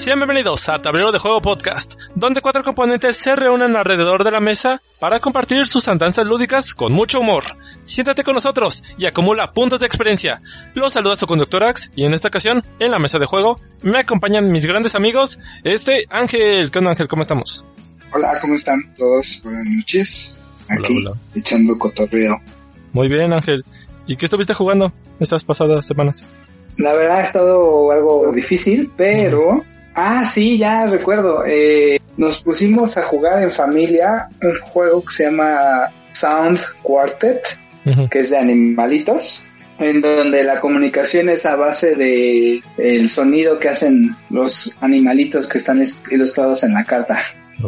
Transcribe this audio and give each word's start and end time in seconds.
Sean 0.00 0.18
bienvenidos 0.18 0.66
a 0.70 0.80
Tablero 0.80 1.12
de 1.12 1.18
Juego 1.18 1.42
Podcast, 1.42 2.00
donde 2.14 2.40
cuatro 2.40 2.62
componentes 2.64 3.18
se 3.18 3.36
reúnen 3.36 3.76
alrededor 3.76 4.24
de 4.24 4.30
la 4.30 4.40
mesa 4.40 4.80
para 4.98 5.20
compartir 5.20 5.66
sus 5.66 5.88
andanzas 5.88 6.26
lúdicas 6.26 6.74
con 6.74 6.90
mucho 6.94 7.20
humor. 7.20 7.44
Siéntate 7.84 8.24
con 8.24 8.34
nosotros 8.34 8.82
y 8.96 9.04
acumula 9.04 9.52
puntos 9.52 9.78
de 9.78 9.84
experiencia. 9.84 10.40
Los 10.72 10.94
saluda 10.94 11.16
su 11.16 11.26
conductor 11.26 11.62
Ax 11.64 11.92
y 11.96 12.04
en 12.04 12.14
esta 12.14 12.28
ocasión, 12.28 12.64
en 12.78 12.92
la 12.92 12.98
mesa 12.98 13.18
de 13.18 13.26
juego, 13.26 13.60
me 13.82 13.98
acompañan 13.98 14.50
mis 14.50 14.64
grandes 14.64 14.94
amigos, 14.94 15.38
este 15.64 16.06
Ángel. 16.08 16.70
¿Qué 16.70 16.78
onda 16.78 16.92
Ángel? 16.92 17.06
¿Cómo 17.06 17.20
estamos? 17.20 17.66
Hola, 18.14 18.38
¿cómo 18.40 18.54
están 18.54 18.94
todos? 18.96 19.42
Buenas 19.44 19.66
noches. 19.66 20.34
Aquí, 20.70 20.96
Hola, 20.96 21.10
hola. 21.10 21.20
echando 21.34 21.78
cotorreo. 21.78 22.40
Muy 22.94 23.08
bien 23.08 23.34
Ángel. 23.34 23.64
¿Y 24.06 24.16
qué 24.16 24.24
estuviste 24.24 24.54
jugando 24.54 24.94
estas 25.20 25.44
pasadas 25.44 25.86
semanas? 25.86 26.24
La 26.78 26.94
verdad 26.94 27.18
ha 27.18 27.22
estado 27.22 27.92
algo 27.92 28.32
difícil, 28.32 28.90
pero... 28.96 29.62
Ah, 29.94 30.24
sí, 30.24 30.58
ya 30.58 30.86
recuerdo. 30.86 31.44
Eh, 31.46 32.00
nos 32.16 32.42
pusimos 32.42 32.96
a 32.96 33.02
jugar 33.02 33.42
en 33.42 33.50
familia 33.50 34.28
un 34.42 34.58
juego 34.60 35.02
que 35.04 35.12
se 35.14 35.24
llama 35.24 35.90
Sound 36.12 36.58
Quartet, 36.82 37.42
que 38.10 38.20
es 38.20 38.30
de 38.30 38.36
animalitos, 38.38 39.42
en 39.78 40.00
donde 40.00 40.44
la 40.44 40.60
comunicación 40.60 41.28
es 41.30 41.46
a 41.46 41.56
base 41.56 41.94
de 41.96 42.62
el 42.76 43.08
sonido 43.08 43.58
que 43.58 43.68
hacen 43.70 44.14
los 44.28 44.76
animalitos 44.80 45.48
que 45.48 45.58
están 45.58 45.80
es- 45.80 46.00
ilustrados 46.10 46.62
en 46.64 46.74
la 46.74 46.84
carta. 46.84 47.18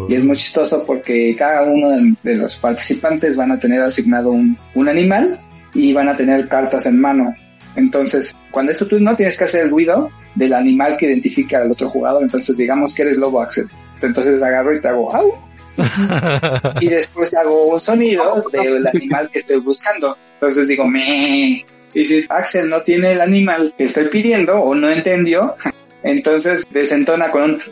Y 0.09 0.14
es 0.14 0.25
muy 0.25 0.36
chistoso 0.36 0.84
porque 0.86 1.34
cada 1.36 1.62
uno 1.64 1.91
de, 1.91 2.14
de 2.23 2.34
los 2.36 2.57
participantes 2.59 3.36
van 3.36 3.53
a 3.53 3.59
tener 3.59 3.81
asignado 3.83 4.31
un, 4.31 4.57
un 4.75 4.89
animal 4.89 5.39
y 5.75 5.92
van 5.92 6.09
a 6.09 6.17
tener 6.17 6.48
cartas 6.48 6.86
en 6.86 6.98
mano. 7.01 7.34
Entonces, 7.77 8.34
cuando 8.51 8.73
es 8.73 8.78
tu 8.78 8.87
turno, 8.87 9.17
tienes 9.17 9.39
que 9.39 9.45
hacer 9.45 9.62
el 9.62 9.70
ruido 9.70 10.11
del 10.34 10.53
animal 10.55 10.97
que 10.97 11.06
identifica 11.06 11.59
al 11.59 11.70
otro 11.70 11.89
jugador. 11.89 12.23
Entonces, 12.23 12.56
digamos 12.56 12.95
que 12.95 13.03
eres 13.03 13.19
lobo, 13.19 13.41
Axel. 13.41 13.69
Entonces 14.01 14.42
agarro 14.42 14.75
y 14.75 14.81
te 14.81 14.89
hago 14.89 15.14
¡au! 15.14 15.33
Y 16.81 16.89
después 16.89 17.34
hago 17.34 17.67
un 17.67 17.81
sonido 17.81 18.45
del 18.53 18.87
animal 18.87 19.31
que 19.31 19.39
estoy 19.39 19.61
buscando. 19.61 20.17
Entonces 20.34 20.69
digo 20.69 20.87
me. 20.87 21.64
Y 21.95 22.05
si 22.05 22.25
Axel 22.29 22.69
no 22.69 22.83
tiene 22.83 23.12
el 23.12 23.20
animal 23.20 23.75
que 23.77 23.84
estoy 23.84 24.09
pidiendo 24.09 24.59
o 24.59 24.75
no 24.75 24.89
entendió, 24.89 25.57
entonces 26.03 26.67
desentona 26.70 27.31
con 27.31 27.42
un. 27.42 27.62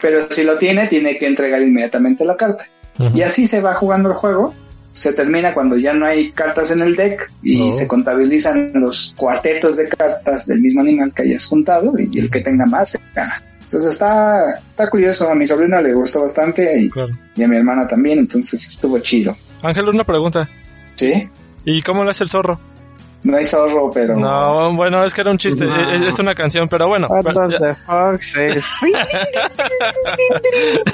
Pero 0.00 0.26
si 0.30 0.44
lo 0.44 0.58
tiene, 0.58 0.86
tiene 0.86 1.16
que 1.18 1.26
entregar 1.26 1.62
inmediatamente 1.62 2.24
la 2.24 2.36
carta. 2.36 2.66
Y 3.12 3.22
así 3.22 3.46
se 3.46 3.60
va 3.60 3.74
jugando 3.74 4.10
el 4.10 4.14
juego. 4.14 4.54
Se 4.94 5.12
termina 5.12 5.52
cuando 5.52 5.76
ya 5.76 5.92
no 5.92 6.06
hay 6.06 6.30
cartas 6.32 6.70
en 6.70 6.80
el 6.80 6.96
deck 6.96 7.30
y 7.42 7.60
Oh. 7.60 7.72
se 7.72 7.86
contabilizan 7.86 8.72
los 8.74 9.12
cuartetos 9.16 9.76
de 9.76 9.88
cartas 9.88 10.46
del 10.46 10.60
mismo 10.60 10.80
animal 10.80 11.12
que 11.12 11.22
hayas 11.24 11.44
juntado 11.46 11.92
y 11.98 12.18
el 12.18 12.30
que 12.30 12.40
tenga 12.40 12.64
más 12.64 12.90
se 12.90 13.00
gana. 13.14 13.34
Entonces 13.64 13.92
está, 13.94 14.60
está 14.70 14.88
curioso, 14.88 15.28
a 15.28 15.34
mi 15.34 15.46
sobrina 15.46 15.80
le 15.80 15.92
gustó 15.94 16.20
bastante 16.22 16.78
y, 16.80 16.88
Claro. 16.90 17.12
y 17.34 17.42
a 17.42 17.48
mi 17.48 17.56
hermana 17.56 17.86
también, 17.88 18.20
entonces 18.20 18.64
estuvo 18.66 18.98
chido. 19.00 19.36
Ángel, 19.62 19.88
una 19.88 20.04
pregunta. 20.04 20.48
¿Sí? 20.94 21.28
¿Y 21.64 21.82
cómo 21.82 22.04
le 22.04 22.12
hace 22.12 22.22
el 22.24 22.30
zorro? 22.30 22.60
No 23.30 23.38
hay 23.38 23.44
zorro, 23.44 23.90
pero... 23.90 24.16
No, 24.16 24.74
bueno, 24.76 25.02
es 25.02 25.14
que 25.14 25.22
era 25.22 25.30
un 25.30 25.38
chiste, 25.38 25.64
No. 25.64 25.74
es, 25.92 26.02
es 26.02 26.18
una 26.18 26.34
canción, 26.34 26.68
pero 26.68 26.88
bueno. 26.88 27.06
What 27.08 27.22
pero 27.24 27.40
does 27.48 27.52
ya- 27.52 27.58
the 27.58 27.74
fox 27.86 28.30
say? 28.32 28.48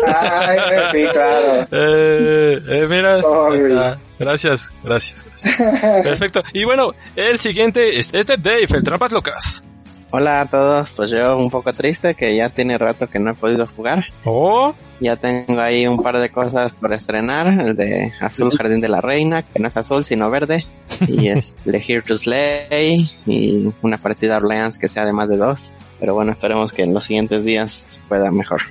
Ay, 0.07 0.59
sí, 0.93 1.05
claro. 1.13 1.67
Eh, 1.73 2.61
eh, 2.69 2.87
mira, 2.89 3.19
está. 3.19 3.99
gracias, 4.19 4.73
gracias, 4.85 5.25
gracias. 5.25 6.03
Perfecto. 6.05 6.43
Y 6.53 6.65
bueno, 6.65 6.93
el 7.17 7.39
siguiente 7.39 7.99
es, 7.99 8.13
es 8.15 8.27
de 8.27 8.37
Dave, 8.37 8.67
el 8.71 8.83
Trampas 8.85 9.13
Locas. 9.13 9.65
Hola 10.13 10.41
a 10.41 10.47
todos, 10.47 10.91
pues 10.97 11.11
yo 11.13 11.37
un 11.37 11.51
poco 11.51 11.73
triste 11.73 12.15
que 12.17 12.35
ya 12.35 12.49
tiene 12.49 12.77
rato 12.77 13.07
que 13.07 13.21
no 13.21 13.31
he 13.31 13.35
podido 13.35 13.65
jugar. 13.67 14.07
Oh, 14.25 14.75
Ya 14.99 15.15
tengo 15.15 15.61
ahí 15.61 15.87
un 15.87 16.03
par 16.03 16.21
de 16.21 16.31
cosas 16.31 16.73
por 16.75 16.93
estrenar, 16.93 17.47
el 17.61 17.77
de 17.77 18.13
Azul 18.21 18.51
Jardín 18.57 18.81
de 18.81 18.89
la 18.89 19.01
Reina, 19.01 19.43
que 19.43 19.61
no 19.61 19.69
es 19.69 19.77
azul 19.77 20.03
sino 20.03 20.29
verde, 20.29 20.67
y 21.07 21.29
es 21.29 21.55
The 21.65 21.79
Here 21.79 22.03
to 22.03 22.19
Slay, 22.19 23.09
y 23.25 23.73
una 23.83 23.99
partida 23.99 24.39
Orleans 24.39 24.79
que 24.79 24.89
sea 24.89 25.05
de 25.05 25.13
más 25.13 25.29
de 25.29 25.37
dos. 25.37 25.75
Pero 26.01 26.15
bueno, 26.15 26.33
esperemos 26.33 26.73
que 26.73 26.83
en 26.83 26.93
los 26.93 27.05
siguientes 27.05 27.45
días 27.45 28.01
pueda 28.09 28.33
mejor. 28.33 28.63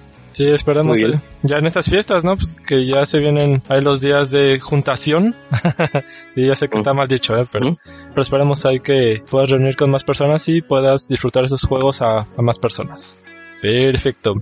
Sí, 0.45 1.05
bien. 1.05 1.13
eh, 1.15 1.21
ya 1.43 1.57
en 1.57 1.65
estas 1.65 1.89
fiestas, 1.89 2.23
¿no? 2.23 2.35
Pues 2.35 2.53
que 2.53 2.85
ya 2.85 3.05
se 3.05 3.19
vienen 3.19 3.61
ahí 3.67 3.81
los 3.81 4.01
días 4.01 4.31
de 4.31 4.59
juntación. 4.59 5.35
sí, 6.31 6.45
ya 6.45 6.55
sé 6.55 6.67
que 6.69 6.77
está 6.77 6.93
mal 6.93 7.07
dicho, 7.07 7.35
¿eh? 7.35 7.45
Pero, 7.51 7.67
Ujú. 7.69 7.77
pero 8.09 8.21
esperemos 8.21 8.65
ahí 8.65 8.79
que 8.79 9.23
puedas 9.29 9.49
reunir 9.49 9.75
con 9.75 9.91
más 9.91 10.03
personas 10.03 10.47
y 10.49 10.61
puedas 10.61 11.07
disfrutar 11.07 11.45
esos 11.45 11.63
juegos 11.63 12.01
a, 12.01 12.19
a 12.19 12.41
más 12.41 12.59
personas. 12.59 13.17
Perfecto. 13.61 14.35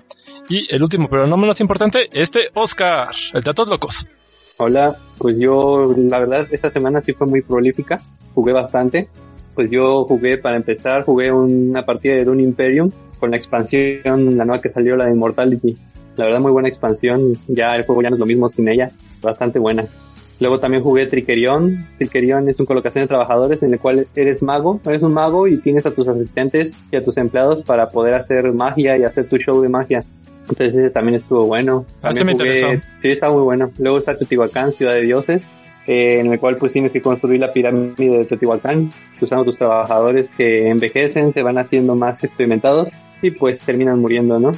Y 0.49 0.73
el 0.73 0.81
último, 0.83 1.07
pero 1.09 1.27
no 1.27 1.37
menos 1.37 1.59
importante, 1.59 2.07
este 2.11 2.49
Oscar, 2.53 3.09
el 3.33 3.41
Datos 3.41 3.67
Locos. 3.69 4.07
Hola, 4.57 4.95
pues 5.17 5.37
yo 5.39 5.93
la 5.95 6.19
verdad 6.19 6.47
esta 6.51 6.71
semana 6.71 7.01
sí 7.01 7.13
fue 7.13 7.27
muy 7.27 7.41
prolífica, 7.41 7.99
jugué 8.33 8.53
bastante, 8.53 9.07
pues 9.53 9.69
yo 9.69 10.05
jugué 10.05 10.37
para 10.37 10.57
empezar, 10.57 11.03
jugué 11.03 11.31
una 11.31 11.85
partida 11.85 12.15
de 12.15 12.25
Dune 12.25 12.43
Imperium 12.43 12.91
con 13.19 13.31
la 13.31 13.37
expansión, 13.37 14.37
la 14.37 14.45
nueva 14.45 14.61
que 14.61 14.69
salió, 14.69 14.95
la 14.95 15.05
de 15.05 15.11
Immortality, 15.11 15.77
la 16.17 16.25
verdad 16.25 16.39
muy 16.39 16.51
buena 16.51 16.67
expansión, 16.67 17.33
ya 17.47 17.75
el 17.75 17.85
juego 17.85 18.01
ya 18.01 18.09
no 18.09 18.15
es 18.15 18.19
lo 18.19 18.25
mismo 18.25 18.49
sin 18.49 18.67
ella, 18.67 18.91
bastante 19.21 19.59
buena. 19.59 19.85
Luego 20.39 20.59
también 20.59 20.83
jugué 20.83 21.07
Trickerion, 21.07 21.87
Trickerion 21.97 22.47
es 22.47 22.59
un 22.59 22.65
colocación 22.67 23.03
de 23.03 23.07
trabajadores 23.07 23.63
en 23.63 23.73
el 23.73 23.79
cual 23.79 24.07
eres 24.15 24.43
mago, 24.43 24.79
eres 24.85 25.01
un 25.01 25.13
mago 25.13 25.47
y 25.47 25.57
tienes 25.57 25.85
a 25.85 25.91
tus 25.91 26.07
asistentes 26.07 26.73
y 26.91 26.95
a 26.95 27.03
tus 27.03 27.17
empleados 27.17 27.63
para 27.63 27.89
poder 27.89 28.13
hacer 28.13 28.51
magia 28.53 28.97
y 28.97 29.03
hacer 29.03 29.27
tu 29.27 29.37
show 29.37 29.59
de 29.61 29.69
magia. 29.69 30.03
Entonces 30.41 30.75
ese 30.75 30.89
también 30.91 31.15
estuvo 31.15 31.45
bueno. 31.45 31.85
Ah, 32.01 32.09
También 32.09 32.25
me 32.27 32.31
interesó. 32.33 32.67
Sí, 33.01 33.09
está 33.09 33.29
muy 33.29 33.41
bueno. 33.41 33.71
Luego 33.79 33.97
está 33.97 34.17
Teotihuacán, 34.17 34.71
Ciudad 34.71 34.93
de 34.93 35.01
Dioses, 35.01 35.41
eh, 35.87 36.19
en 36.19 36.31
el 36.31 36.39
cual 36.39 36.55
pues 36.55 36.71
tienes 36.71 36.93
que 36.93 37.01
construir 37.01 37.41
la 37.41 37.51
pirámide 37.51 38.19
de 38.19 38.25
Teotihuacán, 38.25 38.91
usando 39.19 39.43
tus 39.43 39.57
trabajadores 39.57 40.29
que 40.29 40.69
envejecen, 40.69 41.33
se 41.33 41.41
van 41.41 41.57
haciendo 41.57 41.95
más 41.95 42.23
experimentados 42.23 42.89
y 43.21 43.31
pues 43.31 43.59
terminan 43.59 43.99
muriendo, 43.99 44.39
¿no? 44.39 44.51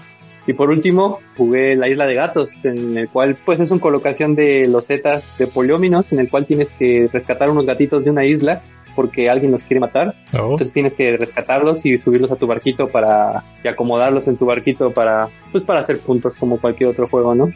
Y 0.48 0.54
por 0.54 0.70
último, 0.70 1.20
jugué 1.38 1.76
la 1.76 1.88
isla 1.90 2.08
de 2.08 2.16
gatos, 2.16 2.50
en 2.64 2.98
el 2.98 3.10
cual 3.10 3.38
pues 3.46 3.60
es 3.60 3.70
una 3.70 3.82
colocación 3.82 4.36
de 4.36 4.68
losetas 4.68 5.24
de 5.38 5.48
polióminos, 5.48 6.12
en 6.12 6.20
el 6.20 6.30
cual 6.30 6.46
tienes 6.46 6.70
que 6.80 7.08
rescatar 7.12 7.50
unos 7.50 7.66
gatitos 7.66 8.04
de 8.04 8.10
una 8.10 8.26
isla 8.26 8.62
porque 8.96 9.30
alguien 9.30 9.52
los 9.52 9.62
quiere 9.64 9.80
matar. 9.80 10.16
Oh. 10.34 10.52
Entonces 10.52 10.74
tienes 10.74 10.94
que 10.94 11.18
rescatarlos 11.18 11.86
y 11.86 12.00
subirlos 12.00 12.32
a 12.32 12.36
tu 12.36 12.48
barquito 12.48 12.88
para 12.88 13.44
y 13.64 13.68
acomodarlos 13.68 14.28
en 14.28 14.38
tu 14.38 14.46
barquito 14.46 14.92
para 14.92 15.30
pues 15.52 15.64
para 15.64 15.82
hacer 15.82 16.00
puntos 16.00 16.34
como 16.36 16.60
cualquier 16.60 16.90
otro 16.90 17.08
juego, 17.08 17.36
¿no? 17.36 17.48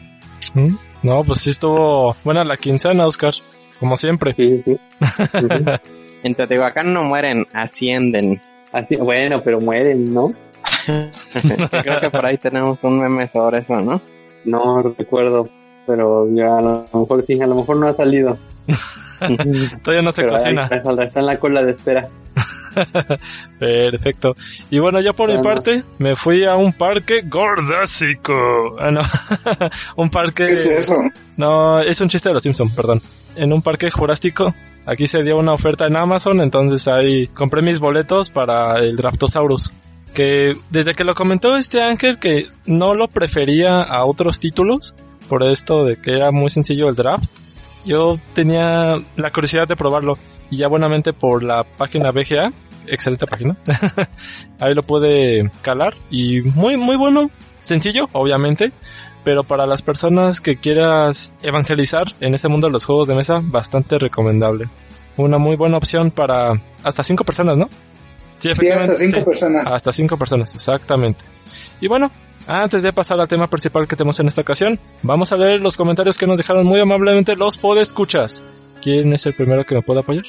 ¿Mm? 0.54 0.74
No, 1.02 1.24
pues 1.24 1.40
sí 1.40 1.50
estuvo 1.50 2.16
buena 2.22 2.44
la 2.44 2.56
quincena, 2.56 3.06
Oscar. 3.06 3.34
Como 3.80 3.96
siempre. 3.96 4.34
Sí, 4.34 4.62
sí. 4.64 4.76
En 6.24 6.32
Teotihuacán 6.32 6.94
no 6.94 7.02
mueren, 7.02 7.46
ascienden. 7.52 8.40
Así, 8.72 8.96
bueno, 8.96 9.42
pero 9.44 9.60
mueren, 9.60 10.12
¿no? 10.14 10.32
Creo 11.82 12.00
que 12.00 12.10
por 12.10 12.26
ahí 12.26 12.38
tenemos 12.38 12.78
un 12.82 13.00
meme 13.00 13.28
sobre 13.28 13.58
eso, 13.58 13.80
¿no? 13.80 14.00
No 14.44 14.82
recuerdo, 14.82 15.48
pero 15.86 16.26
ya 16.34 16.58
a 16.58 16.62
lo 16.62 16.84
mejor 16.92 17.24
sí, 17.24 17.40
a 17.40 17.46
lo 17.46 17.54
mejor 17.54 17.76
no 17.76 17.88
ha 17.88 17.94
salido. 17.94 18.38
Todavía 19.82 20.02
no 20.02 20.12
se 20.12 20.22
Pero 20.22 20.34
cocina. 20.34 20.64
está, 20.64 21.04
está 21.04 21.20
en 21.20 21.26
la 21.26 21.38
cola 21.38 21.62
de 21.62 21.72
espera. 21.72 22.08
Perfecto. 23.58 24.34
Y 24.70 24.78
bueno, 24.78 25.00
yo 25.00 25.14
por 25.14 25.34
mi 25.34 25.40
parte 25.40 25.84
me 25.98 26.16
fui 26.16 26.44
a 26.44 26.56
un 26.56 26.72
parque 26.72 27.22
gordásico. 27.22 28.76
Ah, 28.78 28.90
no. 28.90 29.02
un 29.96 30.10
parque. 30.10 30.46
¿Qué 30.46 30.52
es 30.52 30.66
eso? 30.66 30.96
No, 31.36 31.80
es 31.80 32.00
un 32.00 32.08
chiste 32.08 32.28
de 32.28 32.34
los 32.34 32.42
Simpsons, 32.42 32.72
perdón. 32.74 33.00
En 33.36 33.52
un 33.52 33.62
parque 33.62 33.90
jurástico. 33.90 34.54
Aquí 34.86 35.06
se 35.06 35.22
dio 35.22 35.38
una 35.38 35.52
oferta 35.52 35.86
en 35.86 35.96
Amazon, 35.96 36.40
entonces 36.40 36.86
ahí 36.88 37.26
compré 37.28 37.62
mis 37.62 37.78
boletos 37.78 38.28
para 38.28 38.80
el 38.80 38.96
Draftosaurus. 38.96 39.72
Que 40.14 40.54
desde 40.70 40.94
que 40.94 41.04
lo 41.04 41.14
comentó 41.14 41.56
este 41.56 41.82
Ángel 41.82 42.18
que 42.18 42.46
no 42.66 42.94
lo 42.94 43.08
prefería 43.08 43.82
a 43.82 44.04
otros 44.04 44.40
títulos, 44.40 44.94
por 45.28 45.42
esto 45.42 45.84
de 45.84 45.96
que 45.96 46.12
era 46.12 46.30
muy 46.30 46.50
sencillo 46.50 46.88
el 46.88 46.94
draft, 46.94 47.30
yo 47.84 48.16
tenía 48.32 48.96
la 49.16 49.30
curiosidad 49.30 49.68
de 49.68 49.76
probarlo 49.76 50.16
y 50.50 50.58
ya 50.58 50.68
buenamente 50.68 51.12
por 51.12 51.42
la 51.42 51.64
página 51.64 52.12
BGA, 52.12 52.52
excelente 52.86 53.26
página, 53.26 53.56
ahí 54.60 54.74
lo 54.74 54.82
puede 54.82 55.50
calar 55.62 55.94
y 56.10 56.42
muy, 56.42 56.76
muy 56.76 56.96
bueno, 56.96 57.30
sencillo, 57.60 58.08
obviamente, 58.12 58.72
pero 59.24 59.42
para 59.44 59.66
las 59.66 59.82
personas 59.82 60.40
que 60.40 60.56
quieras 60.56 61.34
evangelizar 61.42 62.06
en 62.20 62.34
este 62.34 62.48
mundo 62.48 62.68
de 62.68 62.72
los 62.72 62.84
juegos 62.84 63.08
de 63.08 63.14
mesa, 63.14 63.40
bastante 63.42 63.98
recomendable. 63.98 64.68
Una 65.16 65.38
muy 65.38 65.56
buena 65.56 65.78
opción 65.78 66.10
para 66.10 66.60
hasta 66.82 67.02
cinco 67.02 67.24
personas, 67.24 67.56
¿no? 67.56 67.68
Sí, 68.38 68.50
hasta 68.50 68.96
cinco 68.96 69.24
personas. 69.24 69.66
Hasta 69.66 69.92
cinco 69.92 70.18
personas, 70.18 70.54
exactamente. 70.54 71.24
Y 71.80 71.88
bueno, 71.88 72.10
antes 72.46 72.82
de 72.82 72.92
pasar 72.92 73.18
al 73.20 73.28
tema 73.28 73.46
principal 73.48 73.86
que 73.86 73.96
tenemos 73.96 74.20
en 74.20 74.28
esta 74.28 74.42
ocasión, 74.42 74.78
vamos 75.02 75.32
a 75.32 75.36
leer 75.36 75.60
los 75.60 75.76
comentarios 75.76 76.18
que 76.18 76.26
nos 76.26 76.38
dejaron 76.38 76.66
muy 76.66 76.80
amablemente 76.80 77.36
los 77.36 77.58
podescuchas. 77.58 78.44
¿Quién 78.82 79.12
es 79.12 79.24
el 79.26 79.34
primero 79.34 79.64
que 79.64 79.74
me 79.74 79.82
puede 79.82 80.00
apoyar? 80.00 80.24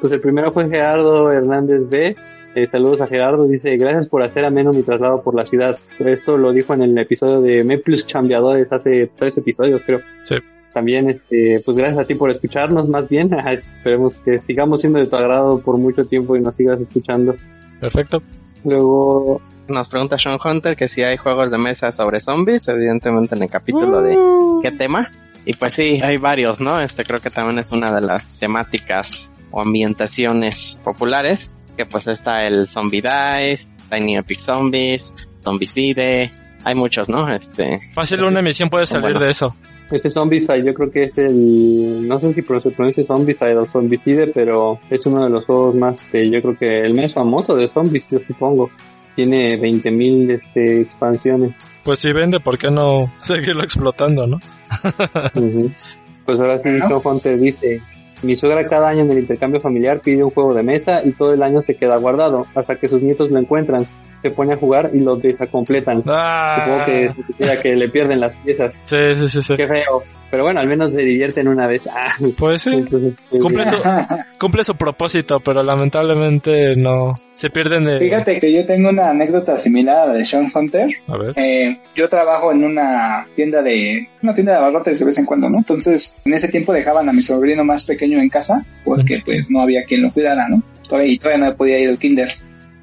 Pues 0.00 0.12
el 0.12 0.20
primero 0.20 0.52
fue 0.52 0.68
Gerardo 0.68 1.30
Hernández 1.30 1.88
B. 1.88 2.16
Eh, 2.54 2.66
saludos 2.70 3.00
a 3.00 3.06
Gerardo, 3.06 3.48
dice, 3.48 3.76
gracias 3.76 4.06
por 4.06 4.22
hacer 4.22 4.44
ameno 4.44 4.72
mi 4.72 4.82
traslado 4.82 5.22
por 5.22 5.34
la 5.34 5.44
ciudad. 5.44 5.78
Esto 5.98 6.36
lo 6.36 6.52
dijo 6.52 6.74
en 6.74 6.82
el 6.82 6.96
episodio 6.98 7.40
de 7.40 7.64
Me 7.64 7.78
Plus 7.78 8.06
Chambeadores 8.06 8.70
hace 8.70 9.10
tres 9.18 9.36
episodios, 9.38 9.82
creo. 9.84 10.00
Sí. 10.24 10.36
También, 10.74 11.08
este, 11.08 11.62
pues 11.64 11.76
gracias 11.76 12.00
a 12.00 12.04
ti 12.04 12.16
por 12.16 12.30
escucharnos, 12.30 12.88
más 12.88 13.08
bien. 13.08 13.32
Esperemos 13.78 14.16
que 14.16 14.40
sigamos 14.40 14.80
siendo 14.80 14.98
de 14.98 15.06
tu 15.06 15.16
agrado 15.16 15.60
por 15.60 15.78
mucho 15.78 16.04
tiempo 16.04 16.36
y 16.36 16.40
nos 16.40 16.56
sigas 16.56 16.80
escuchando. 16.80 17.36
Perfecto. 17.80 18.22
Luego, 18.64 19.40
Nos 19.68 19.88
pregunta 19.88 20.18
Sean 20.18 20.38
Hunter 20.44 20.76
que 20.76 20.88
si 20.88 21.02
hay 21.02 21.16
juegos 21.16 21.50
de 21.50 21.58
mesa 21.58 21.92
sobre 21.92 22.20
zombies, 22.20 22.66
evidentemente 22.68 23.34
en 23.34 23.44
el 23.44 23.50
capítulo 23.50 24.02
de 24.02 24.18
qué 24.62 24.72
tema. 24.72 25.10
Y 25.46 25.54
pues 25.54 25.74
sí, 25.74 26.00
hay 26.02 26.16
varios, 26.16 26.60
¿no? 26.60 26.80
Este 26.80 27.04
creo 27.04 27.20
que 27.20 27.30
también 27.30 27.58
es 27.58 27.70
una 27.70 27.94
de 27.94 28.00
las 28.00 28.26
temáticas 28.38 29.30
o 29.50 29.60
ambientaciones 29.60 30.78
populares, 30.82 31.54
que 31.76 31.86
pues 31.86 32.06
está 32.08 32.46
el 32.46 32.66
Zombie 32.66 33.02
Dice, 33.02 33.68
Tiny 33.90 34.16
Epic 34.16 34.40
Zombies, 34.40 35.14
Zombicide, 35.42 36.32
hay 36.64 36.74
muchos, 36.74 37.08
¿no? 37.08 37.28
Este, 37.32 37.78
Fácil 37.92 38.24
una 38.24 38.40
emisión 38.40 38.68
puede 38.70 38.86
salir 38.86 39.12
Bueno. 39.12 39.20
de 39.20 39.30
eso. 39.30 39.54
este 39.90 40.10
Zombicide 40.10 40.64
yo 40.64 40.74
creo 40.74 40.90
que 40.90 41.02
es 41.04 41.18
el, 41.18 42.08
no 42.08 42.18
sé 42.18 42.28
si 42.34 42.42
se 42.42 42.70
pronuncia 42.70 43.04
Zombicide 43.06 43.56
o 43.56 43.66
Zombicide, 43.66 44.28
pero 44.28 44.78
es 44.90 45.04
uno 45.06 45.24
de 45.24 45.30
los 45.30 45.44
juegos 45.44 45.74
más, 45.74 46.00
eh, 46.12 46.28
yo 46.30 46.40
creo 46.42 46.56
que 46.56 46.80
el 46.80 46.94
más 46.94 47.12
famoso 47.12 47.54
de 47.54 47.68
zombies, 47.68 48.04
yo 48.10 48.18
supongo. 48.26 48.70
Tiene 49.14 49.56
20.000 49.60 50.30
este, 50.32 50.80
expansiones. 50.80 51.54
Pues 51.84 52.00
si 52.00 52.12
vende, 52.12 52.40
¿por 52.40 52.58
qué 52.58 52.68
no 52.70 53.12
seguirlo 53.22 53.62
explotando, 53.62 54.26
no? 54.26 54.40
Pues 56.26 56.40
ahora 56.40 56.58
sí. 56.62 56.70
Sean 56.80 57.00
Hunter 57.04 57.38
dice, 57.38 57.82
mi 58.22 58.34
suegra 58.36 58.66
cada 58.66 58.88
año 58.88 59.02
en 59.02 59.10
el 59.10 59.18
intercambio 59.18 59.60
familiar 59.60 60.00
pide 60.00 60.24
un 60.24 60.30
juego 60.30 60.54
de 60.54 60.62
mesa 60.62 60.96
y 61.04 61.12
todo 61.12 61.34
el 61.34 61.42
año 61.42 61.62
se 61.62 61.76
queda 61.76 61.96
guardado 61.96 62.46
hasta 62.54 62.76
que 62.76 62.88
sus 62.88 63.02
nietos 63.02 63.30
lo 63.30 63.38
encuentran. 63.38 63.86
Se 64.24 64.30
pone 64.30 64.54
a 64.54 64.56
jugar 64.56 64.90
y 64.94 65.00
lo 65.00 65.16
desacompletan. 65.16 66.02
Ah, 66.06 66.62
Supongo 66.64 66.84
que 66.86 67.08
significa 67.14 67.60
que 67.60 67.76
le 67.76 67.90
pierden 67.90 68.20
las 68.20 68.34
piezas. 68.36 68.74
Sí, 68.84 68.96
sí, 69.16 69.28
sí, 69.28 69.42
sí. 69.42 69.54
Qué 69.54 69.66
feo. 69.66 70.02
Pero 70.30 70.44
bueno, 70.44 70.60
al 70.60 70.66
menos 70.66 70.92
se 70.92 71.02
divierten 71.02 71.46
una 71.46 71.66
vez. 71.66 71.82
Ah, 71.92 72.14
Pues 72.38 72.62
sí, 72.62 72.70
entonces, 72.72 73.12
pues, 73.28 73.42
cumple 73.42 73.66
su, 73.66 73.76
cumple 74.40 74.64
su 74.64 74.74
propósito, 74.76 75.40
pero 75.40 75.62
lamentablemente 75.62 76.74
no. 76.74 77.14
Se 77.32 77.50
pierden 77.50 77.84
de... 77.84 77.98
Fíjate 77.98 78.40
que 78.40 78.50
yo 78.50 78.64
tengo 78.64 78.88
una 78.88 79.10
anécdota 79.10 79.58
similar 79.58 79.98
a 79.98 80.06
la 80.06 80.14
de 80.14 80.24
Sean 80.24 80.50
Hunter. 80.54 80.88
A 81.06 81.18
ver. 81.18 81.38
Eh, 81.38 81.78
yo 81.94 82.08
trabajo 82.08 82.50
en 82.50 82.64
una 82.64 83.26
tienda 83.36 83.60
de 83.62 84.08
una 84.22 84.32
tienda 84.34 84.52
de 84.52 84.58
abarrotes 84.58 84.98
de 84.98 85.04
vez 85.04 85.18
en 85.18 85.26
cuando, 85.26 85.50
¿no? 85.50 85.58
Entonces, 85.58 86.16
en 86.24 86.32
ese 86.32 86.48
tiempo 86.48 86.72
dejaban 86.72 87.06
a 87.08 87.12
mi 87.12 87.22
sobrino 87.22 87.62
más 87.62 87.84
pequeño 87.84 88.18
en 88.20 88.30
casa 88.30 88.64
porque 88.84 89.20
pues 89.22 89.50
no 89.50 89.60
había 89.60 89.84
quien 89.84 90.00
lo 90.00 90.10
cuidara, 90.10 90.48
¿no? 90.48 90.62
Todavía, 90.88 91.12
y 91.12 91.18
todavía 91.18 91.50
no 91.50 91.56
podía 91.56 91.78
ir 91.78 91.90
al 91.90 91.98
kinder. 91.98 92.28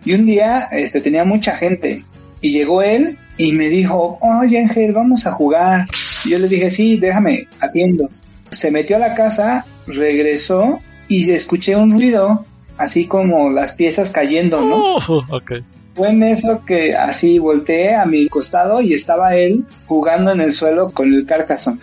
Y 0.04 0.14
un 0.14 0.26
día, 0.26 0.68
este, 0.72 1.02
tenía 1.02 1.24
mucha 1.24 1.56
gente 1.56 2.04
y 2.42 2.52
llegó 2.52 2.82
él 2.82 3.18
y 3.38 3.54
me 3.54 3.70
dijo, 3.70 4.18
oye 4.22 4.60
Ángel, 4.60 4.94
vamos 4.94 5.26
a 5.28 5.32
jugar. 5.32 5.88
Y 6.26 6.32
yo 6.32 6.40
le 6.40 6.48
dije, 6.48 6.70
sí, 6.70 6.98
déjame, 6.98 7.48
atiendo. 7.60 8.10
Se 8.50 8.72
metió 8.72 8.98
a 8.98 9.00
la 9.00 9.14
casa, 9.14 9.66
regresó 9.88 10.80
y 11.08 11.30
escuché 11.32 11.76
un 11.76 11.92
ruido, 11.92 12.46
así 12.78 13.06
como 13.06 13.50
las 13.50 13.74
piezas 13.74 14.12
cayendo, 14.12 14.62
¿no? 14.62 14.96
Ok. 15.30 15.54
Fue 15.94 16.10
en 16.10 16.24
eso 16.24 16.64
que 16.66 16.96
así 16.96 17.38
volteé 17.38 17.96
a 17.96 18.06
mi 18.06 18.28
costado 18.28 18.82
y 18.82 18.94
estaba 18.94 19.36
él 19.36 19.66
jugando 19.88 20.32
en 20.32 20.40
el 20.42 20.54
suelo 20.54 20.92
con 20.92 21.14
el 21.14 21.26
carcasón. 21.26 21.82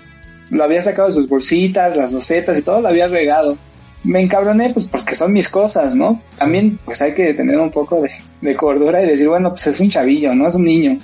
Lo 0.51 0.65
había 0.65 0.81
sacado 0.81 1.09
de 1.09 1.15
sus 1.15 1.29
bolsitas, 1.29 1.95
las 1.97 2.11
docetas 2.11 2.59
y 2.59 2.63
todo 2.63 2.81
lo 2.81 2.89
había 2.89 3.07
regado. 3.07 3.59
Me 4.05 4.21
encabroné 4.21 4.71
pues 4.71 4.87
porque 4.87 5.15
son 5.15 5.33
mis 5.33 5.49
cosas, 5.49 5.95
¿no? 5.95 6.23
También 6.39 6.79
pues 6.85 7.03
hay 7.03 7.15
que 7.15 7.35
tener 7.35 7.59
un 7.59 7.71
poco 7.71 8.01
de, 8.01 8.11
de 8.41 8.57
cordura 8.57 9.03
y 9.03 9.07
decir, 9.07 9.29
bueno, 9.29 9.51
pues 9.51 9.67
es 9.67 9.81
un 9.81 9.91
chavillo, 9.91 10.35
no 10.35 10.47
es 10.47 10.55
un 10.55 10.65
niño. 10.65 10.99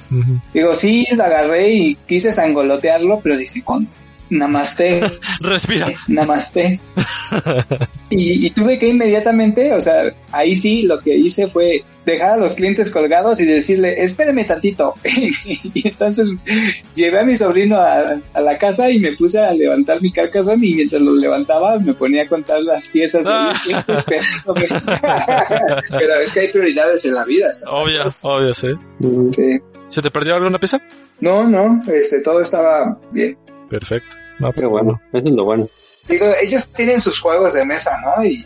Digo, 0.52 0.74
sí, 0.74 1.06
lo 1.14 1.24
agarré 1.24 1.70
y 1.70 1.94
quise 2.06 2.32
sangolotearlo, 2.32 3.20
pero 3.20 3.36
dije, 3.36 3.62
con 3.62 3.88
namaste, 4.30 5.00
Respira. 5.40 5.92
namaste. 6.08 6.80
Y, 8.10 8.46
y 8.46 8.50
tuve 8.50 8.78
que 8.78 8.88
inmediatamente, 8.88 9.72
o 9.72 9.80
sea, 9.80 10.14
ahí 10.32 10.56
sí 10.56 10.82
lo 10.82 11.00
que 11.00 11.14
hice 11.16 11.46
fue 11.46 11.84
dejar 12.04 12.30
a 12.32 12.36
los 12.36 12.54
clientes 12.54 12.90
colgados 12.90 13.40
y 13.40 13.44
decirle, 13.46 14.02
espéreme 14.02 14.44
tantito. 14.44 14.94
y 15.04 15.88
entonces 15.88 16.30
llevé 16.94 17.20
a 17.20 17.24
mi 17.24 17.36
sobrino 17.36 17.76
a, 17.76 18.20
a 18.32 18.40
la 18.40 18.58
casa 18.58 18.90
y 18.90 18.98
me 18.98 19.12
puse 19.16 19.38
a 19.40 19.52
levantar 19.52 20.02
mi 20.02 20.12
carcasón 20.12 20.62
y 20.62 20.74
mientras 20.74 21.00
lo 21.02 21.14
levantaba 21.14 21.78
me 21.78 21.94
ponía 21.94 22.22
a 22.24 22.28
contar 22.28 22.62
las 22.62 22.88
piezas. 22.88 23.26
Ah. 23.28 23.52
Pero 25.90 26.14
es 26.20 26.32
que 26.32 26.40
hay 26.40 26.48
prioridades 26.48 27.04
en 27.04 27.14
la 27.14 27.24
vida. 27.24 27.50
Obvio, 27.68 28.14
obvio, 28.22 28.54
sí. 28.54 28.68
Sí. 29.30 29.60
¿Se 29.88 30.02
te 30.02 30.10
perdió 30.10 30.34
alguna 30.34 30.58
pieza? 30.58 30.80
No, 31.20 31.48
no, 31.48 31.82
este, 31.92 32.20
todo 32.20 32.40
estaba 32.40 32.98
bien. 33.12 33.36
Perfecto. 33.68 34.16
No, 34.38 34.48
pues, 34.48 34.56
Pero 34.56 34.70
bueno, 34.70 35.00
eso 35.12 35.28
es 35.28 35.34
lo 35.34 35.44
bueno. 35.44 35.68
Digo, 36.08 36.26
ellos 36.40 36.68
tienen 36.68 37.00
sus 37.00 37.18
juegos 37.18 37.54
de 37.54 37.64
mesa, 37.64 37.92
¿no? 38.02 38.24
Y, 38.24 38.44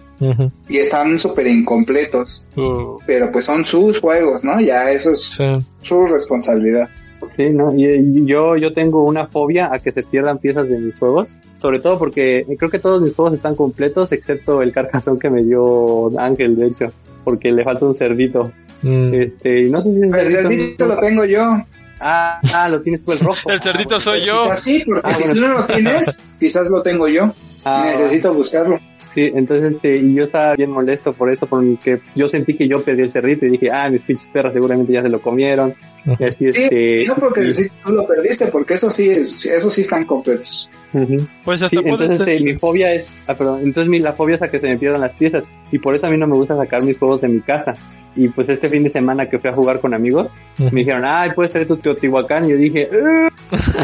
y 0.68 0.78
están 0.78 1.18
súper 1.18 1.46
incompletos. 1.48 2.44
Uh, 2.56 2.98
pero 3.06 3.30
pues 3.32 3.46
son 3.46 3.64
sus 3.64 4.00
juegos, 4.00 4.44
¿no? 4.44 4.60
Ya 4.60 4.90
eso 4.90 5.12
es 5.12 5.22
sí. 5.22 5.44
su 5.80 6.06
responsabilidad. 6.06 6.88
Sí, 7.36 7.50
¿no? 7.50 7.74
Y, 7.74 7.86
y 7.86 8.26
yo, 8.26 8.56
yo 8.56 8.72
tengo 8.72 9.02
una 9.04 9.26
fobia 9.26 9.70
a 9.72 9.78
que 9.80 9.90
se 9.90 10.04
pierdan 10.04 10.38
piezas 10.38 10.68
de 10.68 10.78
mis 10.78 10.96
juegos. 10.98 11.36
Sobre 11.60 11.80
todo 11.80 11.98
porque 11.98 12.46
creo 12.58 12.70
que 12.70 12.78
todos 12.78 13.02
mis 13.02 13.14
juegos 13.14 13.34
están 13.34 13.56
completos, 13.56 14.12
excepto 14.12 14.62
el 14.62 14.72
carcasón 14.72 15.18
que 15.18 15.28
me 15.28 15.42
dio 15.42 16.16
Ángel, 16.18 16.56
de 16.56 16.66
hecho. 16.68 16.92
Porque 17.24 17.50
le 17.50 17.64
falta 17.64 17.86
un 17.86 17.94
cerdito. 17.96 18.52
Mm. 18.82 19.14
Este, 19.14 19.62
y 19.62 19.70
no 19.70 19.82
sé 19.82 19.92
si 19.92 20.00
Pero 20.00 20.22
el 20.22 20.30
cerdito 20.30 20.86
lo 20.86 20.98
tengo 20.98 21.24
yo. 21.24 21.60
Ah, 22.00 22.40
ah, 22.54 22.68
lo 22.68 22.80
tienes 22.80 23.04
tú 23.04 23.12
el 23.12 23.20
rojo. 23.20 23.50
El 23.50 23.60
cerdito 23.60 23.98
soy 23.98 24.24
yo. 24.24 24.44
Quizás 24.44 24.60
sí, 24.62 24.84
porque 24.86 25.00
Ah, 25.04 25.12
si 25.14 25.22
bueno. 25.24 25.34
tú 25.34 25.40
no 25.40 25.48
lo 25.54 25.64
tienes, 25.66 26.20
quizás 26.38 26.70
lo 26.70 26.82
tengo 26.82 27.08
yo. 27.08 27.32
Ah, 27.64 27.82
Necesito 27.86 28.32
buscarlo. 28.32 28.78
Sí, 29.18 29.32
entonces 29.34 29.72
este, 29.74 29.96
y 29.98 30.14
yo 30.14 30.24
estaba 30.24 30.54
bien 30.54 30.70
molesto 30.70 31.12
por 31.12 31.28
eso, 31.32 31.46
porque 31.46 31.98
yo 32.14 32.28
sentí 32.28 32.54
que 32.54 32.68
yo 32.68 32.82
perdí 32.82 33.02
el 33.02 33.10
cerdito 33.10 33.46
y 33.46 33.50
dije, 33.50 33.66
ah, 33.72 33.88
mis 33.90 34.02
pinches 34.02 34.28
perras 34.32 34.52
seguramente 34.52 34.92
ya 34.92 35.02
se 35.02 35.08
lo 35.08 35.20
comieron. 35.20 35.74
Y 36.06 36.24
así 36.24 36.50
Sí, 36.52 36.62
este. 36.62 37.04
no 37.06 37.16
porque 37.16 37.48
y- 37.48 37.50
sí, 37.52 37.66
tú 37.84 37.92
lo 37.92 38.06
perdiste, 38.06 38.46
porque 38.46 38.74
eso 38.74 38.88
sí, 38.90 39.10
es, 39.10 39.44
eso 39.46 39.68
sí 39.70 39.80
están 39.80 40.04
completos. 40.04 40.70
Ujú. 40.92 41.26
Pues 41.44 41.58
Sí, 41.58 41.64
hasta 41.66 41.80
puede 41.80 41.90
entonces 41.90 42.18
ser. 42.18 42.28
este, 42.28 42.44
mi 42.52 42.58
fobia 42.60 42.94
es, 42.94 43.06
ah, 43.26 43.34
perdón, 43.34 43.60
entonces 43.64 43.90
mi, 43.90 43.98
la 43.98 44.12
fobia 44.12 44.36
es 44.36 44.42
a 44.42 44.48
que 44.48 44.60
se 44.60 44.68
me 44.68 44.78
pierdan 44.78 45.00
las 45.00 45.12
piezas 45.14 45.42
y 45.72 45.78
por 45.80 45.96
eso 45.96 46.06
a 46.06 46.10
mí 46.10 46.16
no 46.16 46.28
me 46.28 46.36
gusta 46.36 46.56
sacar 46.56 46.84
mis 46.84 46.96
juegos 46.96 47.20
de 47.20 47.28
mi 47.28 47.40
casa. 47.40 47.74
Y 48.14 48.28
pues 48.28 48.48
este 48.48 48.68
fin 48.68 48.82
de 48.84 48.90
semana 48.90 49.28
que 49.28 49.38
fui 49.38 49.50
a 49.50 49.52
jugar 49.52 49.80
con 49.80 49.94
amigos, 49.94 50.30
me 50.58 50.80
dijeron, 50.80 51.02
ay, 51.04 51.30
puedes 51.34 51.52
traer 51.52 51.66
tu 51.68 51.76
Teotihuacán. 51.76 52.46
Y 52.46 52.50
yo 52.50 52.56
dije, 52.56 52.88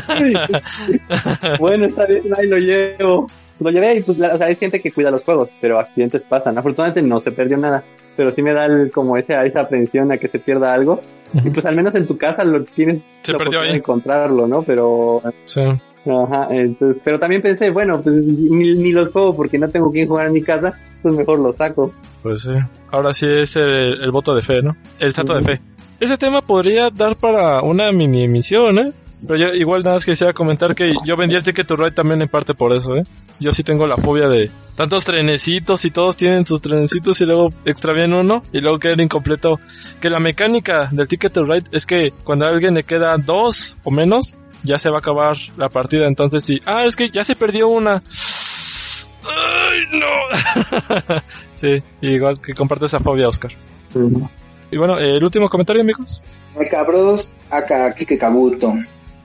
"Ay". 0.08 0.32
bueno, 1.58 1.86
está 1.86 2.06
bien, 2.06 2.22
ahí 2.36 2.46
lo 2.48 2.56
llevo. 2.56 3.26
Lo 3.64 3.70
llevé 3.70 3.96
y 3.96 4.02
pues, 4.02 4.18
la- 4.18 4.34
o 4.34 4.38
sea, 4.38 4.46
hay 4.46 4.54
gente 4.56 4.80
que 4.80 4.92
cuida 4.92 5.10
los 5.10 5.24
juegos, 5.24 5.50
pero 5.60 5.78
accidentes 5.80 6.22
pasan. 6.24 6.56
Afortunadamente 6.58 7.02
no 7.08 7.20
se 7.20 7.32
perdió 7.32 7.56
nada, 7.56 7.82
pero 8.16 8.30
sí 8.30 8.42
me 8.42 8.52
da 8.52 8.66
el- 8.66 8.90
como 8.92 9.16
esa, 9.16 9.44
esa 9.44 9.62
aprensión 9.62 10.12
a 10.12 10.18
que 10.18 10.28
se 10.28 10.38
pierda 10.38 10.72
algo. 10.72 11.00
Y 11.44 11.50
pues 11.50 11.66
al 11.66 11.74
menos 11.74 11.94
en 11.96 12.06
tu 12.06 12.16
casa 12.16 12.44
lo 12.44 12.62
tienes 12.62 12.98
Se 13.22 13.32
la 13.32 13.38
perdió 13.38 13.60
ahí. 13.62 13.70
de 13.72 13.76
encontrarlo, 13.78 14.46
¿no? 14.46 14.62
Pero 14.62 15.20
Sí. 15.44 15.62
Ajá, 16.06 16.48
entonces, 16.50 17.00
pero 17.02 17.18
también 17.18 17.40
pensé, 17.40 17.70
bueno, 17.70 18.00
pues 18.02 18.14
ni, 18.16 18.74
ni 18.74 18.92
los 18.92 19.08
juego 19.08 19.34
porque 19.34 19.58
no 19.58 19.68
tengo 19.70 19.90
quien 19.90 20.06
jugar 20.06 20.26
en 20.26 20.34
mi 20.34 20.42
casa, 20.42 20.78
pues 21.02 21.14
mejor 21.16 21.38
los 21.40 21.56
saco. 21.56 21.92
Pues 22.22 22.42
sí. 22.42 22.52
Ahora 22.92 23.12
sí 23.14 23.26
es 23.26 23.56
el, 23.56 24.02
el 24.02 24.10
voto 24.12 24.34
de 24.34 24.42
fe, 24.42 24.60
¿no? 24.62 24.76
El 25.00 25.12
santo 25.14 25.34
de 25.34 25.42
fe. 25.42 25.60
Ese 26.00 26.18
tema 26.18 26.42
podría 26.42 26.90
dar 26.90 27.16
para 27.16 27.62
una 27.62 27.90
mini 27.90 28.24
emisión, 28.24 28.78
¿eh? 28.78 28.92
Pero 29.26 29.38
yo 29.38 29.54
igual 29.54 29.82
nada 29.82 29.96
más 29.96 30.04
quisiera 30.04 30.32
comentar 30.32 30.74
que 30.74 30.92
yo 31.04 31.16
vendí 31.16 31.34
el 31.34 31.42
Ticket 31.42 31.66
to 31.66 31.76
Ride 31.76 31.92
también 31.92 32.20
en 32.20 32.28
parte 32.28 32.54
por 32.54 32.74
eso, 32.74 32.96
¿eh? 32.96 33.04
Yo 33.40 33.52
sí 33.52 33.62
tengo 33.62 33.86
la 33.86 33.96
fobia 33.96 34.28
de 34.28 34.50
tantos 34.76 35.04
trenecitos 35.04 35.84
y 35.84 35.90
todos 35.90 36.16
tienen 36.16 36.44
sus 36.44 36.60
trenecitos 36.60 37.20
y 37.20 37.26
luego 37.26 37.48
extravían 37.64 38.12
uno 38.12 38.42
y 38.52 38.60
luego 38.60 38.78
queda 38.78 39.02
incompleto. 39.02 39.58
Que 40.00 40.10
la 40.10 40.20
mecánica 40.20 40.88
del 40.92 41.08
Ticket 41.08 41.32
to 41.32 41.44
Ride 41.44 41.64
es 41.72 41.86
que 41.86 42.12
cuando 42.24 42.44
a 42.44 42.48
alguien 42.48 42.74
le 42.74 42.84
queda 42.84 43.16
dos 43.16 43.78
o 43.84 43.90
menos, 43.90 44.36
ya 44.62 44.78
se 44.78 44.90
va 44.90 44.96
a 44.96 44.98
acabar 45.00 45.36
la 45.56 45.68
partida. 45.68 46.06
Entonces 46.06 46.44
sí, 46.44 46.60
ah, 46.66 46.84
es 46.84 46.96
que 46.96 47.10
ya 47.10 47.24
se 47.24 47.36
perdió 47.36 47.68
una. 47.68 48.02
¡Ay, 49.26 49.80
no! 49.92 51.22
sí, 51.54 51.82
igual 52.02 52.40
que 52.40 52.52
comparte 52.52 52.86
esa 52.86 53.00
fobia, 53.00 53.28
Oscar. 53.28 53.52
Y 54.70 54.76
bueno, 54.76 54.98
el 54.98 55.22
último 55.22 55.48
comentario, 55.48 55.82
amigos. 55.82 56.20
Cabros, 56.70 57.34
acá 57.50 57.94
Kike 57.94 58.18
Kabuto. 58.18 58.74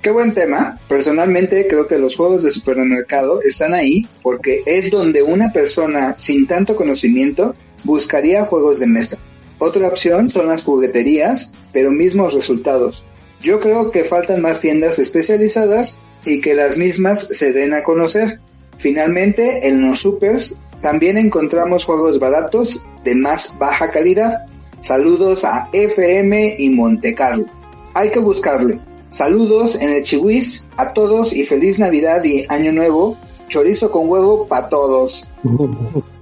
Qué 0.01 0.12
buen 0.12 0.34
tema. 0.34 0.79
Personalmente 0.88 1.68
creo 1.68 1.88
que 1.88 1.98
los 1.98 2.15
juegos 2.15 2.41
de 2.44 2.51
supermercado 2.51 3.41
están 3.41 3.74
ahí 3.74 4.08
porque 4.22 4.63
es 4.65 4.89
donde 4.91 5.24
una 5.24 5.51
persona 5.51 6.18
sin 6.18 6.48
tanto 6.48 6.77
conocimiento 6.77 7.53
buscaría 7.84 8.46
juegos 8.46 8.79
de 8.79 8.88
mesa. 8.88 9.18
Otra 9.58 9.89
opción 9.89 10.29
son 10.29 10.48
las 10.48 10.63
jugueterías, 10.63 11.53
pero 11.74 11.91
mismos 11.91 12.34
resultados. 12.34 13.06
Yo 13.41 13.60
creo 13.60 13.91
que 13.91 14.06
faltan 14.06 14.41
más 14.41 14.62
tiendas 14.62 15.00
especializadas 15.00 16.00
y 16.25 16.39
que 16.39 16.56
las 16.56 16.77
mismas 16.77 17.20
se 17.20 17.51
den 17.51 17.74
a 17.74 17.84
conocer. 17.84 18.39
Finalmente, 18.77 19.68
en 19.68 19.82
los 19.82 20.00
supers 20.00 20.62
también 20.82 21.18
encontramos 21.18 21.84
juegos 21.84 22.20
baratos 22.20 22.86
de 23.03 23.15
más 23.15 23.58
baja 23.60 23.91
calidad. 23.91 24.46
Saludos 24.79 25.44
a 25.44 25.68
FM 25.74 26.56
y 26.58 26.70
Monte 26.70 27.13
Carlo. 27.13 27.46
Hay 27.94 28.12
que 28.12 28.20
buscarle. 28.20 28.79
Saludos 29.10 29.75
en 29.75 29.89
el 29.89 30.04
Chihuis 30.04 30.68
a 30.78 30.94
todos 30.94 31.34
y 31.34 31.44
feliz 31.46 31.80
Navidad 31.80 32.24
y 32.24 32.46
Año 32.48 32.72
Nuevo. 32.72 33.18
Chorizo 33.48 33.89
con 33.89 34.08
huevo 34.08 34.46
para 34.46 34.70
todos. 34.70 35.30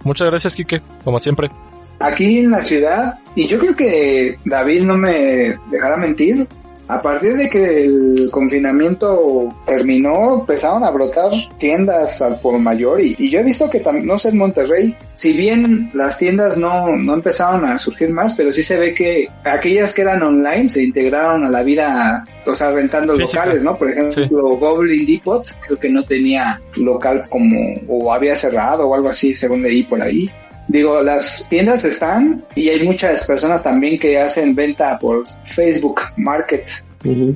Muchas 0.03 0.29
gracias, 0.29 0.55
Kike, 0.55 0.81
como 1.03 1.19
siempre. 1.19 1.51
Aquí 1.99 2.39
en 2.39 2.51
la 2.51 2.61
ciudad, 2.61 3.19
y 3.35 3.47
yo 3.47 3.59
creo 3.59 3.75
que 3.75 4.39
David 4.45 4.83
no 4.83 4.95
me 4.95 5.57
dejará 5.69 5.97
mentir, 5.97 6.47
a 6.87 7.01
partir 7.01 7.35
de 7.35 7.49
que 7.49 7.83
el 7.85 8.29
confinamiento 8.31 9.53
terminó, 9.65 10.39
empezaron 10.39 10.83
a 10.83 10.91
brotar 10.91 11.31
tiendas 11.57 12.21
al 12.21 12.39
por 12.39 12.57
mayor 12.59 13.01
y, 13.01 13.29
yo 13.29 13.39
he 13.39 13.43
visto 13.43 13.69
que, 13.69 13.83
no 14.03 14.17
sé, 14.17 14.29
en 14.29 14.37
Monterrey, 14.37 14.95
si 15.13 15.33
bien 15.33 15.89
las 15.93 16.17
tiendas 16.17 16.57
no, 16.57 16.95
no 16.95 17.13
empezaron 17.13 17.65
a 17.65 17.77
surgir 17.77 18.09
más, 18.09 18.35
pero 18.35 18.51
sí 18.51 18.63
se 18.63 18.77
ve 18.77 18.93
que 18.93 19.27
aquellas 19.43 19.93
que 19.93 20.03
eran 20.03 20.23
online 20.23 20.69
se 20.69 20.83
integraron 20.83 21.45
a 21.45 21.49
la 21.49 21.63
vida, 21.63 22.25
o 22.45 22.55
sea, 22.55 22.71
rentando 22.71 23.15
locales, 23.15 23.63
¿no? 23.63 23.77
Por 23.77 23.91
ejemplo, 23.91 24.57
Goblin 24.57 25.05
Depot, 25.05 25.45
creo 25.65 25.77
que 25.77 25.89
no 25.89 26.03
tenía 26.03 26.61
local 26.77 27.23
como, 27.29 27.57
o 27.87 28.13
había 28.13 28.35
cerrado 28.35 28.87
o 28.87 28.95
algo 28.95 29.09
así, 29.09 29.33
según 29.33 29.61
leí 29.61 29.83
por 29.83 30.01
ahí. 30.01 30.31
Digo, 30.67 31.01
las 31.01 31.47
tiendas 31.49 31.85
están 31.85 32.43
y 32.55 32.69
hay 32.69 32.83
muchas 32.85 33.25
personas 33.25 33.63
también 33.63 33.97
que 33.97 34.19
hacen 34.19 34.53
venta 34.53 34.99
por 34.99 35.23
Facebook 35.45 36.01
Market. 36.17 36.67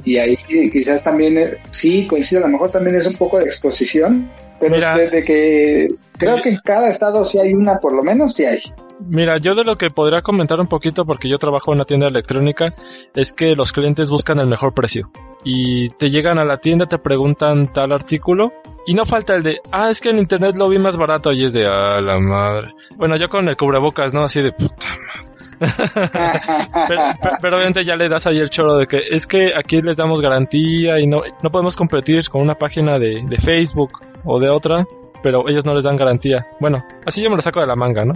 Y 0.03 0.17
ahí 0.17 0.35
quizás 0.71 1.03
también, 1.03 1.38
eh, 1.38 1.57
sí, 1.69 2.07
coincide, 2.07 2.39
a 2.39 2.41
lo 2.41 2.50
mejor 2.50 2.71
también 2.71 2.95
es 2.95 3.07
un 3.07 3.15
poco 3.15 3.39
de 3.39 3.45
exposición, 3.45 4.29
pero 4.59 4.75
desde 4.97 5.23
que 5.23 5.89
creo 6.17 6.41
que 6.41 6.50
en 6.50 6.57
cada 6.63 6.89
estado 6.89 7.23
sí 7.23 7.39
hay 7.39 7.53
una, 7.53 7.79
por 7.79 7.93
lo 7.93 8.03
menos 8.03 8.33
sí 8.33 8.45
hay. 8.45 8.61
Mira, 9.08 9.38
yo 9.38 9.55
de 9.55 9.63
lo 9.63 9.77
que 9.77 9.89
podría 9.89 10.22
comentar 10.22 10.60
un 10.60 10.67
poquito, 10.67 11.05
porque 11.05 11.29
yo 11.29 11.38
trabajo 11.38 11.72
en 11.72 11.77
una 11.77 11.86
tienda 11.86 12.08
electrónica, 12.08 12.74
es 13.15 13.34
que 13.34 13.55
los 13.55 13.72
clientes 13.72 14.10
buscan 14.10 14.39
el 14.39 14.48
mejor 14.48 14.74
precio. 14.74 15.12
Y 15.43 15.89
te 15.89 16.10
llegan 16.10 16.38
a 16.38 16.46
la 16.46 16.58
tienda, 16.58 16.86
te 16.86 17.00
preguntan 17.00 17.72
tal 17.74 17.93
artículo, 17.93 18.53
y 18.86 18.93
no 18.93 19.05
falta 19.05 19.36
el 19.36 19.43
de, 19.43 19.60
ah, 19.72 19.89
es 19.89 20.01
que 20.01 20.10
en 20.10 20.20
internet 20.20 20.55
lo 20.55 20.70
vi 20.70 20.79
más 20.79 20.98
barato, 20.98 21.31
y 21.31 21.46
es 21.46 21.53
de, 21.53 21.65
ah, 21.65 22.00
la 22.00 22.20
madre. 22.20 22.74
Bueno, 22.96 23.15
yo 23.17 23.27
con 23.27 23.48
el 23.48 23.58
cubrebocas, 23.58 24.13
¿no? 24.13 24.24
Así 24.24 24.41
de, 24.41 24.51
puta 24.51 24.86
madre. 24.86 25.31
pero, 27.41 27.58
obviamente 27.58 27.86
ya 27.86 27.96
le 27.96 28.10
das 28.10 28.25
ahí 28.25 28.39
el 28.39 28.50
choro 28.50 28.77
de 28.77 28.88
que 28.88 29.00
es 29.12 29.27
que 29.27 29.53
aquí 29.55 29.79
les 29.84 29.96
damos 29.96 30.20
garantía 30.20 31.00
y 31.00 31.05
no, 31.05 31.22
no 31.43 31.51
podemos 31.51 31.75
competir 31.75 32.27
con 32.29 32.41
una 32.41 32.55
página 32.55 32.98
de, 32.98 33.22
de 33.24 33.38
Facebook 33.38 34.00
o 34.25 34.39
de 34.39 34.50
otra 34.50 34.88
pero 35.24 35.48
ellos 35.48 35.66
no 35.66 35.74
les 35.74 35.84
dan 35.84 35.96
garantía. 35.96 36.48
Bueno, 36.60 36.84
así 37.06 37.22
yo 37.22 37.30
me 37.30 37.36
lo 37.36 37.42
saco 37.42 37.60
de 37.60 37.68
la 37.68 37.75
manga, 37.75 38.06
¿no? 38.06 38.13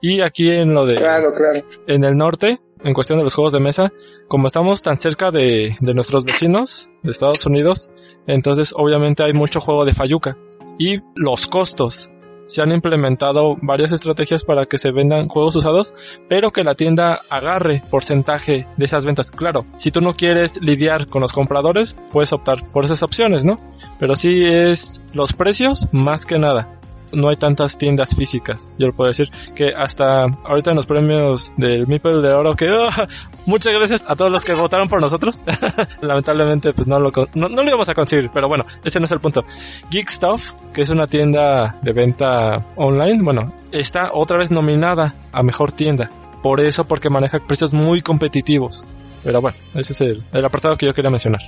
Y 0.00 0.20
aquí 0.20 0.50
en 0.50 0.74
lo 0.74 0.86
de... 0.86 0.96
Claro, 0.96 1.32
claro. 1.32 1.60
En 1.86 2.04
el 2.04 2.16
norte, 2.16 2.60
en 2.82 2.94
cuestión 2.94 3.18
de 3.18 3.24
los 3.24 3.34
juegos 3.34 3.52
de 3.52 3.60
mesa, 3.60 3.92
como 4.28 4.46
estamos 4.46 4.82
tan 4.82 4.98
cerca 4.98 5.30
de, 5.30 5.76
de 5.80 5.94
nuestros 5.94 6.24
vecinos 6.24 6.90
de 7.02 7.10
Estados 7.10 7.44
Unidos, 7.46 7.90
entonces 8.26 8.72
obviamente 8.76 9.22
hay 9.22 9.32
mucho 9.32 9.60
juego 9.60 9.84
de 9.84 9.92
Fayuca. 9.92 10.36
Y 10.78 10.98
los 11.14 11.46
costos 11.46 12.10
se 12.46 12.62
han 12.62 12.72
implementado 12.72 13.56
varias 13.60 13.92
estrategias 13.92 14.44
para 14.44 14.62
que 14.62 14.78
se 14.78 14.92
vendan 14.92 15.28
juegos 15.28 15.56
usados, 15.56 15.94
pero 16.28 16.50
que 16.50 16.64
la 16.64 16.74
tienda 16.74 17.20
agarre 17.30 17.82
porcentaje 17.90 18.66
de 18.76 18.84
esas 18.84 19.04
ventas. 19.04 19.30
Claro, 19.30 19.66
si 19.76 19.90
tú 19.90 20.00
no 20.00 20.16
quieres 20.16 20.60
lidiar 20.60 21.06
con 21.06 21.22
los 21.22 21.32
compradores, 21.32 21.96
puedes 22.12 22.32
optar 22.32 22.66
por 22.70 22.84
esas 22.84 23.02
opciones, 23.02 23.44
¿no? 23.44 23.56
Pero 23.98 24.16
sí 24.16 24.44
es 24.44 25.02
los 25.12 25.32
precios 25.32 25.88
más 25.92 26.26
que 26.26 26.38
nada 26.38 26.80
no 27.12 27.28
hay 27.28 27.36
tantas 27.36 27.78
tiendas 27.78 28.14
físicas. 28.14 28.68
Yo 28.78 28.92
puedo 28.92 29.08
decir 29.08 29.30
que 29.54 29.72
hasta 29.76 30.24
ahorita 30.44 30.70
en 30.70 30.76
los 30.76 30.86
premios 30.86 31.52
del 31.56 31.86
Mipel 31.86 32.22
de 32.22 32.32
Oro, 32.32 32.54
que 32.54 32.68
ah, 32.68 33.06
muchas 33.46 33.74
gracias 33.74 34.04
a 34.06 34.16
todos 34.16 34.30
los 34.30 34.44
que 34.44 34.54
votaron 34.54 34.88
por 34.88 35.00
nosotros. 35.00 35.40
Lamentablemente, 36.00 36.72
pues 36.72 36.86
no 36.86 36.98
lo, 36.98 37.10
no, 37.34 37.48
lo 37.48 37.62
íbamos 37.62 37.88
a 37.88 37.94
conseguir, 37.94 38.30
pero 38.32 38.48
bueno, 38.48 38.64
ese 38.84 38.98
no 39.00 39.06
es 39.06 39.12
el 39.12 39.20
punto. 39.20 39.44
Geek 39.90 40.08
Stuff, 40.08 40.52
que 40.72 40.82
es 40.82 40.90
una 40.90 41.06
tienda 41.06 41.78
de 41.82 41.92
venta 41.92 42.56
online, 42.76 43.22
bueno, 43.22 43.52
está 43.72 44.10
otra 44.12 44.38
vez 44.38 44.50
nominada 44.50 45.14
a 45.32 45.42
mejor 45.42 45.72
tienda. 45.72 46.08
Por 46.42 46.60
eso, 46.60 46.84
porque 46.84 47.10
maneja 47.10 47.40
precios 47.40 47.74
muy 47.74 48.02
competitivos. 48.02 48.86
Pero 49.24 49.40
bueno, 49.40 49.56
ese 49.74 49.92
es 49.92 50.00
el 50.32 50.44
apartado 50.44 50.76
que 50.76 50.86
yo 50.86 50.94
quería 50.94 51.10
mencionar. 51.10 51.40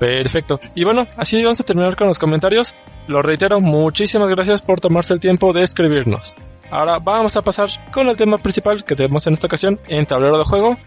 Perfecto. 0.00 0.58
Y 0.74 0.84
bueno, 0.84 1.06
así 1.18 1.44
vamos 1.44 1.60
a 1.60 1.64
terminar 1.64 1.94
con 1.94 2.06
los 2.06 2.18
comentarios. 2.18 2.74
Lo 3.06 3.20
reitero, 3.20 3.60
muchísimas 3.60 4.30
gracias 4.30 4.62
por 4.62 4.80
tomarse 4.80 5.12
el 5.12 5.20
tiempo 5.20 5.52
de 5.52 5.62
escribirnos. 5.62 6.38
Ahora 6.70 7.00
vamos 7.00 7.36
a 7.36 7.42
pasar 7.42 7.68
con 7.92 8.08
el 8.08 8.16
tema 8.16 8.38
principal 8.38 8.82
que 8.82 8.94
tenemos 8.94 9.26
en 9.26 9.34
esta 9.34 9.46
ocasión 9.46 9.78
en 9.88 10.06
tablero 10.06 10.38
de 10.38 10.44
juego. 10.44 10.78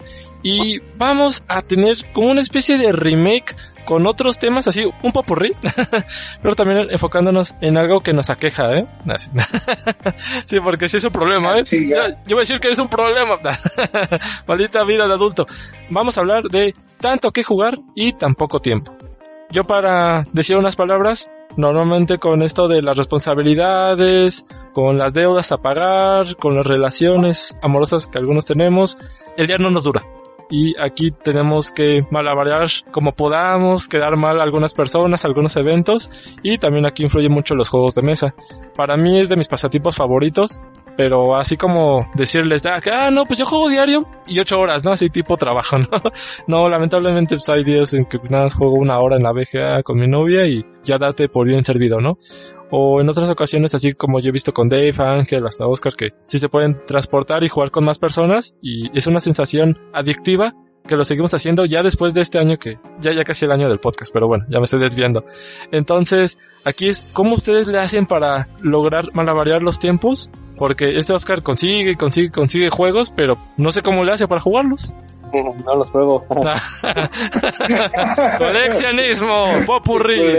Y 0.41 0.79
vamos 0.97 1.43
a 1.47 1.61
tener 1.61 1.97
como 2.11 2.31
una 2.31 2.41
especie 2.41 2.79
de 2.79 2.91
remake 2.91 3.55
con 3.85 4.07
otros 4.07 4.39
temas 4.39 4.67
así, 4.67 4.89
un 5.03 5.11
popurrí, 5.11 5.53
pero 6.41 6.55
también 6.55 6.87
enfocándonos 6.89 7.53
en 7.61 7.77
algo 7.77 7.99
que 7.99 8.13
nos 8.13 8.31
aqueja, 8.31 8.71
¿eh? 8.71 8.87
sí, 10.45 10.59
porque 10.59 10.87
sí 10.87 10.97
es 10.97 11.03
un 11.03 11.11
problema, 11.11 11.59
¿eh? 11.59 11.63
Yo, 11.69 12.07
yo 12.25 12.35
voy 12.35 12.37
a 12.37 12.39
decir 12.39 12.59
que 12.59 12.71
es 12.71 12.79
un 12.79 12.87
problema. 12.87 13.37
Maldita 14.47 14.83
vida 14.85 15.05
de 15.07 15.13
adulto. 15.13 15.45
Vamos 15.89 16.17
a 16.17 16.21
hablar 16.21 16.43
de 16.45 16.73
tanto 16.99 17.31
que 17.31 17.43
jugar 17.43 17.77
y 17.93 18.13
tan 18.13 18.33
poco 18.35 18.59
tiempo. 18.59 18.95
Yo 19.53 19.65
para 19.65 20.23
decir 20.33 20.57
unas 20.57 20.75
palabras, 20.75 21.29
normalmente 21.57 22.17
con 22.17 22.41
esto 22.41 22.67
de 22.67 22.81
las 22.81 22.97
responsabilidades, 22.97 24.47
con 24.73 24.97
las 24.97 25.13
deudas 25.13 25.51
a 25.51 25.59
pagar, 25.59 26.35
con 26.37 26.55
las 26.55 26.65
relaciones 26.65 27.55
amorosas 27.61 28.07
que 28.07 28.17
algunos 28.17 28.45
tenemos, 28.45 28.97
el 29.37 29.45
día 29.45 29.59
no 29.59 29.69
nos 29.69 29.83
dura 29.83 30.01
y 30.49 30.73
aquí 30.79 31.09
tenemos 31.09 31.71
que 31.71 32.05
malabarear 32.11 32.67
como 32.91 33.11
podamos, 33.11 33.87
quedar 33.87 34.17
mal 34.17 34.39
a 34.39 34.43
algunas 34.43 34.73
personas, 34.73 35.25
algunos 35.25 35.55
eventos 35.55 36.09
y 36.41 36.57
también 36.57 36.85
aquí 36.85 37.03
influyen 37.03 37.31
mucho 37.31 37.55
los 37.55 37.69
juegos 37.69 37.95
de 37.95 38.01
mesa. 38.01 38.35
Para 38.75 38.97
mí 38.97 39.19
es 39.19 39.29
de 39.29 39.35
mis 39.35 39.47
pasatiempos 39.47 39.95
favoritos, 39.95 40.59
pero 40.97 41.35
así 41.35 41.57
como 41.57 41.99
decirles, 42.15 42.65
ah, 42.65 42.79
ah 42.91 43.11
no, 43.11 43.25
pues 43.25 43.39
yo 43.39 43.45
juego 43.45 43.69
diario 43.69 44.05
y 44.27 44.39
ocho 44.39 44.59
horas, 44.59 44.83
¿no? 44.83 44.91
Así 44.91 45.09
tipo 45.09 45.37
trabajo, 45.37 45.77
¿no? 45.79 45.87
no, 46.47 46.69
lamentablemente 46.69 47.35
pues 47.35 47.49
hay 47.49 47.63
días 47.63 47.93
en 47.93 48.05
que 48.05 48.17
nada 48.29 48.43
más 48.43 48.55
juego 48.55 48.73
una 48.73 48.97
hora 48.97 49.17
en 49.17 49.23
la 49.23 49.31
VGA 49.31 49.83
con 49.83 49.99
mi 49.99 50.07
novia 50.07 50.45
y 50.45 50.65
ya 50.83 50.97
date 50.97 51.29
por 51.29 51.47
bien 51.47 51.63
servido, 51.63 51.99
¿no? 51.99 52.17
o 52.75 53.01
en 53.01 53.07
otras 53.07 53.29
ocasiones, 53.29 53.75
así 53.75 53.93
como 53.93 54.19
yo 54.19 54.29
he 54.29 54.31
visto 54.31 54.51
con 54.51 54.67
Dave, 54.67 54.95
Ángel, 54.97 55.45
hasta 55.45 55.67
Oscar, 55.67 55.93
que 55.93 56.09
sí 56.23 56.39
se 56.39 56.49
pueden 56.49 56.83
transportar 56.87 57.43
y 57.43 57.47
jugar 57.47 57.69
con 57.69 57.85
más 57.85 57.99
personas 57.99 58.55
y 58.63 58.89
es 58.97 59.05
una 59.05 59.19
sensación 59.19 59.77
adictiva 59.93 60.55
que 60.87 60.95
lo 60.95 61.03
seguimos 61.03 61.33
haciendo 61.33 61.65
ya 61.65 61.81
después 61.83 62.13
de 62.13 62.21
este 62.21 62.39
año 62.39 62.57
que 62.57 62.77
ya 62.99 63.13
ya 63.13 63.23
casi 63.23 63.45
el 63.45 63.51
año 63.51 63.69
del 63.69 63.79
podcast, 63.79 64.11
pero 64.13 64.27
bueno, 64.27 64.45
ya 64.49 64.59
me 64.59 64.63
estoy 64.63 64.79
desviando. 64.79 65.25
Entonces, 65.71 66.37
aquí 66.65 66.89
es 66.89 67.07
cómo 67.13 67.35
ustedes 67.35 67.67
le 67.67 67.79
hacen 67.79 68.05
para 68.05 68.49
lograr 68.61 69.05
malavariar 69.13 69.61
los 69.61 69.79
tiempos, 69.79 70.29
porque 70.57 70.95
este 70.97 71.13
Oscar 71.13 71.41
consigue, 71.43 71.95
consigue, 71.95 72.31
consigue 72.31 72.69
juegos, 72.69 73.11
pero 73.15 73.37
no 73.57 73.71
sé 73.71 73.81
cómo 73.81 74.03
le 74.03 74.11
hace 74.11 74.27
para 74.27 74.41
jugarlos. 74.41 74.93
No 75.65 75.75
los 75.75 75.89
juego. 75.89 76.25
Coleccionismo, 78.37 79.45
popurrí. 79.65 80.21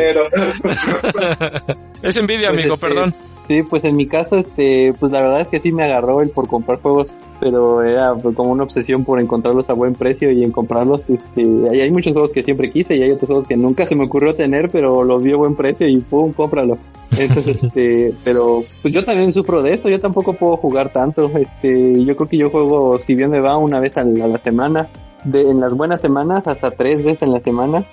es 2.02 2.16
envidia, 2.16 2.50
pues, 2.50 2.60
amigo, 2.60 2.74
este, 2.74 2.86
perdón. 2.86 3.12
Sí, 3.48 3.62
pues 3.62 3.84
en 3.84 3.96
mi 3.96 4.06
caso, 4.06 4.36
este, 4.36 4.94
pues 4.98 5.12
la 5.12 5.22
verdad 5.22 5.42
es 5.42 5.48
que 5.48 5.60
sí 5.60 5.70
me 5.70 5.84
agarró 5.84 6.22
el 6.22 6.30
por 6.30 6.48
comprar 6.48 6.80
juegos, 6.80 7.08
pero 7.44 7.82
era 7.82 8.14
como 8.34 8.52
una 8.52 8.62
obsesión 8.62 9.04
por 9.04 9.20
encontrarlos 9.20 9.68
a 9.68 9.74
buen 9.74 9.92
precio 9.92 10.32
y 10.32 10.42
en 10.42 10.50
comprarlos. 10.50 11.02
Este, 11.10 11.42
hay, 11.70 11.82
hay 11.82 11.90
muchos 11.90 12.14
juegos 12.14 12.32
que 12.32 12.42
siempre 12.42 12.70
quise 12.70 12.96
y 12.96 13.02
hay 13.02 13.10
otros 13.10 13.26
juegos 13.26 13.46
que 13.46 13.54
nunca 13.54 13.84
se 13.84 13.94
me 13.94 14.06
ocurrió 14.06 14.34
tener, 14.34 14.70
pero 14.70 15.04
los 15.04 15.22
vi 15.22 15.32
a 15.32 15.36
buen 15.36 15.54
precio 15.54 15.86
y 15.86 15.98
pum, 15.98 16.32
cómpralo. 16.32 16.78
Entonces, 17.10 17.62
este, 17.62 18.14
pero 18.24 18.62
pues 18.80 18.94
yo 18.94 19.04
también 19.04 19.30
sufro 19.30 19.62
de 19.62 19.74
eso, 19.74 19.90
yo 19.90 20.00
tampoco 20.00 20.32
puedo 20.32 20.56
jugar 20.56 20.90
tanto. 20.90 21.30
Este, 21.36 22.02
yo 22.02 22.16
creo 22.16 22.28
que 22.30 22.38
yo 22.38 22.48
juego, 22.48 22.98
si 23.00 23.14
bien 23.14 23.28
me 23.28 23.40
va 23.40 23.58
una 23.58 23.78
vez 23.78 23.94
a 23.98 24.04
la, 24.04 24.38
semana, 24.38 24.88
de, 25.24 25.42
en 25.42 25.60
las 25.60 25.74
buenas 25.74 26.00
semanas 26.00 26.48
hasta 26.48 26.70
tres 26.70 27.04
veces 27.04 27.24
en 27.24 27.32
la 27.32 27.40
semana. 27.40 27.84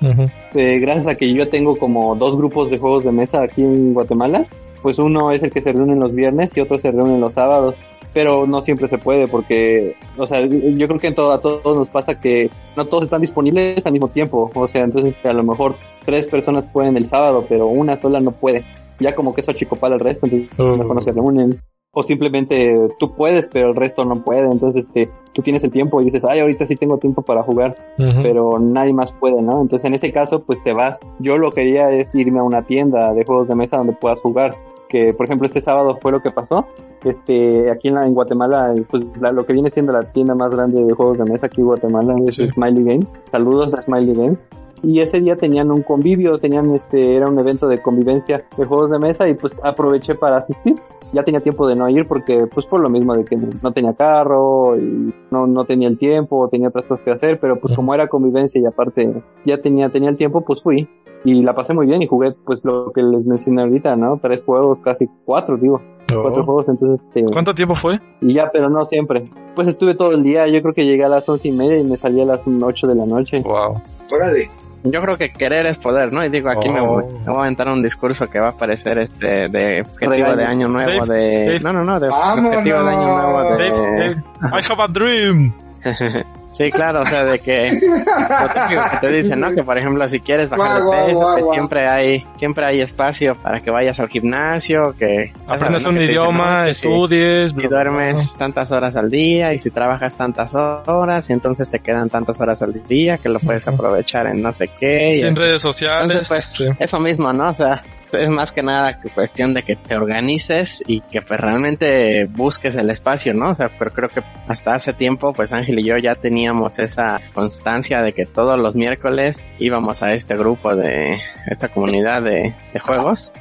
Eh, 0.56 0.80
gracias 0.80 1.08
a 1.08 1.16
que 1.16 1.34
yo 1.34 1.50
tengo 1.50 1.76
como 1.76 2.16
dos 2.16 2.38
grupos 2.38 2.72
de 2.72 2.78
juegos 2.78 3.04
de 3.04 3.12
mesa 3.12 3.42
aquí 3.44 3.64
en 3.64 3.94
Guatemala 3.94 4.48
pues 4.82 4.98
uno 4.98 5.32
es 5.32 5.44
el 5.44 5.52
que 5.52 5.62
se 5.62 5.72
reúne 5.72 5.96
los 5.96 6.14
viernes 6.14 6.52
y 6.56 6.60
otro 6.60 6.80
se 6.80 6.92
reúne 6.92 7.20
los 7.20 7.36
sábados 7.36 7.76
pero 8.14 8.46
no 8.46 8.62
siempre 8.62 8.88
se 8.88 8.98
puede 8.98 9.28
porque, 9.28 9.96
o 10.18 10.28
sea, 10.28 10.46
yo 10.46 10.88
creo 10.88 11.00
que 11.00 11.08
en 11.08 11.16
todo, 11.16 11.32
a 11.32 11.42
todos 11.42 11.78
nos 11.78 11.90
pasa 11.90 12.20
que 12.20 12.50
no 12.76 12.86
todos 12.86 13.06
están 13.06 13.22
disponibles 13.22 13.86
al 13.86 13.94
mismo 13.94 14.10
tiempo, 14.10 14.52
o 14.54 14.68
sea, 14.68 14.84
entonces 14.84 15.16
a 15.24 15.34
lo 15.34 15.44
mejor 15.44 15.76
tres 16.06 16.28
personas 16.28 16.66
pueden 16.74 16.98
el 16.98 17.08
sábado, 17.08 17.46
pero 17.50 17.68
una 17.68 17.98
sola 17.98 18.20
no 18.20 18.32
puede. 18.32 18.64
Ya 19.00 19.16
como 19.16 19.34
que 19.34 19.42
eso 19.42 19.52
achicopala 19.52 19.96
el 19.96 20.02
resto, 20.02 20.28
entonces 20.28 20.78
mejor 20.78 20.96
no 20.96 21.02
se 21.02 21.12
reúnen. 21.12 21.60
O 21.94 22.04
simplemente 22.04 22.74
tú 23.00 23.16
puedes, 23.16 23.50
pero 23.52 23.72
el 23.72 23.76
resto 23.76 24.06
no 24.06 24.24
puede. 24.24 24.44
Entonces 24.44 24.86
este, 24.86 25.10
tú 25.34 25.42
tienes 25.42 25.62
el 25.64 25.72
tiempo 25.72 26.00
y 26.02 26.06
dices, 26.06 26.24
ay, 26.30 26.40
ahorita 26.40 26.66
sí 26.66 26.76
tengo 26.76 26.98
tiempo 26.98 27.22
para 27.22 27.44
jugar, 27.44 27.76
pero 28.24 28.60
nadie 28.60 28.94
más 28.94 29.12
puede, 29.12 29.42
¿no? 29.42 29.62
Entonces 29.62 29.84
en 29.86 29.96
ese 29.96 30.12
caso, 30.14 30.42
pues 30.44 30.64
te 30.64 30.72
vas. 30.72 31.00
Yo 31.20 31.38
lo 31.38 31.50
que 31.50 31.64
quería 31.64 31.92
es 31.92 32.16
irme 32.16 32.40
a 32.40 32.44
una 32.44 32.62
tienda 32.62 33.14
de 33.14 33.26
juegos 33.26 33.50
de 33.50 33.56
mesa 33.56 33.78
donde 33.78 33.94
puedas 33.94 34.22
jugar 34.22 34.56
que 34.92 35.14
por 35.14 35.26
ejemplo 35.26 35.48
este 35.48 35.62
sábado 35.62 35.98
fue 36.02 36.12
lo 36.12 36.22
que 36.22 36.32
pasó. 36.32 36.68
Este, 37.06 37.72
aquí 37.72 37.88
en, 37.88 37.96
la, 37.96 38.06
en 38.06 38.14
Guatemala, 38.14 38.74
pues 38.90 39.06
lo 39.34 39.46
que 39.46 39.54
viene 39.54 39.72
siendo 39.72 39.94
la 39.94 40.02
tienda 40.02 40.36
más 40.36 40.52
grande 40.52 40.84
de 40.84 40.94
juegos 40.94 41.18
de 41.18 41.24
mesa 41.24 41.46
aquí 41.46 41.62
en 41.62 41.68
Guatemala 41.68 42.16
es 42.28 42.36
Smiley 42.36 42.84
Games. 42.84 43.14
Saludos 43.32 43.74
a 43.74 43.82
Smiley 43.82 44.14
Games. 44.14 44.46
Y 44.84 45.00
ese 45.00 45.20
día 45.20 45.36
tenían 45.36 45.70
un 45.70 45.84
convivio, 45.84 46.40
tenían 46.40 46.72
este, 46.74 47.16
era 47.16 47.28
un 47.28 47.38
evento 47.38 47.68
de 47.68 47.78
convivencia 47.80 48.44
de 48.58 48.66
juegos 48.66 48.92
de 48.92 49.00
mesa 49.00 49.30
y 49.30 49.36
pues 49.36 49.56
aproveché 49.64 50.16
para 50.16 50.38
asistir. 50.38 50.76
Ya 51.14 51.24
tenía 51.24 51.42
tiempo 51.42 51.68
de 51.68 51.76
no 51.76 51.90
ir 51.90 52.08
porque, 52.08 52.48
pues 52.48 52.66
por 52.66 52.80
lo 52.80 52.90
mismo 52.90 53.14
de 53.14 53.26
que 53.26 53.36
no 53.36 53.74
tenía 53.74 53.94
carro 53.94 54.78
y 54.78 55.14
no, 55.30 55.46
no 55.46 55.66
tenía 55.66 55.90
el 55.90 55.98
tiempo, 55.98 56.48
tenía 56.48 56.70
otras 56.70 56.86
cosas 56.86 57.04
que 57.04 57.12
hacer, 57.12 57.38
pero 57.38 57.60
pues 57.60 57.76
como 57.76 57.94
era 57.94 58.08
convivencia 58.08 58.62
y 58.62 58.66
aparte 58.66 59.22
ya 59.46 59.62
tenía, 59.62 59.90
tenía 59.90 60.10
el 60.10 60.16
tiempo, 60.16 60.40
pues 60.40 60.64
fui 60.64 60.88
y 61.24 61.42
la 61.42 61.54
pasé 61.54 61.74
muy 61.74 61.86
bien 61.86 62.02
y 62.02 62.08
jugué 62.08 62.32
pues 62.46 62.64
lo 62.64 62.92
que 62.94 63.04
les 63.04 63.26
mencioné 63.26 63.64
ahorita, 63.64 63.96
¿no? 63.96 64.20
Tres 64.22 64.42
juegos, 64.44 64.80
casi 64.80 65.10
cuatro, 65.26 65.58
digo. 65.58 65.82
Cuatro 66.16 66.42
oh. 66.42 66.46
juegos, 66.46 66.68
entonces... 66.68 67.06
Este, 67.08 67.24
¿Cuánto 67.32 67.54
tiempo 67.54 67.76
fue? 67.76 68.00
Y 68.22 68.34
ya, 68.34 68.50
pero 68.52 68.70
no 68.70 68.86
siempre. 68.86 69.30
Pues 69.56 69.68
estuve 69.68 69.96
todo 69.96 70.12
el 70.12 70.24
día, 70.24 70.48
yo 70.48 70.62
creo 70.62 70.74
que 70.74 70.86
llegué 70.86 71.04
a 71.04 71.10
las 71.10 71.28
once 71.28 71.48
y 71.48 71.52
media 71.52 71.80
y 71.80 71.84
me 71.84 71.98
salí 71.98 72.22
a 72.22 72.26
las 72.26 72.42
ocho 72.62 72.88
de 72.88 72.96
la 72.96 73.06
noche. 73.06 73.42
Wow. 73.42 73.82
Órale. 74.12 74.50
Yo 74.84 75.00
creo 75.00 75.18
que 75.18 75.32
querer 75.32 75.68
es 75.68 75.78
poder, 75.78 76.12
¿no? 76.12 76.26
Y 76.26 76.30
digo, 76.30 76.50
aquí 76.50 76.68
me, 76.68 76.82
voy, 76.82 77.04
oh. 77.04 77.20
me, 77.20 77.26
voy, 77.26 77.38
a 77.38 77.42
aventar 77.42 77.68
un 77.70 77.84
discurso 77.84 78.28
que 78.28 78.40
va 78.40 78.50
a 78.50 78.58
parecer 78.58 78.98
este 78.98 79.48
de 79.48 79.82
objetivo 79.82 80.36
de 80.36 80.44
año 80.44 80.68
nuevo 80.68 81.06
de... 81.06 81.60
No, 81.62 81.72
no, 81.72 81.84
no, 81.84 82.00
de 82.00 82.08
objetivo 82.10 82.84
de 82.84 82.90
año 82.90 83.22
nuevo 83.22 83.58
de... 83.58 83.70
Dave, 83.70 84.24
I 84.42 84.72
have 84.72 84.82
a 84.82 84.88
dream. 84.88 85.54
Sí, 86.52 86.70
claro, 86.70 87.02
o 87.02 87.06
sea, 87.06 87.26
de 87.26 87.40
que 87.40 87.80
que 87.80 88.80
te 89.02 89.10
dicen, 89.10 89.40
¿no? 89.40 89.54
Que 89.54 89.64
por 89.64 89.78
ejemplo, 89.78 90.08
si 90.10 90.20
quieres 90.20 90.50
bajar 90.50 90.84
de 90.84 90.90
peso, 90.90 91.36
que 91.36 91.44
siempre 91.44 91.88
hay 91.88 92.26
siempre 92.36 92.66
hay 92.66 92.82
espacio 92.82 93.36
para 93.36 93.60
que 93.60 93.72
vayas 93.72 94.00
al 94.00 94.10
gimnasio, 94.10 94.94
que 94.98 95.34
aprendas 95.48 95.86
un 95.86 95.98
idioma, 95.98 96.68
estudies, 96.68 97.56
y 97.58 97.68
duermes 97.68 98.34
tantas 98.34 98.72
horas 98.72 98.96
al 98.96 99.10
día 99.10 99.54
y 99.54 99.60
si 99.60 99.72
trabajas 99.72 100.14
tantas 100.16 100.54
horas 100.56 101.30
y 101.30 101.34
entonces 101.34 101.70
te 101.70 101.80
quedan 101.80 102.10
tantas 102.10 102.40
horas 102.42 102.62
al 102.62 102.74
día 102.88 103.18
que 103.18 103.30
lo 103.30 103.40
puedes 103.40 103.68
aprovechar 103.68 104.28
en 104.28 104.42
no 104.42 104.52
sé 104.52 104.66
qué. 104.80 105.16
Y 105.16 105.22
en 105.22 105.36
redes 105.36 105.62
sociales. 105.62 106.28
pues, 106.28 106.64
Eso 106.80 107.00
mismo, 107.00 107.32
¿no? 107.32 107.50
O 107.50 107.54
sea, 107.54 107.82
es 108.14 108.30
más 108.30 108.52
que 108.52 108.62
nada 108.62 109.00
cuestión 109.14 109.54
de 109.54 109.64
que 109.64 109.76
te 109.76 109.96
organices 109.96 110.84
y 110.88 111.02
que 111.02 111.22
pues 111.22 111.40
realmente 111.40 112.26
busques 112.26 112.76
el 112.76 112.90
espacio, 112.90 113.34
¿no? 113.34 113.52
O 113.52 113.56
sea, 113.56 113.70
pero 113.78 113.92
creo 113.92 114.10
que 114.10 114.22
hasta 114.48 114.74
hace 114.74 114.94
tiempo 114.94 115.34
pues 115.34 115.52
Ángel 115.52 115.80
y 115.80 115.86
yo 115.86 115.98
ya 115.98 116.16
teníamos 116.16 116.80
esa 116.80 117.20
constancia 117.34 118.02
de 118.02 118.14
que 118.14 118.26
todos 118.26 118.60
los 118.60 118.76
miércoles 118.76 119.42
íbamos 119.60 120.02
a 120.04 120.14
este 120.14 120.36
grupo 120.36 120.76
de 120.76 121.18
esta 121.48 121.68
comunidad 121.70 122.24
de, 122.24 122.54
juegos, 122.82 123.32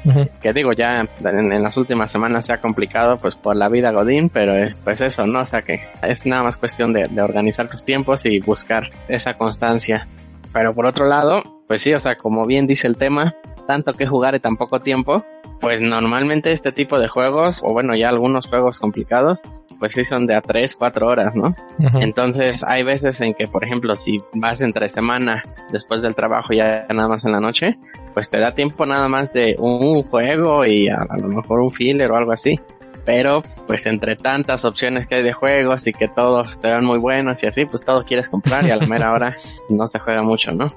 que 0.42 0.52
digo 0.52 0.72
ya 0.72 1.04
en, 1.24 1.62
las 1.62 1.76
últimas 1.76 2.10
semanas 2.10 2.46
se 2.46 2.52
ha 2.52 2.60
complicado 2.60 3.16
pues 3.16 3.36
por 3.36 3.56
la 3.56 3.68
vida 3.68 3.90
Godín, 3.90 4.28
pero 4.28 4.54
pues 4.84 5.00
eso, 5.00 5.26
¿no? 5.26 5.40
O 5.40 5.44
sea 5.44 5.62
que 5.62 5.80
es 6.02 6.26
nada 6.26 6.42
más 6.42 6.56
cuestión 6.56 6.92
de, 6.92 7.06
de 7.10 7.22
organizar 7.22 7.68
tus 7.68 7.84
tiempos 7.84 8.26
y 8.26 8.40
buscar 8.40 8.90
esa 9.08 9.34
constancia. 9.34 10.06
Pero 10.52 10.74
por 10.74 10.86
otro 10.86 11.06
lado, 11.06 11.59
pues 11.70 11.82
sí, 11.82 11.94
o 11.94 12.00
sea, 12.00 12.16
como 12.16 12.46
bien 12.46 12.66
dice 12.66 12.88
el 12.88 12.96
tema, 12.96 13.36
tanto 13.68 13.92
que 13.92 14.04
jugar 14.04 14.34
en 14.34 14.40
tan 14.40 14.56
poco 14.56 14.80
tiempo, 14.80 15.24
pues 15.60 15.80
normalmente 15.80 16.50
este 16.50 16.72
tipo 16.72 16.98
de 16.98 17.06
juegos, 17.06 17.62
o 17.62 17.72
bueno, 17.72 17.94
ya 17.94 18.08
algunos 18.08 18.48
juegos 18.48 18.80
complicados, 18.80 19.40
pues 19.78 19.92
sí 19.92 20.02
son 20.02 20.26
de 20.26 20.34
a 20.34 20.40
3, 20.40 20.74
4 20.74 21.06
horas, 21.06 21.32
¿no? 21.36 21.54
Entonces 22.00 22.64
hay 22.66 22.82
veces 22.82 23.20
en 23.20 23.34
que, 23.34 23.46
por 23.46 23.64
ejemplo, 23.64 23.94
si 23.94 24.18
vas 24.34 24.62
entre 24.62 24.88
semana 24.88 25.42
después 25.70 26.02
del 26.02 26.16
trabajo 26.16 26.52
ya 26.52 26.88
nada 26.92 27.08
más 27.08 27.24
en 27.24 27.30
la 27.30 27.40
noche, 27.40 27.78
pues 28.14 28.28
te 28.28 28.40
da 28.40 28.52
tiempo 28.52 28.84
nada 28.84 29.08
más 29.08 29.32
de 29.32 29.54
un 29.56 30.02
juego 30.02 30.66
y 30.66 30.88
a 30.88 31.16
lo 31.20 31.28
mejor 31.28 31.60
un 31.60 31.70
filler 31.70 32.10
o 32.10 32.16
algo 32.16 32.32
así 32.32 32.58
pero 33.10 33.42
pues 33.66 33.86
entre 33.86 34.14
tantas 34.14 34.64
opciones 34.64 35.08
que 35.08 35.16
hay 35.16 35.24
de 35.24 35.32
juegos 35.32 35.84
y 35.84 35.92
que 35.92 36.06
todos 36.06 36.56
te 36.60 36.68
dan 36.68 36.84
muy 36.84 37.00
buenos 37.00 37.42
y 37.42 37.46
así, 37.48 37.64
pues 37.64 37.84
todos 37.84 38.04
quieres 38.04 38.28
comprar 38.28 38.64
y 38.64 38.70
a 38.70 38.76
la 38.76 38.86
mera 38.86 39.12
hora 39.12 39.36
no 39.68 39.88
se 39.88 39.98
juega 39.98 40.22
mucho, 40.22 40.52
¿no? 40.52 40.68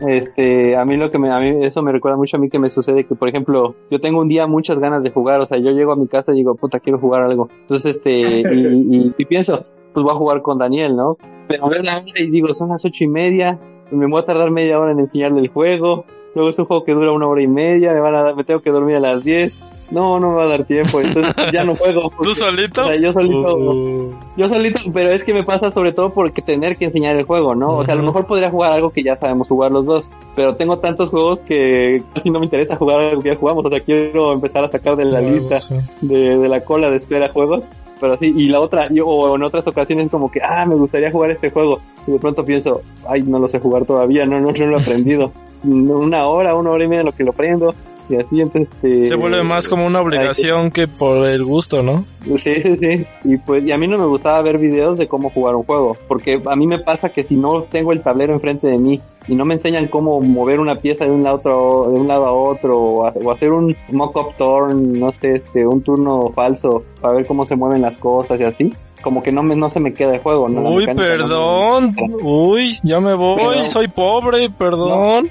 Este, 0.00 0.76
a 0.76 0.84
mí 0.84 0.96
lo 0.96 1.12
que 1.12 1.18
me, 1.20 1.30
a 1.30 1.38
mí 1.38 1.64
eso 1.64 1.80
me 1.80 1.92
recuerda 1.92 2.16
mucho 2.16 2.38
a 2.38 2.40
mí 2.40 2.50
que 2.50 2.58
me 2.58 2.70
sucede 2.70 3.04
que, 3.04 3.14
por 3.14 3.28
ejemplo, 3.28 3.76
yo 3.88 4.00
tengo 4.00 4.20
un 4.20 4.26
día 4.26 4.48
muchas 4.48 4.80
ganas 4.80 5.04
de 5.04 5.10
jugar, 5.10 5.40
o 5.42 5.46
sea, 5.46 5.58
yo 5.58 5.70
llego 5.70 5.92
a 5.92 5.96
mi 5.96 6.08
casa 6.08 6.32
y 6.32 6.38
digo, 6.38 6.56
puta, 6.56 6.80
quiero 6.80 6.98
jugar 6.98 7.22
algo. 7.22 7.48
Entonces, 7.60 7.94
este, 7.94 8.42
y, 8.52 9.14
y, 9.16 9.24
pienso, 9.24 9.64
pues 9.92 10.02
voy 10.02 10.12
a 10.12 10.18
jugar 10.18 10.42
con 10.42 10.58
Daniel, 10.58 10.96
¿no? 10.96 11.18
Pero 11.46 11.66
a 11.66 11.68
ver 11.68 11.84
la 11.84 11.98
hora 11.98 12.20
y 12.20 12.30
digo, 12.30 12.52
son 12.56 12.70
las 12.70 12.84
ocho 12.84 13.04
y 13.04 13.08
media, 13.08 13.60
me 13.92 14.08
voy 14.08 14.20
a 14.20 14.24
tardar 14.24 14.50
media 14.50 14.80
hora 14.80 14.90
en 14.90 14.98
enseñarle 14.98 15.40
el 15.40 15.48
juego, 15.48 16.04
luego 16.34 16.50
es 16.50 16.58
un 16.58 16.64
juego 16.64 16.84
que 16.84 16.94
dura 16.94 17.12
una 17.12 17.28
hora 17.28 17.42
y 17.42 17.46
media, 17.46 17.92
me 17.92 18.00
van 18.00 18.16
a 18.16 18.34
me 18.34 18.42
tengo 18.42 18.60
que 18.60 18.70
dormir 18.70 18.96
a 18.96 19.00
las 19.00 19.22
diez, 19.22 19.73
no, 19.90 20.18
no 20.18 20.30
me 20.30 20.36
va 20.36 20.44
a 20.44 20.48
dar 20.48 20.64
tiempo, 20.64 21.00
entonces 21.00 21.34
ya 21.52 21.64
no 21.64 21.74
juego. 21.74 22.10
¿Tú 22.22 22.32
solito? 22.32 22.92
yo 22.94 23.12
solito. 23.12 23.56
Uh. 23.56 24.14
Yo 24.36 24.48
solito, 24.48 24.80
pero 24.92 25.10
es 25.10 25.24
que 25.24 25.32
me 25.32 25.42
pasa 25.42 25.70
sobre 25.70 25.92
todo 25.92 26.10
porque 26.10 26.42
tener 26.42 26.76
que 26.76 26.86
enseñar 26.86 27.16
el 27.16 27.24
juego, 27.24 27.54
¿no? 27.54 27.68
O 27.68 27.84
sea, 27.84 27.94
a 27.94 27.96
lo 27.96 28.04
mejor 28.04 28.26
podría 28.26 28.50
jugar 28.50 28.72
algo 28.72 28.90
que 28.90 29.02
ya 29.02 29.16
sabemos 29.16 29.48
jugar 29.48 29.70
los 29.72 29.84
dos, 29.84 30.10
pero 30.34 30.56
tengo 30.56 30.78
tantos 30.78 31.10
juegos 31.10 31.40
que 31.40 32.02
casi 32.14 32.30
no 32.30 32.40
me 32.40 32.46
interesa 32.46 32.76
jugar 32.76 33.00
algo 33.00 33.22
que 33.22 33.30
ya 33.30 33.36
jugamos, 33.36 33.64
o 33.64 33.70
sea, 33.70 33.80
quiero 33.80 34.32
empezar 34.32 34.64
a 34.64 34.70
sacar 34.70 34.96
de 34.96 35.04
la 35.04 35.20
lista, 35.20 35.58
de, 36.00 36.38
de 36.38 36.48
la 36.48 36.60
cola 36.64 36.90
de 36.90 36.96
espera 36.96 37.30
juegos 37.32 37.64
pero 38.00 38.18
sí, 38.18 38.32
y 38.36 38.48
la 38.48 38.60
otra, 38.60 38.88
yo, 38.90 39.06
o 39.06 39.34
en 39.34 39.42
otras 39.42 39.66
ocasiones 39.66 40.10
como 40.10 40.30
que, 40.30 40.40
ah, 40.42 40.66
me 40.66 40.74
gustaría 40.74 41.10
jugar 41.10 41.30
este 41.30 41.50
juego, 41.50 41.80
y 42.06 42.12
de 42.12 42.18
pronto 42.18 42.44
pienso, 42.44 42.82
ay, 43.08 43.22
no 43.22 43.38
lo 43.38 43.46
sé 43.46 43.58
jugar 43.58 43.86
todavía, 43.86 44.24
no, 44.26 44.40
no, 44.40 44.48
no 44.52 44.66
lo 44.66 44.78
he 44.78 44.80
aprendido. 44.80 45.32
Una 45.64 46.26
hora, 46.26 46.54
una 46.54 46.72
hora 46.72 46.84
y 46.84 46.88
media 46.88 47.02
lo 47.02 47.12
que 47.12 47.24
lo 47.24 47.30
aprendo, 47.30 47.70
y 48.08 48.16
así 48.16 48.40
entonces 48.40 48.74
este, 48.82 49.06
se 49.06 49.14
vuelve 49.14 49.42
más 49.42 49.68
como 49.68 49.86
una 49.86 50.00
obligación 50.00 50.70
que 50.70 50.88
por 50.88 51.26
el 51.26 51.44
gusto 51.44 51.82
no 51.82 52.04
sí 52.24 52.54
sí 52.62 52.76
sí. 52.78 53.06
Y 53.24 53.36
pues 53.38 53.64
y 53.64 53.72
a 53.72 53.78
mí 53.78 53.86
no 53.86 53.96
me 53.98 54.06
gustaba 54.06 54.42
ver 54.42 54.58
videos 54.58 54.96
de 54.96 55.08
cómo 55.08 55.30
jugar 55.30 55.54
un 55.54 55.64
juego 55.64 55.96
porque 56.08 56.42
a 56.46 56.56
mí 56.56 56.66
me 56.66 56.78
pasa 56.78 57.08
que 57.08 57.22
si 57.22 57.36
no 57.36 57.62
tengo 57.64 57.92
el 57.92 58.02
tablero 58.02 58.34
enfrente 58.34 58.66
de 58.66 58.78
mí 58.78 59.00
y 59.26 59.34
no 59.34 59.44
me 59.44 59.54
enseñan 59.54 59.88
cómo 59.88 60.20
mover 60.20 60.60
una 60.60 60.76
pieza 60.76 61.04
de 61.04 61.10
un 61.10 61.22
lado 61.22 61.36
a 61.36 61.56
otro, 61.56 61.92
de 61.92 62.00
un 62.00 62.08
lado 62.08 62.26
a 62.26 62.32
otro 62.32 62.78
o, 62.78 63.30
hacer 63.32 63.52
un 63.52 63.74
mock-up 63.90 64.34
turn 64.36 64.98
no 64.98 65.12
sé 65.12 65.36
este 65.36 65.66
un 65.66 65.82
turno 65.82 66.30
falso 66.34 66.84
para 67.00 67.14
ver 67.14 67.26
cómo 67.26 67.46
se 67.46 67.56
mueven 67.56 67.82
las 67.82 67.96
cosas 67.96 68.38
y 68.40 68.44
así 68.44 68.72
como 69.04 69.22
que 69.22 69.30
no 69.30 69.42
me 69.42 69.54
no 69.54 69.68
se 69.68 69.78
me 69.78 69.92
queda 69.92 70.14
el 70.14 70.22
juego. 70.22 70.46
¿no? 70.48 70.70
Uy, 70.70 70.86
perdón. 70.86 71.94
Uy, 72.22 72.78
ya 72.82 72.98
me 73.00 73.14
voy, 73.14 73.64
soy 73.66 73.88
pobre, 73.88 74.48
perdón. 74.48 75.30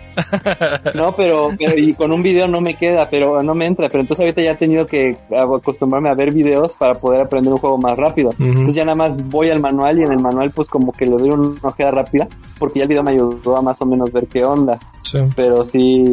No, 0.93 1.13
pero, 1.15 1.49
y 1.75 1.93
con 1.95 2.12
un 2.12 2.21
video 2.21 2.47
no 2.47 2.62
me 2.62 2.75
queda, 2.75 3.09
pero 3.09 3.41
no 3.41 3.55
me 3.55 3.65
entra. 3.65 3.89
Pero 3.89 4.01
entonces 4.01 4.23
ahorita 4.23 4.43
ya 4.43 4.51
he 4.51 4.57
tenido 4.57 4.86
que 4.86 5.17
acostumbrarme 5.36 6.09
a 6.09 6.13
ver 6.13 6.31
videos 6.31 6.75
para 6.75 6.93
poder 6.93 7.21
aprender 7.21 7.51
un 7.51 7.59
juego 7.59 7.77
más 7.79 7.97
rápido. 7.97 8.29
Entonces 8.39 8.75
ya 8.75 8.86
nada 8.86 8.95
más 8.95 9.29
voy 9.29 9.49
al 9.49 9.59
manual 9.59 9.97
y 9.97 10.03
en 10.03 10.12
el 10.12 10.19
manual 10.19 10.51
pues 10.51 10.67
como 10.67 10.91
que 10.91 11.05
le 11.05 11.17
doy 11.17 11.29
una 11.31 11.55
ojeda 11.63 11.89
rápida 11.91 12.27
porque 12.59 12.79
ya 12.79 12.83
el 12.83 12.89
video 12.89 13.03
me 13.03 13.13
ayudó 13.13 13.57
a 13.57 13.62
más 13.62 13.81
o 13.81 13.86
menos 13.86 14.12
ver 14.12 14.27
qué 14.27 14.45
onda. 14.45 14.79
Sí. 15.13 15.19
Pero 15.36 15.63
sí, 15.65 16.04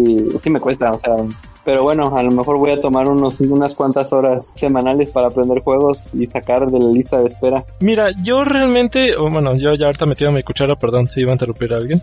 sí 0.43 0.51
me 0.51 0.61
cuesta, 0.61 0.91
o 0.91 0.99
sea, 0.99 1.17
pero 1.65 1.83
bueno, 1.83 2.17
a 2.17 2.23
lo 2.23 2.31
mejor 2.31 2.59
voy 2.59 2.71
a 2.71 2.79
tomar 2.79 3.09
unos, 3.09 3.41
unas 3.41 3.75
cuantas 3.75 4.13
horas 4.13 4.47
semanales 4.57 5.11
para 5.11 5.29
aprender 5.29 5.63
juegos 5.63 5.99
y 6.13 6.27
sacar 6.27 6.67
de 6.67 6.79
la 6.79 6.91
lista 6.91 7.21
de 7.21 7.29
espera. 7.29 7.65
Mira, 7.81 8.09
yo 8.23 8.45
realmente, 8.45 9.17
bueno, 9.17 9.55
yo 9.57 9.75
ya 9.75 9.87
ahorita 9.87 10.07
metido 10.07 10.33
mi 10.33 10.43
cuchara, 10.43 10.77
perdón 10.77 11.09
si 11.09 11.21
iba 11.21 11.31
a 11.31 11.35
interrumpir 11.35 11.73
a 11.73 11.77
alguien. 11.77 12.03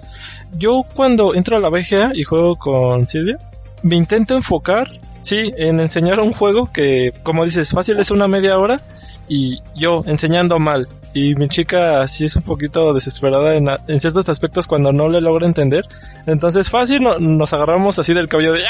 Yo 0.58 0.84
cuando 0.96 1.36
entro 1.36 1.58
a 1.58 1.60
la 1.60 1.70
BGA 1.70 2.12
y 2.14 2.24
juego 2.24 2.56
con 2.56 3.08
Silvia, 3.08 3.38
me 3.84 3.96
intento 3.96 4.36
enfocar, 4.36 4.88
sí, 5.22 5.52
en 5.58 5.80
enseñar 5.80 6.20
un 6.20 6.34
juego 6.34 6.72
que, 6.72 7.14
como 7.24 7.46
dices, 7.46 7.72
fácil 7.72 8.00
es 8.00 8.12
una 8.12 8.28
media 8.28 8.58
hora 8.58 8.82
y 9.28 9.62
yo 9.76 10.04
enseñando 10.06 10.60
mal 10.60 10.88
y 11.14 11.36
mi 11.36 11.50
chica 11.50 12.02
así 12.02 12.26
es 12.26 12.36
un 12.36 12.44
poquito 12.44 12.94
desesperada 12.94 13.56
en, 13.56 13.68
en 13.88 14.00
ciertos 14.00 14.28
aspectos 14.30 14.68
cuando 14.68 14.94
no 14.94 15.10
le 15.10 15.22
logra 15.22 15.46
entender 15.46 15.86
entonces 16.26 16.70
fácil 16.70 17.08
nos 17.20 17.54
agarramos 17.54 18.00
así 18.00 18.14
del 18.14 18.28
cabello 18.28 18.54
de 18.54 18.64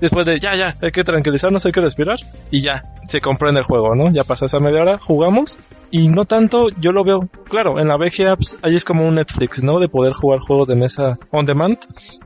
después 0.00 0.26
de 0.26 0.38
ya 0.38 0.54
ya 0.54 0.76
hay 0.80 0.90
que 0.90 1.04
tranquilizarnos 1.04 1.64
hay 1.66 1.72
que 1.72 1.80
respirar 1.80 2.18
y 2.50 2.60
ya 2.60 2.82
se 3.04 3.20
comprende 3.20 3.60
el 3.60 3.66
juego 3.66 3.94
no 3.94 4.10
ya 4.10 4.24
pasa 4.24 4.46
esa 4.46 4.60
media 4.60 4.82
hora 4.82 4.98
jugamos 4.98 5.58
Y 5.90 6.08
no 6.08 6.26
tanto, 6.26 6.68
yo 6.78 6.92
lo 6.92 7.02
veo, 7.02 7.30
claro, 7.48 7.80
en 7.80 7.88
la 7.88 7.96
VGA 7.96 8.36
pues, 8.36 8.58
ahí 8.62 8.76
es 8.76 8.84
como 8.84 9.08
un 9.08 9.14
Netflix, 9.14 9.62
¿no? 9.62 9.80
De 9.80 9.88
poder 9.88 10.12
jugar 10.12 10.40
juegos 10.40 10.68
de 10.68 10.76
mesa 10.76 11.18
on 11.30 11.46
demand. 11.46 11.78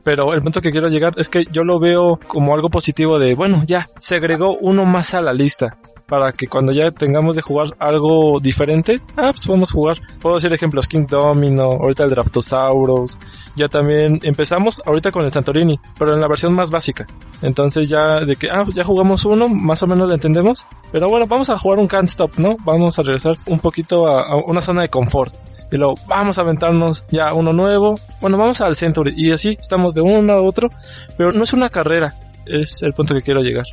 Pero 0.03 0.33
el 0.33 0.41
punto 0.41 0.59
que 0.59 0.71
quiero 0.71 0.89
llegar 0.89 1.13
es 1.15 1.29
que 1.29 1.45
yo 1.49 1.63
lo 1.63 1.79
veo 1.79 2.19
como 2.27 2.53
algo 2.53 2.69
positivo 2.69 3.19
de, 3.19 3.35
bueno, 3.35 3.63
ya, 3.65 3.87
se 3.99 4.17
agregó 4.17 4.57
uno 4.57 4.83
más 4.83 5.13
a 5.13 5.21
la 5.21 5.31
lista 5.31 5.77
para 6.07 6.31
que 6.31 6.47
cuando 6.47 6.71
ya 6.73 6.91
tengamos 6.91 7.35
de 7.35 7.41
jugar 7.41 7.75
algo 7.79 8.39
diferente, 8.39 9.01
ah, 9.17 9.31
pues 9.31 9.45
podemos 9.45 9.71
jugar. 9.71 9.99
Puedo 10.21 10.35
decir 10.35 10.51
ejemplos, 10.53 10.87
King 10.87 11.05
Domino, 11.09 11.63
ahorita 11.63 12.03
el 12.03 12.09
Draftosaurus, 12.09 13.19
ya 13.55 13.67
también 13.67 14.19
empezamos 14.23 14.81
ahorita 14.85 15.11
con 15.11 15.23
el 15.23 15.31
Santorini, 15.31 15.79
pero 15.97 16.13
en 16.13 16.19
la 16.19 16.27
versión 16.27 16.53
más 16.53 16.71
básica. 16.71 17.07
Entonces 17.41 17.89
ya 17.89 18.25
de 18.25 18.35
que, 18.35 18.49
ah, 18.49 18.65
ya 18.73 18.83
jugamos 18.83 19.25
uno, 19.25 19.47
más 19.47 19.83
o 19.83 19.87
menos 19.87 20.07
lo 20.07 20.13
entendemos, 20.13 20.67
pero 20.91 21.09
bueno, 21.09 21.27
vamos 21.27 21.49
a 21.49 21.57
jugar 21.57 21.79
un 21.79 21.87
Can't 21.87 22.09
Stop, 22.09 22.37
¿no? 22.37 22.57
Vamos 22.63 22.99
a 22.99 23.03
regresar 23.03 23.37
un 23.45 23.59
poquito 23.59 24.07
a, 24.07 24.23
a 24.23 24.35
una 24.35 24.61
zona 24.61 24.81
de 24.81 24.89
confort. 24.89 25.33
Y 25.73 25.77
luego 25.77 25.95
vamos 26.07 26.37
a 26.37 26.41
aventarnos 26.41 27.03
ya 27.09 27.33
uno 27.33 27.51
nuevo. 27.51 27.99
Bueno, 28.21 28.37
vamos 28.37 28.61
al 28.61 28.75
Century. 28.75 29.11
Y 29.17 29.31
así 29.31 29.57
estamos 29.59 29.95
de 29.95 30.01
uno 30.01 30.33
a 30.33 30.41
otro. 30.41 30.69
Pero 31.17 31.31
no 31.31 31.43
es 31.43 31.53
una 31.53 31.69
carrera. 31.69 32.13
Es 32.45 32.83
el 32.83 32.93
punto 32.93 33.15
que 33.15 33.23
quiero 33.23 33.41
llegar. 33.41 33.65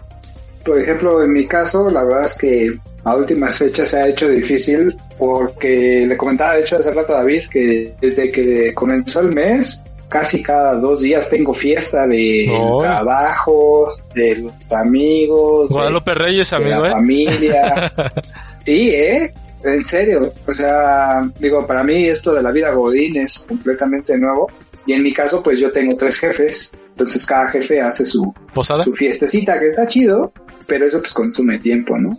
Por 0.64 0.80
ejemplo, 0.80 1.22
en 1.22 1.32
mi 1.32 1.46
caso, 1.46 1.90
la 1.90 2.04
verdad 2.04 2.24
es 2.24 2.38
que 2.38 2.78
a 3.04 3.16
últimas 3.16 3.58
fechas 3.58 3.88
se 3.88 3.98
ha 3.98 4.08
hecho 4.08 4.28
difícil 4.28 4.94
porque 5.18 6.04
le 6.06 6.16
comentaba, 6.16 6.54
de 6.54 6.60
hecho, 6.60 6.76
hace 6.76 6.92
rato 6.92 7.14
a 7.14 7.18
David 7.18 7.42
que 7.50 7.94
desde 8.00 8.30
que 8.30 8.74
comenzó 8.74 9.20
el 9.20 9.32
mes, 9.32 9.82
casi 10.08 10.42
cada 10.42 10.74
dos 10.74 11.00
días 11.00 11.30
tengo 11.30 11.54
fiesta 11.54 12.06
de 12.06 12.50
trabajo, 12.80 13.88
de 14.14 14.36
los 14.40 14.72
amigos, 14.72 15.70
de, 15.70 15.74
Guadalupe 15.74 16.14
Reyes, 16.14 16.50
de 16.50 16.56
amigo, 16.56 16.82
la 16.82 16.88
¿eh? 16.88 16.92
familia. 16.92 17.92
sí, 18.66 18.90
¿eh? 18.90 19.32
En 19.62 19.84
serio. 19.84 20.32
O 20.46 20.52
sea, 20.52 21.30
digo, 21.38 21.66
para 21.66 21.82
mí 21.82 22.04
esto 22.04 22.34
de 22.34 22.42
la 22.42 22.50
vida 22.50 22.70
Godín 22.72 23.16
es 23.16 23.44
completamente 23.48 24.18
nuevo. 24.18 24.48
Y 24.86 24.94
en 24.94 25.02
mi 25.02 25.12
caso, 25.12 25.42
pues 25.42 25.58
yo 25.58 25.70
tengo 25.70 25.96
tres 25.96 26.18
jefes. 26.18 26.72
Entonces 26.88 27.24
cada 27.24 27.48
jefe 27.48 27.80
hace 27.80 28.04
su, 28.04 28.34
¿Posada? 28.52 28.82
su 28.82 28.92
fiestecita, 28.92 29.58
que 29.58 29.68
está 29.68 29.86
chido, 29.86 30.32
pero 30.70 30.86
eso 30.86 31.00
pues 31.00 31.12
consume 31.12 31.58
tiempo, 31.58 31.98
¿no? 31.98 32.10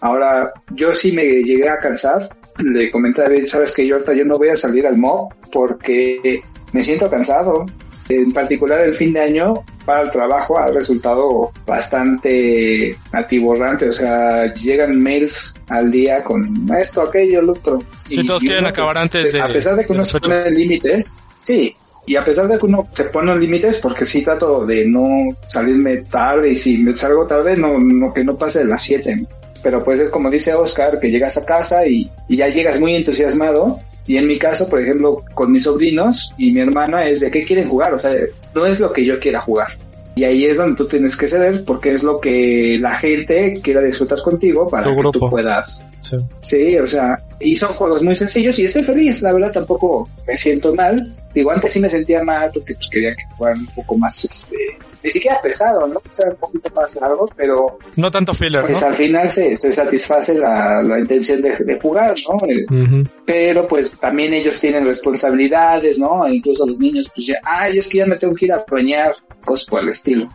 Ahora, 0.00 0.50
yo 0.74 0.92
sí 0.92 1.12
me 1.12 1.24
llegué 1.24 1.68
a 1.68 1.76
cansar. 1.78 2.28
Le 2.62 2.90
comenté 2.90 3.20
a 3.22 3.24
David, 3.24 3.46
sabes 3.46 3.72
que 3.72 3.86
yo 3.86 3.94
ahorita 3.94 4.12
yo 4.12 4.24
no 4.24 4.36
voy 4.36 4.48
a 4.48 4.56
salir 4.56 4.86
al 4.86 4.98
mob 4.98 5.32
porque 5.52 6.42
me 6.72 6.82
siento 6.82 7.08
cansado. 7.08 7.64
En 8.08 8.32
particular 8.32 8.80
el 8.80 8.92
fin 8.94 9.12
de 9.12 9.20
año 9.20 9.64
para 9.86 10.02
el 10.02 10.10
trabajo 10.10 10.58
ha 10.58 10.70
resultado 10.70 11.52
bastante 11.66 12.96
atiborrante. 13.12 13.88
O 13.88 13.92
sea, 13.92 14.52
llegan 14.54 15.00
mails 15.00 15.54
al 15.68 15.90
día 15.90 16.22
con 16.24 16.68
esto, 16.78 17.02
aquello, 17.02 17.40
lo 17.42 17.52
otro. 17.52 17.78
Y- 18.08 18.26
todos 18.26 18.40
quieren 18.42 18.60
uno, 18.60 18.68
acabar 18.68 18.94
pues, 18.94 19.02
antes 19.02 19.32
de- 19.32 19.40
A 19.40 19.48
pesar 19.48 19.76
de 19.76 19.86
que 19.86 19.92
uno 19.92 20.04
se 20.04 20.20
pone 20.20 20.50
límites, 20.50 21.16
sí. 21.42 21.74
Y 22.06 22.16
a 22.16 22.24
pesar 22.24 22.48
de 22.48 22.58
que 22.58 22.66
uno 22.66 22.88
se 22.92 23.04
pone 23.04 23.36
límites, 23.38 23.80
porque 23.80 24.04
sí 24.04 24.22
trato 24.22 24.66
de 24.66 24.86
no 24.88 25.08
salirme 25.46 25.98
tarde 25.98 26.50
y 26.50 26.56
si 26.56 26.78
me 26.78 26.96
salgo 26.96 27.26
tarde, 27.26 27.56
no, 27.56 27.78
no 27.78 28.12
que 28.12 28.24
no 28.24 28.36
pase 28.36 28.60
de 28.60 28.64
las 28.64 28.82
7. 28.82 29.22
Pero 29.62 29.84
pues 29.84 30.00
es 30.00 30.10
como 30.10 30.28
dice 30.28 30.52
Oscar, 30.54 30.98
que 30.98 31.10
llegas 31.10 31.36
a 31.36 31.44
casa 31.44 31.86
y, 31.86 32.10
y 32.28 32.36
ya 32.36 32.48
llegas 32.48 32.80
muy 32.80 32.96
entusiasmado. 32.96 33.78
Y 34.04 34.16
en 34.16 34.26
mi 34.26 34.36
caso, 34.36 34.68
por 34.68 34.80
ejemplo, 34.80 35.22
con 35.34 35.52
mis 35.52 35.62
sobrinos 35.62 36.34
y 36.36 36.50
mi 36.50 36.60
hermana 36.60 37.06
es 37.06 37.20
de 37.20 37.30
qué 37.30 37.44
quieren 37.44 37.68
jugar. 37.68 37.94
O 37.94 37.98
sea, 37.98 38.12
no 38.52 38.66
es 38.66 38.80
lo 38.80 38.92
que 38.92 39.04
yo 39.04 39.20
quiera 39.20 39.40
jugar. 39.40 39.68
Y 40.16 40.24
ahí 40.24 40.44
es 40.44 40.56
donde 40.56 40.76
tú 40.76 40.88
tienes 40.88 41.16
que 41.16 41.28
ceder 41.28 41.64
porque 41.64 41.92
es 41.92 42.02
lo 42.02 42.18
que 42.20 42.78
la 42.80 42.96
gente 42.96 43.60
quiera 43.62 43.80
disfrutar 43.80 44.20
contigo 44.22 44.68
para 44.68 44.82
Tu 44.82 44.90
que 44.90 44.96
grupo. 44.96 45.18
tú 45.20 45.30
puedas 45.30 45.84
Sí. 46.02 46.16
Sí, 46.40 46.78
o 46.78 46.86
sea, 46.86 47.16
y 47.38 47.54
son 47.54 47.72
juegos 47.74 48.02
muy 48.02 48.16
sencillos 48.16 48.58
y 48.58 48.64
estoy 48.64 48.82
feliz, 48.82 49.22
la 49.22 49.32
verdad 49.32 49.52
tampoco 49.52 50.08
me 50.26 50.36
siento 50.36 50.74
mal. 50.74 51.14
Digo, 51.32 51.52
antes 51.52 51.72
sí 51.72 51.80
me 51.80 51.88
sentía 51.88 52.22
mal 52.24 52.50
porque 52.52 52.74
pues 52.74 52.88
quería 52.88 53.14
que 53.14 53.22
fueran 53.38 53.60
un 53.60 53.66
poco 53.66 53.96
más, 53.96 54.24
este, 54.24 54.56
ni 55.02 55.10
siquiera 55.10 55.40
pesado, 55.40 55.86
¿no? 55.86 55.98
O 55.98 56.12
sea, 56.12 56.28
un 56.30 56.36
poquito 56.36 56.70
más 56.74 56.96
largo, 57.00 57.26
pero 57.36 57.78
No 57.96 58.10
tanto 58.10 58.34
filler, 58.34 58.66
pues 58.66 58.80
¿no? 58.80 58.88
al 58.88 58.94
final 58.94 59.28
se, 59.28 59.56
se 59.56 59.70
satisface 59.72 60.34
la, 60.34 60.82
la 60.82 60.98
intención 60.98 61.40
de, 61.40 61.56
de 61.56 61.80
jugar, 61.80 62.14
¿no? 62.28 62.36
Eh. 62.48 63.04
Pero 63.24 63.66
pues 63.68 63.92
también 63.92 64.34
ellos 64.34 64.60
tienen 64.60 64.84
responsabilidades, 64.84 65.98
¿no? 65.98 66.26
E 66.26 66.34
Incluso 66.34 66.66
los 66.66 66.78
niños, 66.78 67.10
pues 67.14 67.28
ya, 67.28 67.36
ay, 67.44 67.78
es 67.78 67.88
que 67.88 67.98
ya 67.98 68.06
me 68.06 68.16
tengo 68.16 68.34
que 68.34 68.46
ir 68.46 68.52
a 68.52 68.64
bañar, 68.68 69.12
cosas 69.44 69.66
por 69.68 69.80
el 69.80 69.90
estilo. 69.90 70.28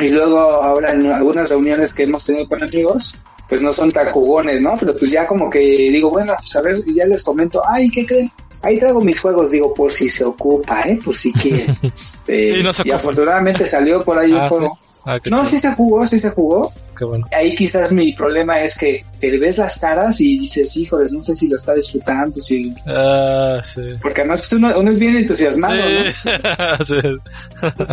Y 0.00 0.08
luego 0.08 0.38
ahora 0.38 0.92
en 0.92 1.06
algunas 1.06 1.48
reuniones 1.48 1.92
que 1.92 2.04
hemos 2.04 2.24
tenido 2.24 2.48
con 2.48 2.62
amigos, 2.62 3.16
pues 3.50 3.60
no 3.60 3.70
son 3.72 3.92
tan 3.92 4.06
jugones, 4.12 4.62
¿no? 4.62 4.74
Pero 4.80 4.96
pues 4.96 5.10
ya 5.10 5.26
como 5.26 5.50
que 5.50 5.58
digo, 5.58 6.08
bueno, 6.10 6.34
pues 6.38 6.56
a 6.56 6.62
ver, 6.62 6.82
y 6.86 6.94
ya 6.94 7.04
les 7.04 7.22
comento, 7.22 7.60
ay, 7.68 7.90
¿qué 7.90 8.06
creen? 8.06 8.32
Ahí 8.62 8.78
traigo 8.78 9.00
mis 9.02 9.18
juegos, 9.20 9.50
digo, 9.50 9.74
por 9.74 9.92
si 9.92 10.08
se 10.08 10.24
ocupa, 10.24 10.82
¿eh? 10.82 10.98
Por 11.04 11.14
si 11.16 11.32
quieren. 11.34 11.76
Eh, 12.28 12.58
Y 12.60 12.62
no 12.62 12.72
se 12.72 12.86
y 12.86 12.92
afortunadamente 12.92 13.66
salió 13.66 14.04
por 14.04 14.16
ahí 14.16 14.30
un 14.32 14.38
Ah, 14.38 14.48
juego. 14.48 14.78
sí. 14.80 15.00
Ah, 15.04 15.18
No, 15.30 15.44
sí 15.44 15.58
se 15.58 15.72
jugó, 15.72 16.06
sí 16.06 16.20
se 16.20 16.30
jugó. 16.30 16.72
Qué 17.00 17.06
bueno. 17.06 17.26
Ahí 17.32 17.54
quizás 17.54 17.92
mi 17.92 18.12
problema 18.12 18.60
es 18.60 18.76
que 18.76 19.06
te 19.18 19.38
ves 19.38 19.56
las 19.56 19.78
caras 19.78 20.20
y 20.20 20.38
dices, 20.38 20.76
híjoles, 20.76 21.12
no 21.12 21.22
sé 21.22 21.34
si 21.34 21.48
lo 21.48 21.56
está 21.56 21.72
disfrutando, 21.72 22.38
si... 22.42 22.74
Ah, 22.86 23.58
sí. 23.62 23.94
Porque 24.02 24.20
además 24.20 24.40
pues, 24.40 24.52
uno, 24.52 24.78
uno 24.78 24.90
es 24.90 24.98
bien 24.98 25.16
entusiasmado, 25.16 25.76
¿no? 25.76 26.84
Sí. 26.84 27.00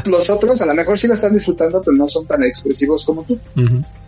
Los 0.12 0.30
otros 0.30 0.60
a 0.62 0.66
lo 0.66 0.74
mejor 0.74 1.00
sí 1.00 1.08
lo 1.08 1.14
están 1.14 1.32
disfrutando, 1.32 1.82
pero 1.82 1.96
no 1.96 2.06
son 2.10 2.28
tan 2.28 2.44
expresivos 2.44 3.06
como 3.06 3.24
tú. 3.24 3.40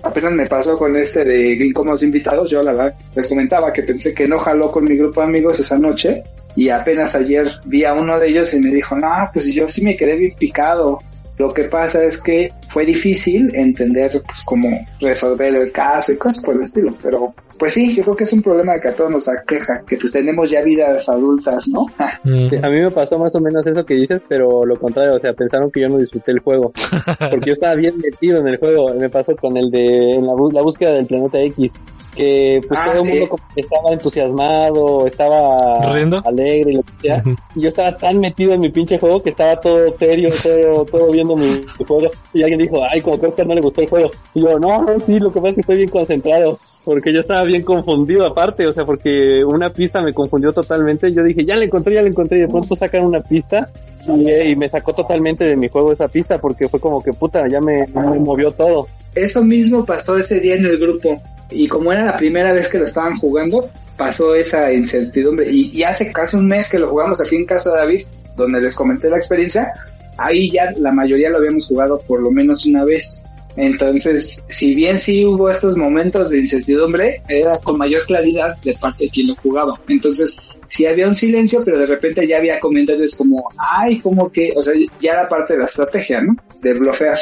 Apenas 0.03 0.33
me 0.33 0.47
pasó 0.47 0.77
con 0.77 0.93
este 0.97 1.23
de 1.23 1.65
incómodos 1.65 2.03
invitados. 2.03 2.49
Yo 2.49 2.62
la 2.62 2.73
verdad 2.73 2.95
les 3.15 3.27
comentaba 3.29 3.71
que 3.71 3.83
pensé 3.83 4.13
que 4.13 4.27
no 4.27 4.38
jaló 4.38 4.69
con 4.69 4.83
mi 4.83 4.97
grupo 4.97 5.21
de 5.21 5.27
amigos 5.27 5.62
esa 5.62 5.79
noche. 5.79 6.23
Y 6.57 6.67
apenas 6.67 7.15
ayer 7.15 7.49
vi 7.63 7.85
a 7.85 7.93
uno 7.93 8.19
de 8.19 8.27
ellos 8.27 8.53
y 8.53 8.59
me 8.59 8.69
dijo, 8.69 8.97
no, 8.97 9.29
pues 9.31 9.45
yo 9.45 9.65
sí 9.69 9.81
me 9.81 9.95
quedé 9.95 10.17
bien 10.17 10.35
picado. 10.38 10.99
Lo 11.38 11.53
que 11.53 11.63
pasa 11.63 12.03
es 12.03 12.21
que 12.21 12.51
fue 12.69 12.86
difícil 12.86 13.53
entender 13.55 14.21
pues 14.25 14.43
cómo 14.45 14.86
resolver 14.99 15.53
el 15.55 15.71
caso 15.71 16.13
y 16.13 16.17
cosas 16.17 16.43
por 16.43 16.55
el 16.55 16.62
estilo. 16.62 16.95
Pero 17.01 17.34
pues 17.59 17.73
sí, 17.73 17.93
yo 17.95 18.03
creo 18.03 18.15
que 18.15 18.23
es 18.23 18.33
un 18.33 18.41
problema 18.41 18.79
que 18.79 18.87
a 18.87 18.95
todos 18.95 19.11
nos 19.11 19.27
aqueja, 19.27 19.83
que 19.85 19.97
pues 19.97 20.11
tenemos 20.11 20.49
ya 20.49 20.61
vidas 20.63 21.07
adultas, 21.09 21.67
¿no? 21.67 21.85
Sí, 22.49 22.55
a 22.61 22.69
mí 22.69 22.81
me 22.81 22.91
pasó 22.91 23.17
más 23.19 23.35
o 23.35 23.39
menos 23.39 23.65
eso 23.67 23.85
que 23.85 23.93
dices, 23.95 24.21
pero 24.27 24.65
lo 24.65 24.79
contrario, 24.79 25.15
o 25.15 25.19
sea, 25.19 25.33
pensaron 25.33 25.69
que 25.71 25.81
yo 25.81 25.89
no 25.89 25.97
disfruté 25.97 26.31
el 26.31 26.39
juego, 26.39 26.71
porque 27.29 27.47
yo 27.47 27.53
estaba 27.53 27.75
bien 27.75 27.95
metido 27.97 28.39
en 28.39 28.47
el 28.47 28.57
juego, 28.57 28.93
me 28.93 29.09
pasó 29.09 29.35
con 29.35 29.55
el 29.57 29.69
de 29.69 30.15
en 30.15 30.25
la, 30.25 30.33
búsqueda 30.33 30.93
del 30.93 31.05
planeta 31.05 31.39
X, 31.39 31.71
que 32.15 32.61
pues 32.67 32.79
Ah, 32.79 32.89
todo 32.91 33.01
el 33.01 33.07
sí. 33.07 33.11
mundo 33.11 33.29
como 33.29 33.43
que 33.53 33.61
estaba 33.61 33.93
entusiasmado, 33.93 35.07
estaba 35.07 35.93
¿Riendo? 35.93 36.21
alegre 36.25 36.71
y 36.71 36.75
lo 36.75 36.83
que 36.83 36.93
sea, 37.01 37.23
y 37.55 37.61
yo 37.61 37.67
estaba 37.69 37.95
tan 37.97 38.19
metido 38.19 38.53
en 38.53 38.61
mi 38.61 38.69
pinche 38.69 38.97
juego 38.97 39.21
que 39.21 39.31
estaba 39.31 39.55
todo 39.59 39.85
serio, 39.97 40.29
todo, 40.43 40.85
todo 40.85 41.11
viendo 41.11 41.35
mi, 41.35 41.49
mi 41.49 41.85
juego, 41.87 42.09
y 42.33 42.41
alguien 42.43 42.59
dijo, 42.61 42.77
ay, 42.89 43.01
como 43.01 43.19
que 43.19 43.25
a 43.25 43.29
Oscar 43.29 43.47
no 43.47 43.55
le 43.55 43.61
gustó 43.61 43.81
el 43.81 43.89
juego, 43.89 44.11
y 44.33 44.41
yo, 44.41 44.59
no, 44.59 44.83
no, 44.83 44.99
sí, 44.99 45.19
lo 45.19 45.31
que 45.31 45.39
pasa 45.39 45.49
es 45.49 45.55
que 45.55 45.61
estoy 45.61 45.77
bien 45.77 45.89
concentrado, 45.89 46.57
porque 46.83 47.13
yo 47.13 47.19
estaba 47.19 47.43
bien 47.43 47.61
confundido 47.61 48.25
aparte, 48.25 48.65
o 48.65 48.73
sea, 48.73 48.85
porque 48.85 49.43
una 49.45 49.71
pista 49.71 50.01
me 50.01 50.13
confundió 50.13 50.51
totalmente. 50.51 51.11
Yo 51.11 51.23
dije, 51.23 51.45
ya 51.45 51.55
la 51.55 51.65
encontré, 51.65 51.95
ya 51.95 52.01
la 52.01 52.09
encontré, 52.09 52.37
y 52.37 52.41
de 52.41 52.47
pronto 52.47 52.75
sacan 52.75 53.05
una 53.05 53.21
pista 53.21 53.69
y, 54.07 54.29
eh, 54.29 54.55
me 54.55 54.69
sacó 54.69 54.93
totalmente 54.93 55.43
de 55.43 55.55
mi 55.55 55.67
juego 55.67 55.91
esa 55.91 56.07
pista, 56.07 56.37
porque 56.37 56.69
fue 56.69 56.79
como 56.79 57.03
que 57.03 57.13
puta, 57.13 57.47
ya 57.47 57.59
me, 57.59 57.85
me 57.87 58.19
movió 58.19 58.51
todo. 58.51 58.87
Eso 59.13 59.43
mismo 59.43 59.85
pasó 59.85 60.17
ese 60.17 60.39
día 60.39 60.55
en 60.55 60.65
el 60.65 60.77
grupo. 60.77 61.21
Y 61.51 61.67
como 61.67 61.91
era 61.91 62.05
la 62.05 62.15
primera 62.15 62.53
vez 62.53 62.69
que 62.69 62.77
lo 62.77 62.85
estaban 62.85 63.17
jugando, 63.17 63.69
pasó 63.97 64.35
esa 64.35 64.71
incertidumbre. 64.71 65.49
Y, 65.51 65.71
y 65.77 65.83
hace 65.83 66.11
casi 66.11 66.37
un 66.37 66.47
mes 66.47 66.69
que 66.69 66.79
lo 66.79 66.87
jugamos 66.87 67.19
aquí 67.19 67.35
en 67.35 67.45
casa 67.45 67.71
de 67.71 67.77
David, 67.77 68.01
donde 68.35 68.61
les 68.61 68.75
comenté 68.75 69.09
la 69.09 69.17
experiencia, 69.17 69.73
ahí 70.17 70.51
ya 70.51 70.71
la 70.77 70.91
mayoría 70.91 71.29
lo 71.29 71.37
habíamos 71.37 71.67
jugado 71.67 71.99
por 71.99 72.21
lo 72.21 72.31
menos 72.31 72.65
una 72.65 72.85
vez. 72.85 73.23
Entonces, 73.59 74.41
si 74.47 74.73
bien 74.73 74.97
sí 74.97 75.25
hubo 75.25 75.49
estos 75.49 75.75
momentos 75.75 76.29
de 76.29 76.39
incertidumbre, 76.39 77.21
era 77.27 77.59
con 77.59 77.77
mayor 77.77 78.05
claridad 78.05 78.55
de 78.63 78.73
parte 78.75 79.03
de 79.03 79.09
quien 79.09 79.27
lo 79.27 79.35
jugaba. 79.35 79.77
Entonces, 79.89 80.39
sí 80.69 80.85
había 80.85 81.09
un 81.09 81.15
silencio, 81.15 81.61
pero 81.65 81.77
de 81.77 81.85
repente 81.85 82.25
ya 82.25 82.37
había 82.37 82.57
comentarios 82.61 83.15
como, 83.15 83.49
ay, 83.57 83.99
como 83.99 84.31
que, 84.31 84.53
o 84.55 84.63
sea, 84.63 84.73
ya 85.01 85.11
era 85.11 85.27
parte 85.27 85.53
de 85.53 85.59
la 85.59 85.65
estrategia, 85.65 86.21
¿no? 86.21 86.37
De 86.61 86.73
blofear. 86.73 87.17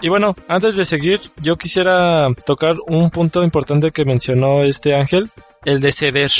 Y 0.00 0.08
bueno, 0.08 0.34
antes 0.48 0.74
de 0.76 0.86
seguir, 0.86 1.20
yo 1.42 1.56
quisiera 1.56 2.28
tocar 2.46 2.76
un 2.86 3.10
punto 3.10 3.42
importante 3.42 3.90
que 3.90 4.06
mencionó 4.06 4.62
este 4.62 4.94
Ángel, 4.94 5.28
el 5.66 5.80
de 5.80 5.92
ceder. 5.92 6.30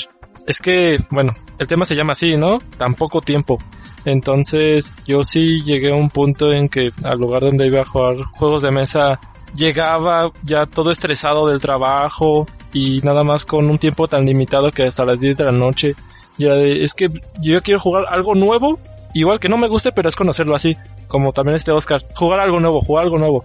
Es 0.46 0.58
que, 0.58 0.96
bueno, 1.10 1.34
el 1.58 1.66
tema 1.66 1.84
se 1.84 1.94
llama 1.94 2.12
así, 2.12 2.38
¿no? 2.38 2.60
Tan 2.78 2.94
poco 2.94 3.20
tiempo. 3.20 3.58
Entonces, 4.06 4.94
yo 5.06 5.22
sí 5.22 5.62
llegué 5.62 5.90
a 5.90 5.96
un 5.96 6.08
punto 6.08 6.50
en 6.52 6.70
que 6.70 6.92
al 7.04 7.18
lugar 7.18 7.42
donde 7.42 7.66
iba 7.66 7.82
a 7.82 7.84
jugar 7.86 8.16
juegos 8.34 8.62
de 8.62 8.70
mesa, 8.70 9.20
llegaba 9.54 10.30
ya 10.42 10.66
todo 10.66 10.90
estresado 10.90 11.46
del 11.48 11.60
trabajo 11.60 12.46
y 12.72 13.00
nada 13.02 13.22
más 13.22 13.44
con 13.44 13.70
un 13.70 13.78
tiempo 13.78 14.08
tan 14.08 14.24
limitado 14.26 14.70
que 14.72 14.82
hasta 14.84 15.04
las 15.04 15.20
10 15.20 15.36
de 15.36 15.44
la 15.44 15.52
noche. 15.52 15.94
Ya 16.38 16.54
de- 16.54 16.82
es 16.82 16.94
que 16.94 17.08
yo 17.40 17.62
quiero 17.62 17.78
jugar 17.80 18.06
algo 18.08 18.34
nuevo, 18.34 18.78
igual 19.14 19.38
que 19.38 19.48
no 19.48 19.56
me 19.56 19.68
guste, 19.68 19.92
pero 19.92 20.08
es 20.08 20.16
conocerlo 20.16 20.54
así, 20.56 20.76
como 21.06 21.32
también 21.32 21.54
este 21.54 21.70
Oscar, 21.70 22.02
jugar 22.16 22.40
algo 22.40 22.58
nuevo, 22.58 22.80
jugar 22.80 23.04
algo 23.04 23.18
nuevo. 23.18 23.44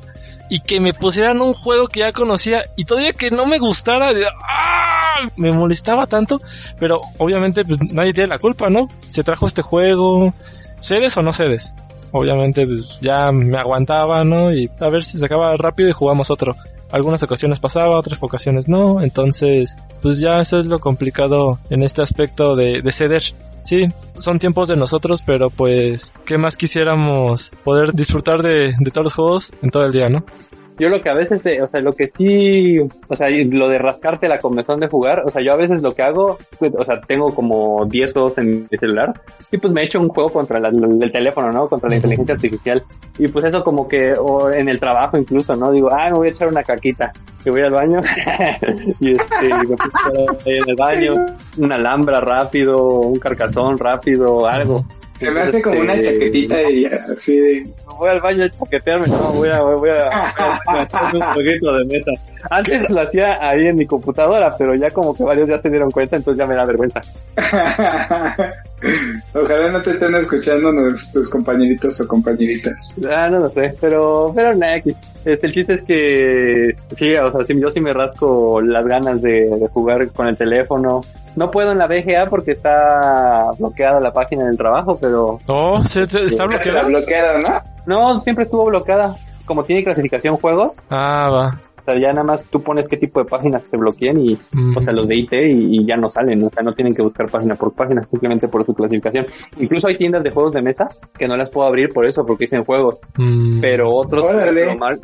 Y 0.50 0.62
que 0.62 0.80
me 0.82 0.94
pusieran 0.94 1.42
un 1.44 1.54
juego 1.54 1.88
que 1.88 2.00
ya 2.00 2.12
conocía 2.12 2.64
y 2.76 2.86
todavía 2.86 3.14
que 3.14 3.30
no 3.30 3.46
me 3.46 3.60
gustara, 3.60 4.14
de, 4.16 4.26
¡ah! 4.26 5.30
me 5.36 5.52
molestaba 5.52 6.08
tanto, 6.08 6.42
pero 6.80 7.02
obviamente 7.20 7.64
pues, 7.64 7.78
nadie 7.92 8.14
tiene 8.14 8.30
la 8.30 8.40
culpa, 8.40 8.70
¿no? 8.72 8.88
Se 9.10 9.24
trajo 9.24 9.46
este 9.46 9.62
juego, 9.62 10.34
cedes 10.80 11.16
o 11.18 11.22
no 11.22 11.34
cedes. 11.34 11.76
Obviamente 12.12 12.66
pues, 12.66 12.98
ya 13.00 13.32
me 13.32 13.58
aguantaba, 13.58 14.24
¿no? 14.24 14.54
Y 14.54 14.70
a 14.80 14.90
ver 14.90 15.04
si 15.04 15.18
se 15.18 15.26
acaba 15.26 15.56
rápido 15.58 15.90
y 15.90 15.94
jugamos 15.94 16.32
otro. 16.32 16.56
Algunas 16.92 17.22
ocasiones 17.22 17.60
pasaba, 17.60 17.98
otras 17.98 18.22
ocasiones 18.22 18.68
no. 18.68 19.02
Entonces, 19.02 19.78
pues 20.02 20.20
ya 20.20 20.38
eso 20.38 20.60
es 20.60 20.66
lo 20.66 20.80
complicado 20.80 21.60
en 21.70 21.84
este 21.84 22.02
aspecto 22.02 22.56
de, 22.56 22.82
de 22.82 22.92
ceder. 22.92 23.24
Sí, 23.62 23.88
son 24.18 24.40
tiempos 24.40 24.70
de 24.70 24.78
nosotros, 24.78 25.22
pero 25.24 25.50
pues, 25.50 26.14
¿qué 26.26 26.38
más 26.38 26.58
quisiéramos 26.58 27.52
poder 27.64 27.94
disfrutar 27.94 28.42
de, 28.42 28.76
de 28.80 28.92
todos 28.92 29.06
los 29.06 29.14
juegos 29.14 29.52
en 29.62 29.70
todo 29.70 29.86
el 29.86 29.92
día, 29.92 30.10
no? 30.10 30.26
Yo 30.80 30.88
lo 30.90 31.02
que 31.02 31.10
a 31.10 31.14
veces, 31.14 31.46
eh, 31.46 31.62
o 31.62 31.68
sea, 31.68 31.82
lo 31.82 31.92
que 31.92 32.08
sí, 32.18 32.78
o 32.80 33.16
sea, 33.16 33.28
lo 33.30 33.68
de 33.68 33.78
rascarte 33.78 34.28
la 34.28 34.40
comezón 34.40 34.80
de 34.80 34.88
jugar, 34.88 35.24
o 35.26 35.30
sea, 35.30 35.42
yo 35.42 35.52
a 35.54 35.58
veces 35.58 35.82
lo 35.82 35.92
que 35.92 36.02
hago, 36.04 36.38
pues, 36.58 36.72
o 36.78 36.86
sea, 36.86 37.02
tengo 37.02 37.34
como 37.36 37.86
10 37.86 38.14
juegos 38.14 38.38
en 38.38 38.62
mi 38.72 38.78
celular 38.80 39.14
y 39.52 39.58
pues 39.58 39.74
me 39.74 39.84
echo 39.84 40.00
un 40.00 40.08
juego 40.10 40.30
contra 40.30 40.60
la- 40.60 40.70
el 40.70 41.12
teléfono, 41.12 41.52
¿no? 41.52 41.68
Contra 41.68 41.90
la 41.90 41.96
inteligencia 41.98 42.36
artificial. 42.36 42.82
Y 43.18 43.28
pues 43.28 43.46
eso 43.46 43.62
como 43.64 43.88
que, 43.88 44.14
o 44.18 44.50
en 44.52 44.70
el 44.70 44.80
trabajo 44.80 45.18
incluso, 45.18 45.56
¿no? 45.56 45.72
Digo, 45.72 45.90
ah, 45.92 46.10
me 46.12 46.18
voy 46.18 46.28
a 46.30 46.32
echar 46.32 46.48
una 46.48 46.64
caquita, 46.64 47.12
que 47.44 47.52
voy 47.52 47.62
al 47.62 47.72
baño 47.72 48.00
y 49.00 49.12
este, 49.12 49.48
en 50.46 50.70
el 50.70 50.76
baño, 50.78 51.14
una 51.58 51.76
alhambra 51.76 52.20
rápido, 52.22 52.78
un 53.02 53.20
carcazón 53.20 53.78
rápido, 53.78 54.48
algo. 54.48 54.86
Se 55.20 55.30
me 55.32 55.42
hace 55.42 55.62
como 55.62 55.82
una 55.82 55.96
Este, 55.96 56.14
chaquetita 56.14 56.72
y 56.72 56.86
así 56.86 57.38
de... 57.38 57.66
voy 57.98 58.10
al 58.10 58.22
baño 58.22 58.46
a 58.46 58.50
chaquetearme, 58.50 59.08
no, 59.08 59.34
voy 59.34 59.50
a, 59.50 59.60
voy 59.60 59.90
a, 59.90 60.34
voy 60.66 60.80
a 60.80 60.84
echarme 60.84 61.20
un 61.20 61.34
jueguito 61.34 61.74
de 61.74 61.86
mesa. 61.86 62.12
Antes 62.50 62.90
lo 62.90 63.02
hacía 63.02 63.38
ahí 63.42 63.68
en 63.68 63.76
mi 63.76 63.86
computadora, 63.86 64.56
pero 64.58 64.76
ya 64.76 64.90
como 64.92 65.14
que 65.14 65.24
varios 65.24 65.50
ya 65.50 65.62
se 65.62 65.70
dieron 65.70 65.92
cuenta, 65.92 66.16
entonces 66.16 66.40
ya 66.40 66.48
me 66.48 66.56
da 66.56 66.64
vergüenza. 66.64 67.02
Ojalá 69.34 69.72
no 69.72 69.82
te 69.82 69.92
estén 69.92 70.16
escuchando 70.16 70.72
tus 71.14 71.30
compañeritos 71.30 72.00
o 72.02 72.08
compañeritas. 72.08 72.96
Ah, 73.10 73.28
no 73.30 73.40
lo 73.40 73.50
sé, 73.50 73.76
pero, 73.80 74.32
pero 74.36 74.56
nada. 74.56 74.78
Este, 75.26 75.48
el 75.48 75.54
chiste 75.54 75.74
es 75.76 75.82
que, 75.84 76.72
sí, 76.98 77.14
o 77.16 77.32
sea, 77.32 77.46
sí, 77.46 77.60
yo 77.60 77.70
sí 77.72 77.82
me 77.82 77.94
rasco 77.94 78.62
las 78.62 78.86
ganas 78.86 79.22
de, 79.22 79.50
de 79.50 79.68
jugar 79.74 80.10
con 80.12 80.28
el 80.28 80.38
teléfono. 80.38 81.02
No 81.36 81.52
puedo 81.52 81.72
en 81.72 81.78
la 81.78 81.88
BGA 81.88 82.28
porque 82.30 82.52
está 82.52 83.52
bloqueada 83.60 84.00
la 84.00 84.12
página 84.12 84.46
del 84.46 84.58
trabajo, 84.58 84.98
pero 85.00 85.40
Oh, 85.48 85.84
¿se 85.84 86.04
¿está 86.04 86.20
Está 86.20 86.46
bloqueado? 86.46 86.88
bloqueado, 86.88 87.40
¿no? 87.86 88.14
no, 88.16 88.22
siempre 88.22 88.46
estuvo 88.46 88.66
bloqueada. 88.66 89.16
Como 89.46 89.64
tiene 89.64 89.84
clasificación 89.84 90.38
juegos, 90.38 90.76
Ah, 90.92 91.28
va. 91.32 91.62
O 91.90 91.92
sea, 91.92 92.02
ya 92.02 92.10
nada 92.14 92.24
más 92.24 92.46
tú 92.50 92.62
pones 92.62 92.88
qué 92.88 92.98
tipo 92.98 93.20
de 93.20 93.26
páginas 93.26 93.64
se 93.70 93.78
bloqueen 93.78 94.20
y, 94.20 94.38
Mm. 94.54 94.78
o 94.78 94.82
sea, 94.82 94.94
los 94.94 95.08
de 95.08 95.16
IT 95.16 95.34
y, 95.34 95.80
y 95.82 95.86
ya 95.86 95.96
no 95.98 96.10
salen, 96.10 96.44
o 96.44 96.50
sea, 96.50 96.64
no 96.64 96.74
tienen 96.74 96.94
que 96.94 97.02
buscar 97.02 97.30
página 97.30 97.56
por 97.56 97.74
página, 97.74 98.06
simplemente 98.08 98.48
por 98.48 98.66
su 98.66 98.74
clasificación. 98.74 99.26
Incluso 99.60 99.88
hay 99.88 99.96
tiendas 99.98 100.24
de 100.24 100.32
juegos 100.32 100.54
de 100.54 100.62
mesa 100.62 100.88
que 101.18 101.28
no 101.28 101.36
las 101.38 101.50
puedo 101.50 101.68
abrir 101.68 101.90
por 101.90 102.06
eso, 102.06 102.26
porque 102.26 102.46
dicen 102.46 102.64
juegos, 102.64 103.00
Mm. 103.18 103.60
pero 103.62 103.88
otros, 103.90 104.26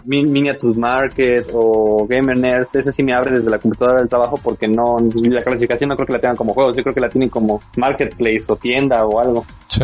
Min- 0.06 0.32
Miniatures 0.32 0.78
Market 0.78 1.48
o 1.54 2.06
Gamer 2.08 2.38
Nerds, 2.38 2.76
ese 2.76 2.92
sí 2.92 3.04
me 3.04 3.14
abre 3.14 3.32
desde 3.38 3.50
la 3.50 3.58
computadora 3.60 4.00
del 4.00 4.10
trabajo 4.10 4.38
porque 4.44 4.68
no, 4.68 4.98
la 5.14 5.42
clasificación 5.44 5.90
no 5.90 5.96
creo 5.96 6.08
que 6.08 6.14
la 6.14 6.20
tengan 6.20 6.36
como 6.38 6.54
juegos, 6.54 6.76
yo 6.76 6.84
creo 6.84 6.94
que 6.96 7.02
la 7.02 7.10
tienen 7.10 7.30
como 7.30 7.62
Marketplace 7.78 8.44
o 8.48 8.56
tienda 8.56 9.06
o 9.06 9.20
algo 9.20 9.46
Sí. 9.68 9.84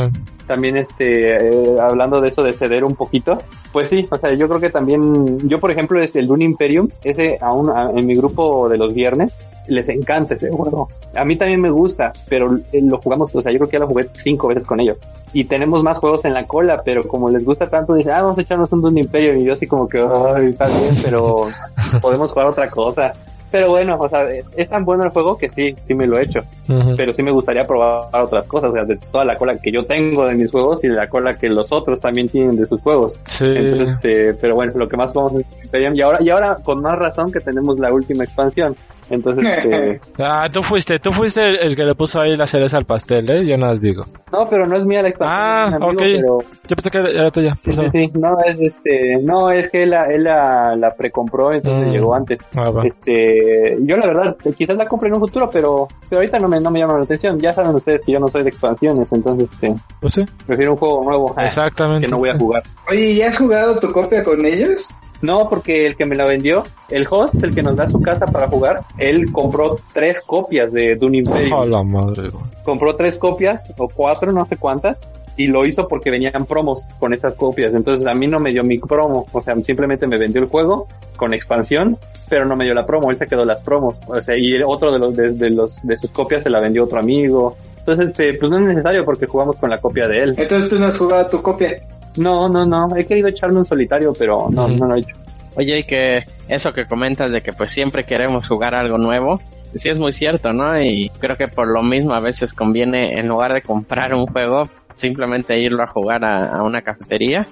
También 0.52 0.76
este 0.76 1.38
eh, 1.38 1.80
hablando 1.80 2.20
de 2.20 2.28
eso 2.28 2.44
de 2.44 2.52
ceder 2.52 2.84
un 2.84 2.94
poquito 2.94 3.38
pues 3.72 3.90
sí 3.90 4.06
o 4.12 4.18
sea 4.18 4.34
yo 4.34 4.50
creo 4.50 4.60
que 4.60 4.70
también 4.70 5.48
yo 5.48 5.62
por 5.62 5.72
ejemplo 5.72 6.02
es 6.02 6.14
el 6.18 6.28
Dune 6.28 6.44
Imperium 6.44 6.90
ese 7.06 7.38
aún 7.40 7.72
en 7.98 8.06
mi 8.06 8.16
grupo 8.16 8.68
de 8.68 8.78
los 8.78 8.94
viernes 8.94 9.40
les 9.68 9.88
encanta 9.88 10.34
ese 10.34 10.50
juego. 10.50 10.90
A 11.16 11.24
mí 11.24 11.38
también 11.38 11.62
me 11.62 11.70
gusta 11.70 12.12
pero 12.28 12.58
eh, 12.74 12.82
lo 12.82 12.98
jugamos 12.98 13.34
o 13.34 13.40
sea 13.40 13.50
yo 13.50 13.60
creo 13.60 13.70
que 13.70 13.78
ya 13.78 13.86
lo 13.86 13.88
jugué 13.88 14.10
cinco 14.22 14.50
veces 14.50 14.66
con 14.66 14.82
ellos. 14.82 14.98
Y 15.32 15.46
tenemos 15.46 15.82
más 15.84 16.00
juegos 16.00 16.26
en 16.26 16.34
la 16.34 16.46
cola 16.46 16.82
pero 16.84 17.04
como 17.04 17.30
les 17.30 17.46
gusta 17.46 17.70
tanto 17.70 17.94
dicen 17.94 18.12
ah 18.14 18.24
vamos 18.24 18.38
a 18.38 18.42
echarnos 18.42 18.70
un 18.74 18.82
Dune 18.82 19.00
Imperium 19.00 19.38
y 19.38 19.46
yo 19.46 19.54
así 19.54 19.68
como 19.68 19.88
que 19.88 20.00
está 20.00 20.68
bien 20.68 20.96
pero 21.02 21.44
podemos 22.02 22.34
jugar 22.34 22.48
otra 22.48 22.70
cosa 22.70 23.14
pero 23.52 23.70
bueno, 23.70 23.98
o 24.00 24.10
sea, 24.10 24.26
es 24.56 24.70
tan 24.70 24.86
bueno 24.86 25.04
el 25.04 25.10
juego 25.10 25.38
que 25.38 25.50
sí, 25.50 25.76
sí 25.88 25.94
me 25.94 26.08
lo 26.08 26.18
he 26.18 26.24
hecho 26.24 26.42
pero 26.96 27.14
sí 27.14 27.24
me 27.24 27.32
gustaría 27.32 27.66
probar 27.66 28.10
otras 28.24 28.46
cosas, 28.46 28.70
o 28.72 28.74
sea, 28.74 28.84
de 28.84 28.98
toda 28.98 29.26
la 29.26 29.36
cola 29.36 29.58
que 29.58 29.72
yo 29.72 29.86
tengo 29.86 30.26
de 30.26 30.36
mis 30.36 30.52
juegos 30.52 30.84
y 30.84 30.88
de 30.88 30.96
la 30.96 31.08
cola 31.08 31.38
que 31.38 31.50
los 31.50 31.72
otros 31.72 32.00
también 32.00 32.30
tienen 32.30 32.56
de 32.56 32.66
sus 32.66 32.82
juegos. 32.82 33.20
Sí. 33.24 33.46
Entonces, 33.46 33.90
este, 33.90 34.34
pero 34.36 34.56
bueno, 34.56 34.74
lo 34.76 34.88
que 34.88 34.98
más 34.98 35.14
vamos 35.14 35.34
Imperium 35.72 35.96
y 35.96 36.02
ahora, 36.02 36.18
y 36.22 36.30
ahora 36.30 36.58
con 36.64 36.82
más 36.82 36.98
razón 36.98 37.32
que 37.32 37.40
tenemos 37.40 37.80
la 37.80 37.92
última 37.94 38.24
expansión. 38.26 38.76
Entonces, 39.10 39.46
este, 39.66 40.00
Ah, 40.24 40.48
tú 40.52 40.64
fuiste, 40.64 40.98
tú 41.00 41.12
fuiste 41.12 41.46
el, 41.50 41.56
el 41.60 41.76
que 41.76 41.84
le 41.84 41.96
puso 41.96 42.22
ahí 42.22 42.36
la 42.38 42.48
cereza 42.48 42.78
al 42.78 42.86
pastel, 42.86 43.30
¿eh? 43.30 43.46
Yo 43.46 43.58
nada 43.58 43.72
más 43.74 43.82
digo. 43.82 44.04
no, 44.32 44.48
pero 44.50 44.66
no 44.66 44.78
es 44.78 44.86
mía 44.86 45.02
la 45.02 45.10
expansión. 45.10 45.42
Ah, 45.42 45.66
un 45.68 45.74
amigo, 45.84 45.92
ok. 45.92 45.98
Pero, 46.00 46.38
Yo 46.68 46.76
pensé 46.78 46.92
que 46.92 46.98
era 47.00 47.32
tuya. 47.32 47.54
sí, 47.56 47.74
sí, 47.74 47.82
sí, 47.92 48.12
no, 48.18 48.38
es 48.46 48.58
este, 48.62 49.18
no, 49.22 49.50
es 49.50 49.70
que 49.70 49.84
él 49.84 49.90
la, 49.90 50.02
él 50.04 50.24
la, 50.24 50.76
la 50.78 50.94
precompró, 50.96 51.52
entonces 51.52 51.88
Mm. 51.90 51.92
llegó 51.92 52.16
antes. 52.16 52.38
Ah. 52.56 52.72
Este, 52.86 53.78
yo 53.82 53.98
la 53.98 54.08
verdad, 54.08 54.38
quizás 54.58 54.78
la 54.78 54.86
compre 54.88 55.10
en 55.10 55.16
un 55.16 55.20
futuro, 55.22 55.50
pero, 55.52 55.88
pero 56.10 56.20
ahorita 56.22 56.38
no 56.40 56.48
me, 56.48 56.62
no 56.62 56.72
me 56.72 56.80
llama 56.80 56.94
la 56.98 57.04
atención. 57.04 57.38
Ya 57.40 57.52
saben 57.52 57.76
ustedes 57.76 58.02
que 58.06 58.14
yo 58.14 58.20
no 58.20 58.28
soy 58.30 58.44
de 58.44 58.50
expansiones, 58.50 59.12
entonces, 59.12 59.50
este, 59.52 59.76
Pues 60.00 60.14
sí, 60.14 60.24
prefiero 60.48 60.72
un 60.74 60.78
juego 60.78 61.02
nuevo. 61.04 61.34
ah, 61.36 61.44
exactamente. 61.46 62.06
que 62.06 62.12
no 62.12 62.18
voy 62.18 62.30
a 62.30 62.38
jugar. 62.38 62.64
Oye, 62.90 63.16
¿ya 63.16 63.28
has 63.28 63.38
jugado 63.38 63.78
tu 63.80 63.92
copia 63.92 64.24
con 64.24 64.46
ellos? 64.46 64.90
No, 65.22 65.48
porque 65.50 65.86
el 65.86 65.96
que 65.96 66.06
me 66.06 66.16
la 66.16 66.26
vendió, 66.26 66.64
el 66.90 67.06
host, 67.10 67.36
el 67.44 67.54
que 67.54 67.62
nos 67.62 67.76
da 67.76 67.88
su 67.88 68.02
casa 68.02 68.26
para 68.26 68.48
jugar, 68.48 68.82
él 68.98 69.32
compró 69.32 69.78
tres 69.94 70.20
copias 70.22 70.72
de 70.74 70.96
Dune 70.96 71.20
Imperium. 71.20 71.60
Oh, 71.60 71.66
la 71.66 71.84
madre. 71.84 72.30
Compró 72.64 72.96
tres 72.96 73.18
copias, 73.18 73.62
o 73.78 73.88
cuatro, 73.88 74.32
no 74.32 74.46
sé 74.46 74.58
cuántas, 74.58 75.00
y 75.38 75.48
lo 75.48 75.66
hizo 75.66 75.88
porque 75.88 76.12
venían 76.12 76.46
promos 76.46 76.84
con 77.00 77.14
esas 77.14 77.36
copias. 77.36 77.74
Entonces 77.74 78.06
a 78.06 78.14
mí 78.14 78.28
no 78.28 78.40
me 78.40 78.52
dio 78.52 78.64
mi 78.64 78.78
promo, 78.78 79.26
o 79.32 79.42
sea, 79.42 79.56
simplemente 79.62 80.08
me 80.08 80.18
vendió 80.18 80.42
el 80.42 80.50
juego 80.50 80.88
con 81.16 81.34
expansión, 81.34 81.98
pero 82.30 82.46
no 82.46 82.56
me 82.56 82.66
dio 82.66 82.74
la 82.74 82.86
promo, 82.86 83.12
él 83.12 83.18
se 83.18 83.28
quedó 83.28 83.46
las 83.46 83.62
promos. 83.62 84.00
O 84.08 84.20
sea, 84.22 84.38
y 84.38 84.54
el 84.54 84.64
otro 84.64 84.92
de 84.92 85.00
los 85.00 85.16
de, 85.16 85.32
de 85.34 85.50
los 85.52 85.76
de 85.84 85.98
sus 85.98 86.12
copias 86.12 86.44
se 86.44 86.50
la 86.50 86.60
vendió 86.60 86.84
otro 86.84 87.00
amigo. 87.00 87.56
Entonces, 87.80 88.10
este, 88.10 88.36
pues 88.36 88.52
no 88.52 88.60
es 88.60 88.68
necesario 88.68 89.04
porque 89.04 89.26
jugamos 89.26 89.58
con 89.58 89.70
la 89.70 89.78
copia 89.78 90.08
de 90.08 90.24
él. 90.24 90.36
Entonces 90.38 90.70
tú 90.70 90.80
no 90.80 90.86
has 90.86 90.98
jugado 90.98 91.30
tu 91.30 91.42
copia. 91.42 91.82
No, 92.18 92.50
no, 92.50 92.66
no, 92.66 92.88
he 92.96 93.06
querido 93.06 93.28
echarme 93.28 93.60
un 93.60 93.66
solitario, 93.66 94.14
pero 94.18 94.48
no, 94.52 94.68
no 94.78 94.86
lo 94.88 94.96
he 94.96 95.00
hecho. 95.00 95.16
Oye, 95.56 95.80
y 95.80 95.84
que 95.84 96.24
eso 96.48 96.74
que 96.74 96.86
comentas 96.86 97.32
de 97.32 97.42
que 97.42 97.52
pues 97.54 97.72
siempre 97.72 98.04
queremos 98.06 98.48
jugar 98.48 98.74
algo 98.76 98.98
nuevo, 98.98 99.40
sí 99.76 99.90
es 99.90 99.98
muy 99.98 100.12
cierto, 100.14 100.52
¿no? 100.54 100.82
Y 100.82 101.10
creo 101.20 101.36
que 101.38 101.48
por 101.48 101.68
lo 101.68 101.84
mismo 101.84 102.14
a 102.14 102.20
veces 102.20 102.54
conviene, 102.54 103.20
en 103.20 103.28
lugar 103.28 103.54
de 103.54 103.62
comprar 103.62 104.14
un 104.14 104.26
juego, 104.28 104.70
simplemente 104.96 105.60
irlo 105.60 105.84
a 105.84 105.88
jugar 105.88 106.24
a, 106.24 106.58
a 106.58 106.64
una 106.64 106.82
cafetería. 106.82 107.48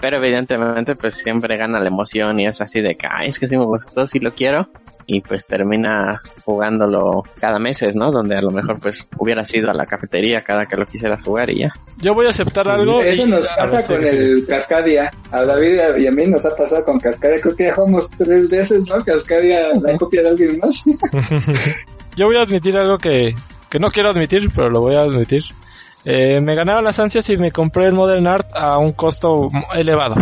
Pero 0.00 0.16
evidentemente 0.18 0.94
pues 0.96 1.14
siempre 1.14 1.56
gana 1.56 1.78
la 1.80 1.88
emoción 1.88 2.38
y 2.40 2.46
es 2.46 2.60
así 2.60 2.80
de 2.80 2.94
que, 2.94 3.06
"Ay, 3.10 3.28
es 3.28 3.38
que 3.38 3.48
sí 3.48 3.56
me 3.56 3.64
gustó, 3.64 4.06
sí 4.06 4.18
lo 4.18 4.32
quiero. 4.32 4.68
Y 5.08 5.20
pues 5.20 5.46
terminas 5.46 6.18
jugándolo 6.44 7.22
cada 7.40 7.60
mes, 7.60 7.80
¿no? 7.94 8.10
Donde 8.10 8.36
a 8.36 8.40
lo 8.42 8.50
mejor 8.50 8.80
pues 8.80 9.08
hubieras 9.18 9.54
ido 9.54 9.70
a 9.70 9.74
la 9.74 9.86
cafetería 9.86 10.40
cada 10.42 10.66
que 10.66 10.76
lo 10.76 10.84
quisieras 10.84 11.22
jugar 11.22 11.48
y 11.50 11.60
ya. 11.60 11.72
Yo 11.98 12.12
voy 12.12 12.26
a 12.26 12.30
aceptar 12.30 12.68
algo. 12.68 13.02
Eso 13.02 13.24
y- 13.24 13.30
nos 13.30 13.48
a 13.48 13.54
pasa 13.56 13.76
ver, 13.96 14.02
con 14.08 14.18
el 14.18 14.46
Cascadia. 14.48 15.10
A 15.30 15.42
David 15.44 15.96
y 15.98 16.06
a 16.08 16.10
mí 16.10 16.26
nos 16.26 16.44
ha 16.44 16.56
pasado 16.56 16.84
con 16.84 16.98
Cascadia. 16.98 17.40
Creo 17.40 17.54
que 17.54 17.64
ya 17.66 17.74
jugamos 17.74 18.10
tres 18.10 18.50
veces, 18.50 18.88
¿no? 18.88 19.04
Cascadia, 19.04 19.68
la 19.80 19.96
copia 19.96 20.22
de 20.22 20.28
alguien 20.30 20.58
más. 20.58 20.82
Yo 22.16 22.26
voy 22.26 22.36
a 22.36 22.42
admitir 22.42 22.76
algo 22.76 22.98
que, 22.98 23.34
que 23.70 23.78
no 23.78 23.90
quiero 23.90 24.08
admitir, 24.10 24.50
pero 24.54 24.70
lo 24.70 24.80
voy 24.80 24.96
a 24.96 25.02
admitir. 25.02 25.42
Eh, 26.04 26.40
me 26.40 26.54
ganaron 26.54 26.84
las 26.84 26.98
ansias 26.98 27.28
y 27.30 27.36
me 27.36 27.50
compré 27.52 27.86
el 27.86 27.92
Modern 27.94 28.26
Art 28.26 28.48
a 28.54 28.78
un 28.78 28.92
costo 28.92 29.50
elevado. 29.74 30.16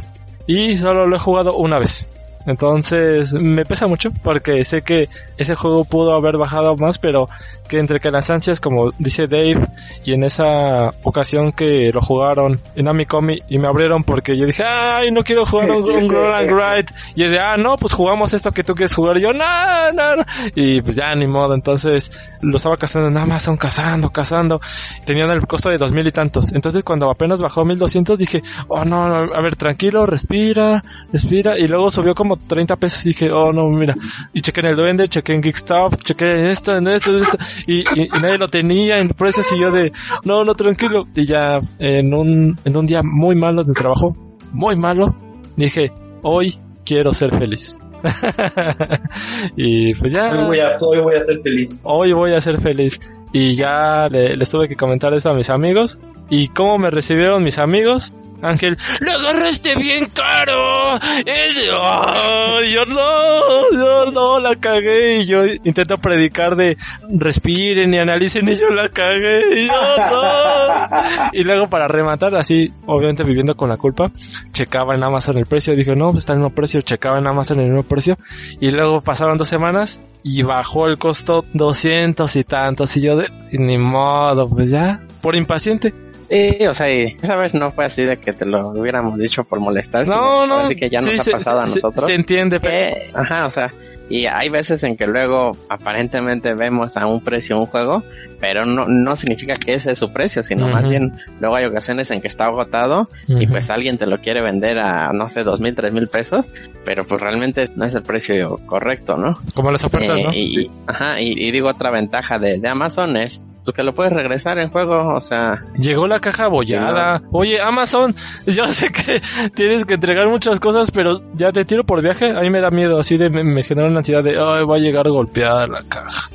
Y 0.47 0.77
solo 0.77 1.07
lo 1.07 1.17
he 1.17 1.19
jugado 1.19 1.57
una 1.57 1.79
vez. 1.79 2.07
Entonces 2.47 3.33
me 3.35 3.65
pesa 3.65 3.87
mucho 3.87 4.11
porque 4.23 4.65
sé 4.65 4.83
que 4.83 5.09
ese 5.39 5.55
juego 5.55 5.85
pudo 5.85 6.15
haber 6.15 6.37
bajado 6.37 6.77
más, 6.77 6.99
pero 6.99 7.29
que 7.69 7.79
entre 7.79 8.01
que 8.01 8.11
las 8.11 8.31
ansias, 8.31 8.61
como 8.61 8.93
dice 8.99 9.27
Dave, 9.27 9.67
y 10.05 10.13
en 10.13 10.25
esa 10.25 10.91
ocasión 11.03 11.53
que 11.53 11.91
lo 11.93 12.01
jugaron 12.01 12.61
en 12.75 12.89
Amicomi 12.89 13.41
y 13.49 13.59
me 13.59 13.69
abrieron 13.69 14.05
porque 14.05 14.37
yo 14.37 14.47
dije, 14.47 14.65
ay, 14.65 15.11
no 15.11 15.23
quiero 15.23 15.47
jugar 15.47 15.71
un, 15.71 15.91
un 15.91 16.09
Roll 16.11 16.33
and 16.33 16.51
Ride. 16.51 16.87
Y 17.15 17.25
es 17.25 17.33
de, 17.33 17.41
ah, 17.41 17.57
no, 17.57 17.77
pues 17.77 17.93
jugamos 17.95 18.35
esto 18.35 18.53
que 18.53 18.65
tú 18.65 18.75
quieres 18.75 18.95
jugar. 18.95 19.17
Y 19.19 19.23
yo, 19.23 19.33
no, 19.33 19.93
no, 19.93 20.17
no. 20.17 20.25
Y 20.55 20.83
pues 20.83 20.97
ya, 20.97 21.11
ni 21.15 21.27
modo. 21.27 21.55
Entonces 21.55 22.11
lo 22.43 22.57
estaba 22.57 22.77
cazando 22.77 23.09
en 23.09 23.17
Amazon, 23.17 23.57
cazando, 23.57 24.11
cazando. 24.11 24.61
Tenían 25.05 25.31
el 25.31 25.47
costo 25.47 25.71
de 25.71 25.79
dos 25.79 25.93
mil 25.93 26.07
y 26.07 26.13
tantos. 26.13 26.53
Entonces 26.53 26.85
cuando 26.85 27.11
apenas 27.11 27.41
bajó 27.41 27.63
a 27.63 27.65
1200 27.65 28.19
dije, 28.19 28.43
oh 28.69 28.85
no, 28.85 29.09
no, 29.09 29.35
a 29.35 29.41
ver, 29.41 29.57
tranquilo, 29.57 30.07
respira, 30.07 30.83
respira. 31.13 31.59
Y 31.59 31.69
luego 31.69 31.91
subió 31.91 32.15
como 32.15 32.37
30 32.37 32.77
pesos 32.77 33.05
y 33.07 33.11
dije, 33.11 33.31
oh 33.33 33.53
no, 33.53 33.69
mira. 33.71 33.95
Y 34.33 34.41
chequé 34.41 34.61
en 34.61 34.67
el 34.67 34.77
duende, 34.77 35.09
chequé 35.09 35.35
en 35.35 35.43
Geekstop, 35.43 35.97
chequé 35.97 36.31
en 36.33 36.47
esto, 36.47 36.77
en 36.77 36.87
esto, 36.89 37.17
en 37.17 37.25
esto. 37.25 37.39
Y, 37.67 37.81
y- 37.81 38.05
y 38.05 38.21
nadie 38.21 38.39
lo 38.39 38.49
tenía 38.49 38.99
en 38.99 39.09
precios 39.11 39.51
y 39.53 39.59
yo 39.59 39.71
de, 39.71 39.93
no, 40.25 40.45
no, 40.45 40.55
tranquilo. 40.55 41.07
Y 41.15 41.25
ya 41.25 41.61
en 41.79 42.13
un, 42.15 42.59
en 42.65 42.77
un 42.77 42.87
día 42.87 43.03
muy 43.03 43.37
malo 43.37 43.65
de 43.65 43.73
trabajo, 43.73 44.17
muy 44.53 44.77
malo, 44.77 45.15
dije, 45.57 45.93
hoy 46.23 46.57
quiero 46.85 47.13
ser 47.15 47.31
feliz. 47.37 47.79
y 49.57 49.95
pues 49.95 50.13
ya. 50.13 50.31
Hoy 50.33 50.47
voy, 50.47 50.61
a, 50.61 50.77
hoy 50.81 51.01
voy 51.01 51.17
a 51.17 51.25
ser 51.25 51.41
feliz. 51.43 51.71
Hoy 51.83 52.13
voy 52.13 52.33
a 52.33 52.41
ser 52.41 52.61
feliz. 52.61 53.01
Y 53.33 53.55
ya 53.55 54.09
le, 54.09 54.37
les 54.37 54.51
tuve 54.51 54.69
que 54.69 54.77
comentar 54.77 55.13
eso 55.15 55.31
a 55.31 55.35
mis 55.35 55.51
amigos. 55.51 56.01
¿Y 56.31 56.49
cómo 56.49 56.79
me 56.79 56.91
recibieron 56.91 57.43
mis 57.43 57.59
amigos? 57.59 58.15
Ángel, 58.43 58.77
lo 59.01 59.13
agarraste 59.13 59.75
bien 59.77 60.07
caro. 60.07 60.97
Él, 61.25 61.57
ay, 61.81 62.73
yo 62.73 62.85
no, 62.85 63.71
yo 63.73 64.11
no, 64.11 64.41
la 64.41 64.57
cagué. 64.57 65.21
Y 65.21 65.27
yo 65.27 65.45
intento 65.47 65.99
predicar 65.99 66.57
de 66.57 66.77
respiren 67.09 67.95
y 67.95 67.99
analicen 67.99 68.49
y 68.49 68.57
yo 68.57 68.71
la 68.71 68.89
cagué. 68.89 69.63
Y 69.63 69.67
yo 69.67 69.97
no. 69.97 71.31
Y 71.33 71.45
luego 71.45 71.69
para 71.69 71.89
rematar, 71.89 72.35
así, 72.35 72.73
obviamente 72.87 73.25
viviendo 73.25 73.57
con 73.57 73.69
la 73.69 73.77
culpa, 73.77 74.11
checaba 74.53 74.95
en 74.95 75.03
Amazon 75.03 75.39
el 75.39 75.47
precio. 75.47 75.75
Dije, 75.75 75.95
no, 75.95 76.17
está 76.17 76.33
en 76.33 76.41
el 76.41 76.45
mismo 76.45 76.55
precio. 76.55 76.81
Checaba 76.83 77.19
en 77.19 77.27
Amazon 77.27 77.61
el 77.61 77.71
mismo 77.71 77.83
precio. 77.83 78.19
Y 78.61 78.71
luego 78.71 79.01
pasaron 79.01 79.39
dos 79.39 79.49
semanas 79.49 80.03
y 80.23 80.43
bajó 80.43 80.87
el 80.87 80.99
costo 80.99 81.45
200 81.53 82.37
y 82.37 82.45
tantos. 82.45 82.97
Y 82.97 83.03
yo, 83.03 83.17
de, 83.17 83.27
ni 83.53 83.79
modo, 83.79 84.49
pues 84.49 84.71
ya, 84.71 85.01
por 85.21 85.37
impaciente. 85.37 86.04
Sí, 86.35 86.67
o 86.67 86.75
sea, 86.75 86.93
y 86.93 87.17
esa 87.23 87.37
vez 87.37 87.55
no 87.55 87.71
fue 87.71 87.85
así 87.85 88.03
de 88.03 88.17
que 88.17 88.33
te 88.33 88.45
lo 88.45 88.69
hubiéramos 88.71 89.17
dicho 89.19 89.45
por 89.45 89.61
molestar. 89.61 90.07
No, 90.09 90.47
no. 90.47 90.59
Así 90.61 90.75
que 90.75 90.91
ya 90.91 90.99
nos 90.99 91.09
sí, 91.09 91.19
ha 91.19 91.23
se- 91.23 91.31
pasado 91.33 91.61
a 91.61 91.67
se- 91.67 91.77
nosotros. 91.77 92.07
Se 92.07 92.15
entiende, 92.15 92.59
pero... 92.61 92.95
que- 92.97 93.11
ajá, 93.15 93.47
o 93.47 93.51
sea, 93.51 93.73
y 94.11 94.27
hay 94.27 94.49
veces 94.51 94.83
en 94.83 94.97
que 94.97 95.07
luego 95.07 95.53
aparentemente 95.69 96.53
vemos 96.55 96.97
a 96.97 97.07
un 97.07 97.23
precio 97.23 97.57
un 97.59 97.67
juego, 97.67 98.03
pero 98.41 98.67
no, 98.67 98.87
no 98.87 99.17
significa 99.17 99.55
que 99.57 99.75
ese 99.75 99.93
es 99.93 99.99
su 99.99 100.13
precio, 100.13 100.43
sino 100.43 100.69
más 100.69 100.87
bien 100.87 101.13
luego 101.41 101.57
hay 101.57 101.65
ocasiones 101.65 102.11
en 102.11 102.21
que 102.21 102.29
está 102.29 102.45
agotado 102.47 103.09
y 103.29 103.47
pues 103.47 103.71
alguien 103.71 103.97
te 103.97 104.05
lo 104.07 104.19
quiere 104.21 104.43
vender 104.43 104.79
a, 104.79 105.11
no 105.15 105.31
sé, 105.31 105.43
dos 105.43 105.61
mil, 105.61 105.75
tres 105.75 105.93
mil 105.93 106.09
pesos, 106.09 106.47
pero 106.85 107.07
pues 107.07 107.19
realmente 107.21 107.65
no 107.77 107.87
es 107.87 107.95
el 107.95 108.03
precio 108.03 108.59
correcto, 108.67 109.17
¿no? 109.17 109.39
Como 109.55 109.71
las 109.71 109.85
ofertas, 109.85 110.19
Eh, 110.19 110.23
¿no? 110.25 110.33
y, 110.35 110.71
ajá, 110.87 111.21
y, 111.21 111.33
y 111.33 111.51
digo 111.51 111.69
otra 111.69 111.91
ventaja 111.91 112.39
de, 112.39 112.59
de 112.59 112.69
Amazon 112.69 113.17
es 113.17 113.41
que 113.73 113.83
lo 113.83 113.95
puedes 113.95 114.13
regresar 114.13 114.59
en 114.59 114.71
juego, 114.71 115.15
o 115.15 115.21
sea, 115.21 115.65
Llegó 115.79 116.07
la 116.07 116.21
caja 116.21 116.45
abollada. 116.45 117.23
Oye, 117.31 117.61
Amazon, 117.61 118.15
yo 118.47 118.69
sé 118.69 118.91
que 118.91 119.21
tienes 119.55 119.85
que 119.85 119.95
entregar 119.95 120.29
muchas 120.29 120.61
cosas, 120.61 120.91
pero 120.91 121.23
ya 121.35 121.53
te 121.53 121.65
tiro 121.65 121.85
por 121.85 122.03
viaje. 122.03 122.31
A 122.31 122.41
mí 122.41 122.51
me 122.51 122.61
da 122.61 122.71
miedo, 122.71 122.99
así 122.99 123.17
de 123.17 123.31
me, 123.31 123.45
me 123.45 123.63
genera 123.63 123.89
una 123.89 123.99
ansiedad 123.99 124.23
de, 124.23 124.39
ay, 124.39 124.65
va 124.65 124.77
a 124.77 124.79
llegar 124.79 125.09
golpeada 125.09 125.67
la 125.67 125.83
caja. 125.89 126.29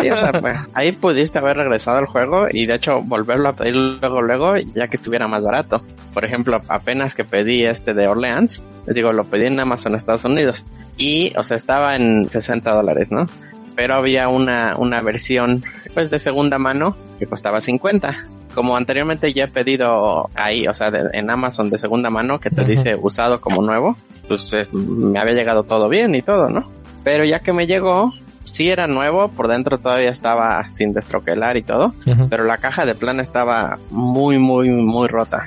Sí, 0.00 0.10
o 0.10 0.16
sea, 0.16 0.32
pues, 0.32 0.58
ahí 0.74 0.92
pudiste 0.92 1.38
haber 1.38 1.56
regresado 1.56 1.98
al 1.98 2.06
juego 2.06 2.46
y 2.50 2.66
de 2.66 2.74
hecho 2.74 3.02
volverlo 3.02 3.48
a 3.48 3.52
pedir 3.54 3.74
luego, 3.74 4.22
luego, 4.22 4.56
ya 4.56 4.88
que 4.88 4.96
estuviera 4.96 5.28
más 5.28 5.42
barato. 5.42 5.82
Por 6.14 6.24
ejemplo, 6.24 6.60
apenas 6.68 7.14
que 7.14 7.24
pedí 7.24 7.64
este 7.64 7.94
de 7.94 8.08
Orleans, 8.08 8.62
les 8.86 8.94
digo, 8.94 9.12
lo 9.12 9.24
pedí 9.24 9.46
en 9.46 9.58
Amazon 9.58 9.94
Estados 9.94 10.24
Unidos 10.24 10.64
y, 10.96 11.32
o 11.36 11.42
sea, 11.42 11.56
estaba 11.56 11.96
en 11.96 12.28
60 12.28 12.70
dólares, 12.72 13.10
¿no? 13.10 13.26
Pero 13.74 13.94
había 13.94 14.28
una, 14.28 14.76
una 14.76 15.00
versión, 15.00 15.64
pues, 15.94 16.10
de 16.10 16.18
segunda 16.18 16.58
mano 16.58 16.96
que 17.18 17.26
costaba 17.26 17.60
50. 17.60 18.24
Como 18.54 18.76
anteriormente 18.76 19.32
ya 19.32 19.44
he 19.44 19.48
pedido 19.48 20.28
ahí, 20.34 20.66
o 20.68 20.74
sea, 20.74 20.90
de- 20.90 21.08
en 21.16 21.30
Amazon 21.30 21.70
de 21.70 21.78
segunda 21.78 22.10
mano 22.10 22.38
que 22.38 22.50
te 22.50 22.64
dice 22.64 22.94
usado 23.00 23.40
como 23.40 23.62
nuevo, 23.62 23.96
pues 24.28 24.52
me 24.72 25.18
había 25.18 25.32
llegado 25.34 25.62
todo 25.64 25.88
bien 25.88 26.14
y 26.14 26.20
todo, 26.22 26.50
¿no? 26.50 26.70
Pero 27.02 27.24
ya 27.24 27.38
que 27.38 27.52
me 27.54 27.66
llegó, 27.66 28.12
sí 28.44 28.68
era 28.68 28.86
nuevo, 28.86 29.28
por 29.28 29.48
dentro 29.48 29.78
todavía 29.78 30.10
estaba 30.10 30.70
sin 30.70 30.92
destroquelar 30.92 31.56
y 31.56 31.62
todo, 31.62 31.94
pero 32.28 32.44
la 32.44 32.58
caja 32.58 32.84
de 32.84 32.94
plano 32.94 33.22
estaba 33.22 33.78
muy, 33.90 34.36
muy, 34.38 34.68
muy 34.70 35.08
rota. 35.08 35.44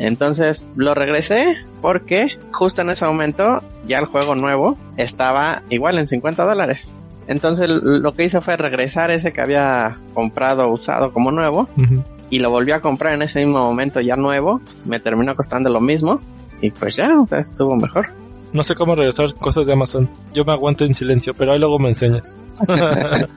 Entonces 0.00 0.66
lo 0.76 0.94
regresé 0.94 1.56
porque 1.80 2.26
justo 2.52 2.82
en 2.82 2.90
ese 2.90 3.04
momento 3.06 3.62
ya 3.86 3.98
el 3.98 4.06
juego 4.06 4.34
nuevo 4.34 4.76
estaba 4.96 5.62
igual 5.70 5.98
en 5.98 6.08
50 6.08 6.44
dólares. 6.44 6.92
Entonces 7.26 7.68
lo 7.68 8.12
que 8.12 8.24
hice 8.24 8.40
fue 8.40 8.56
regresar 8.56 9.10
ese 9.10 9.32
que 9.32 9.40
había 9.40 9.96
comprado 10.12 10.68
usado 10.68 11.12
como 11.12 11.30
nuevo 11.30 11.68
y 12.30 12.38
lo 12.38 12.50
volví 12.50 12.72
a 12.72 12.80
comprar 12.80 13.14
en 13.14 13.22
ese 13.22 13.44
mismo 13.44 13.60
momento 13.60 14.00
ya 14.00 14.16
nuevo. 14.16 14.60
Me 14.84 15.00
terminó 15.00 15.34
costando 15.34 15.70
lo 15.70 15.80
mismo 15.80 16.20
y 16.60 16.70
pues 16.70 16.96
ya, 16.96 17.18
o 17.20 17.26
sea, 17.26 17.38
estuvo 17.38 17.76
mejor. 17.76 18.10
No 18.52 18.62
sé 18.62 18.74
cómo 18.74 18.94
regresar 18.94 19.34
cosas 19.34 19.66
de 19.66 19.72
Amazon. 19.72 20.08
Yo 20.32 20.44
me 20.44 20.52
aguanto 20.52 20.84
en 20.84 20.94
silencio, 20.94 21.34
pero 21.34 21.52
ahí 21.52 21.58
luego 21.58 21.78
me 21.78 21.88
enseñas. 21.88 22.38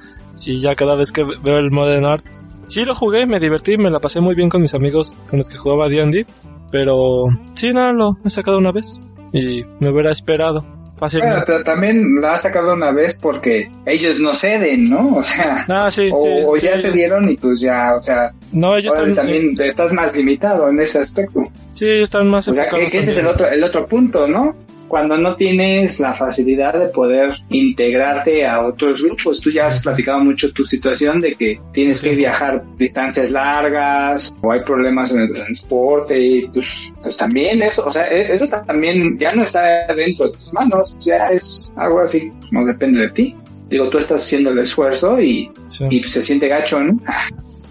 y 0.46 0.60
ya 0.60 0.76
cada 0.76 0.96
vez 0.96 1.12
que 1.12 1.24
veo 1.24 1.58
el 1.58 1.72
Modern 1.72 2.06
Art, 2.06 2.26
sí 2.68 2.86
lo 2.86 2.94
jugué, 2.94 3.26
me 3.26 3.40
divertí, 3.40 3.78
me 3.78 3.90
la 3.90 4.00
pasé 4.00 4.22
muy 4.22 4.36
bien 4.36 4.50
con 4.50 4.62
mis 4.62 4.76
amigos 4.76 5.14
con 5.30 5.38
los 5.38 5.50
que 5.50 5.58
jugaba 5.58 5.90
D&D, 5.90 6.26
pero 6.72 7.26
sí, 7.56 7.74
nada, 7.74 7.94
lo 7.94 8.18
he 8.24 8.30
sacado 8.30 8.58
una 8.58 8.72
vez 8.72 9.00
y 9.34 9.64
me 9.80 9.92
hubiera 9.92 10.12
esperado 10.12 10.66
fácilmente. 10.98 11.42
t- 11.46 11.64
también 11.64 12.20
la 12.22 12.34
ha 12.34 12.38
sacado 12.38 12.74
una 12.74 12.92
vez 12.92 13.14
porque 13.16 13.70
ellos 13.86 14.20
no 14.20 14.34
ceden, 14.34 14.90
¿no? 14.90 15.16
O 15.18 15.24
sea, 15.24 15.66
Ah, 15.70 15.90
sí, 15.92 16.10
o, 16.14 16.22
sí, 16.22 16.30
o 16.46 16.56
ya 16.58 16.76
sí. 16.76 16.82
se 16.84 16.92
dieron 16.92 17.30
y 17.30 17.36
pues 17.38 17.60
ya, 17.60 17.96
o 17.96 18.02
sea, 18.02 18.32
No, 18.52 18.76
ellos 18.78 18.94
están, 18.94 19.16
también 19.16 19.56
estás 19.62 19.94
más 19.94 20.16
limitado 20.16 20.70
en 20.70 20.80
ese 20.80 21.00
aspecto. 21.00 21.44
sí, 21.74 21.86
ellos 21.86 22.04
están 22.06 22.28
más 22.30 22.48
O 22.48 22.54
sea, 22.54 22.68
que, 22.70 22.86
ese 22.88 23.00
es 23.00 23.18
el 23.18 23.28
otro, 23.28 23.48
el 23.48 23.64
otro 23.64 23.88
punto, 23.88 24.28
¿no? 24.28 24.56
Cuando 24.88 25.18
no 25.18 25.36
tienes 25.36 26.00
la 26.00 26.14
facilidad 26.14 26.74
de 26.80 26.88
poder 26.88 27.34
integrarte 27.50 28.46
a 28.46 28.66
otros 28.66 29.04
grupos, 29.04 29.42
tú 29.42 29.50
ya 29.52 29.66
has 29.68 29.82
platicado 29.84 30.20
mucho 30.20 30.52
tu 30.54 30.64
situación 30.66 31.20
de 31.20 31.36
que 31.36 31.60
tienes 31.74 32.02
que 32.02 32.16
viajar 32.16 32.64
distancias 32.78 33.32
largas 33.32 34.34
o 34.42 34.52
hay 34.52 34.62
problemas 34.62 35.14
en 35.14 35.22
el 35.24 35.34
transporte 35.34 36.20
y 36.20 36.48
pues, 36.48 36.92
pues 37.02 37.18
también 37.18 37.62
eso, 37.62 37.86
o 37.86 37.92
sea, 37.92 38.08
e- 38.10 38.34
eso 38.34 38.48
también 38.66 39.18
ya 39.20 39.32
no 39.34 39.44
está 39.44 39.88
dentro 39.94 40.28
de 40.28 40.34
tus 40.34 40.54
manos, 40.54 40.96
ya 41.00 41.28
es 41.28 41.72
algo 41.76 42.00
así, 42.02 42.32
no 42.52 42.66
depende 42.66 43.00
de 43.02 43.10
ti. 43.10 43.36
Digo, 43.70 43.90
tú 43.90 43.98
estás 43.98 44.22
haciendo 44.22 44.52
el 44.52 44.60
esfuerzo 44.60 45.20
y, 45.20 45.52
Sí. 45.68 45.84
y 45.90 46.02
se 46.04 46.22
siente 46.22 46.48
gacho, 46.48 46.80
¿no? 46.82 46.98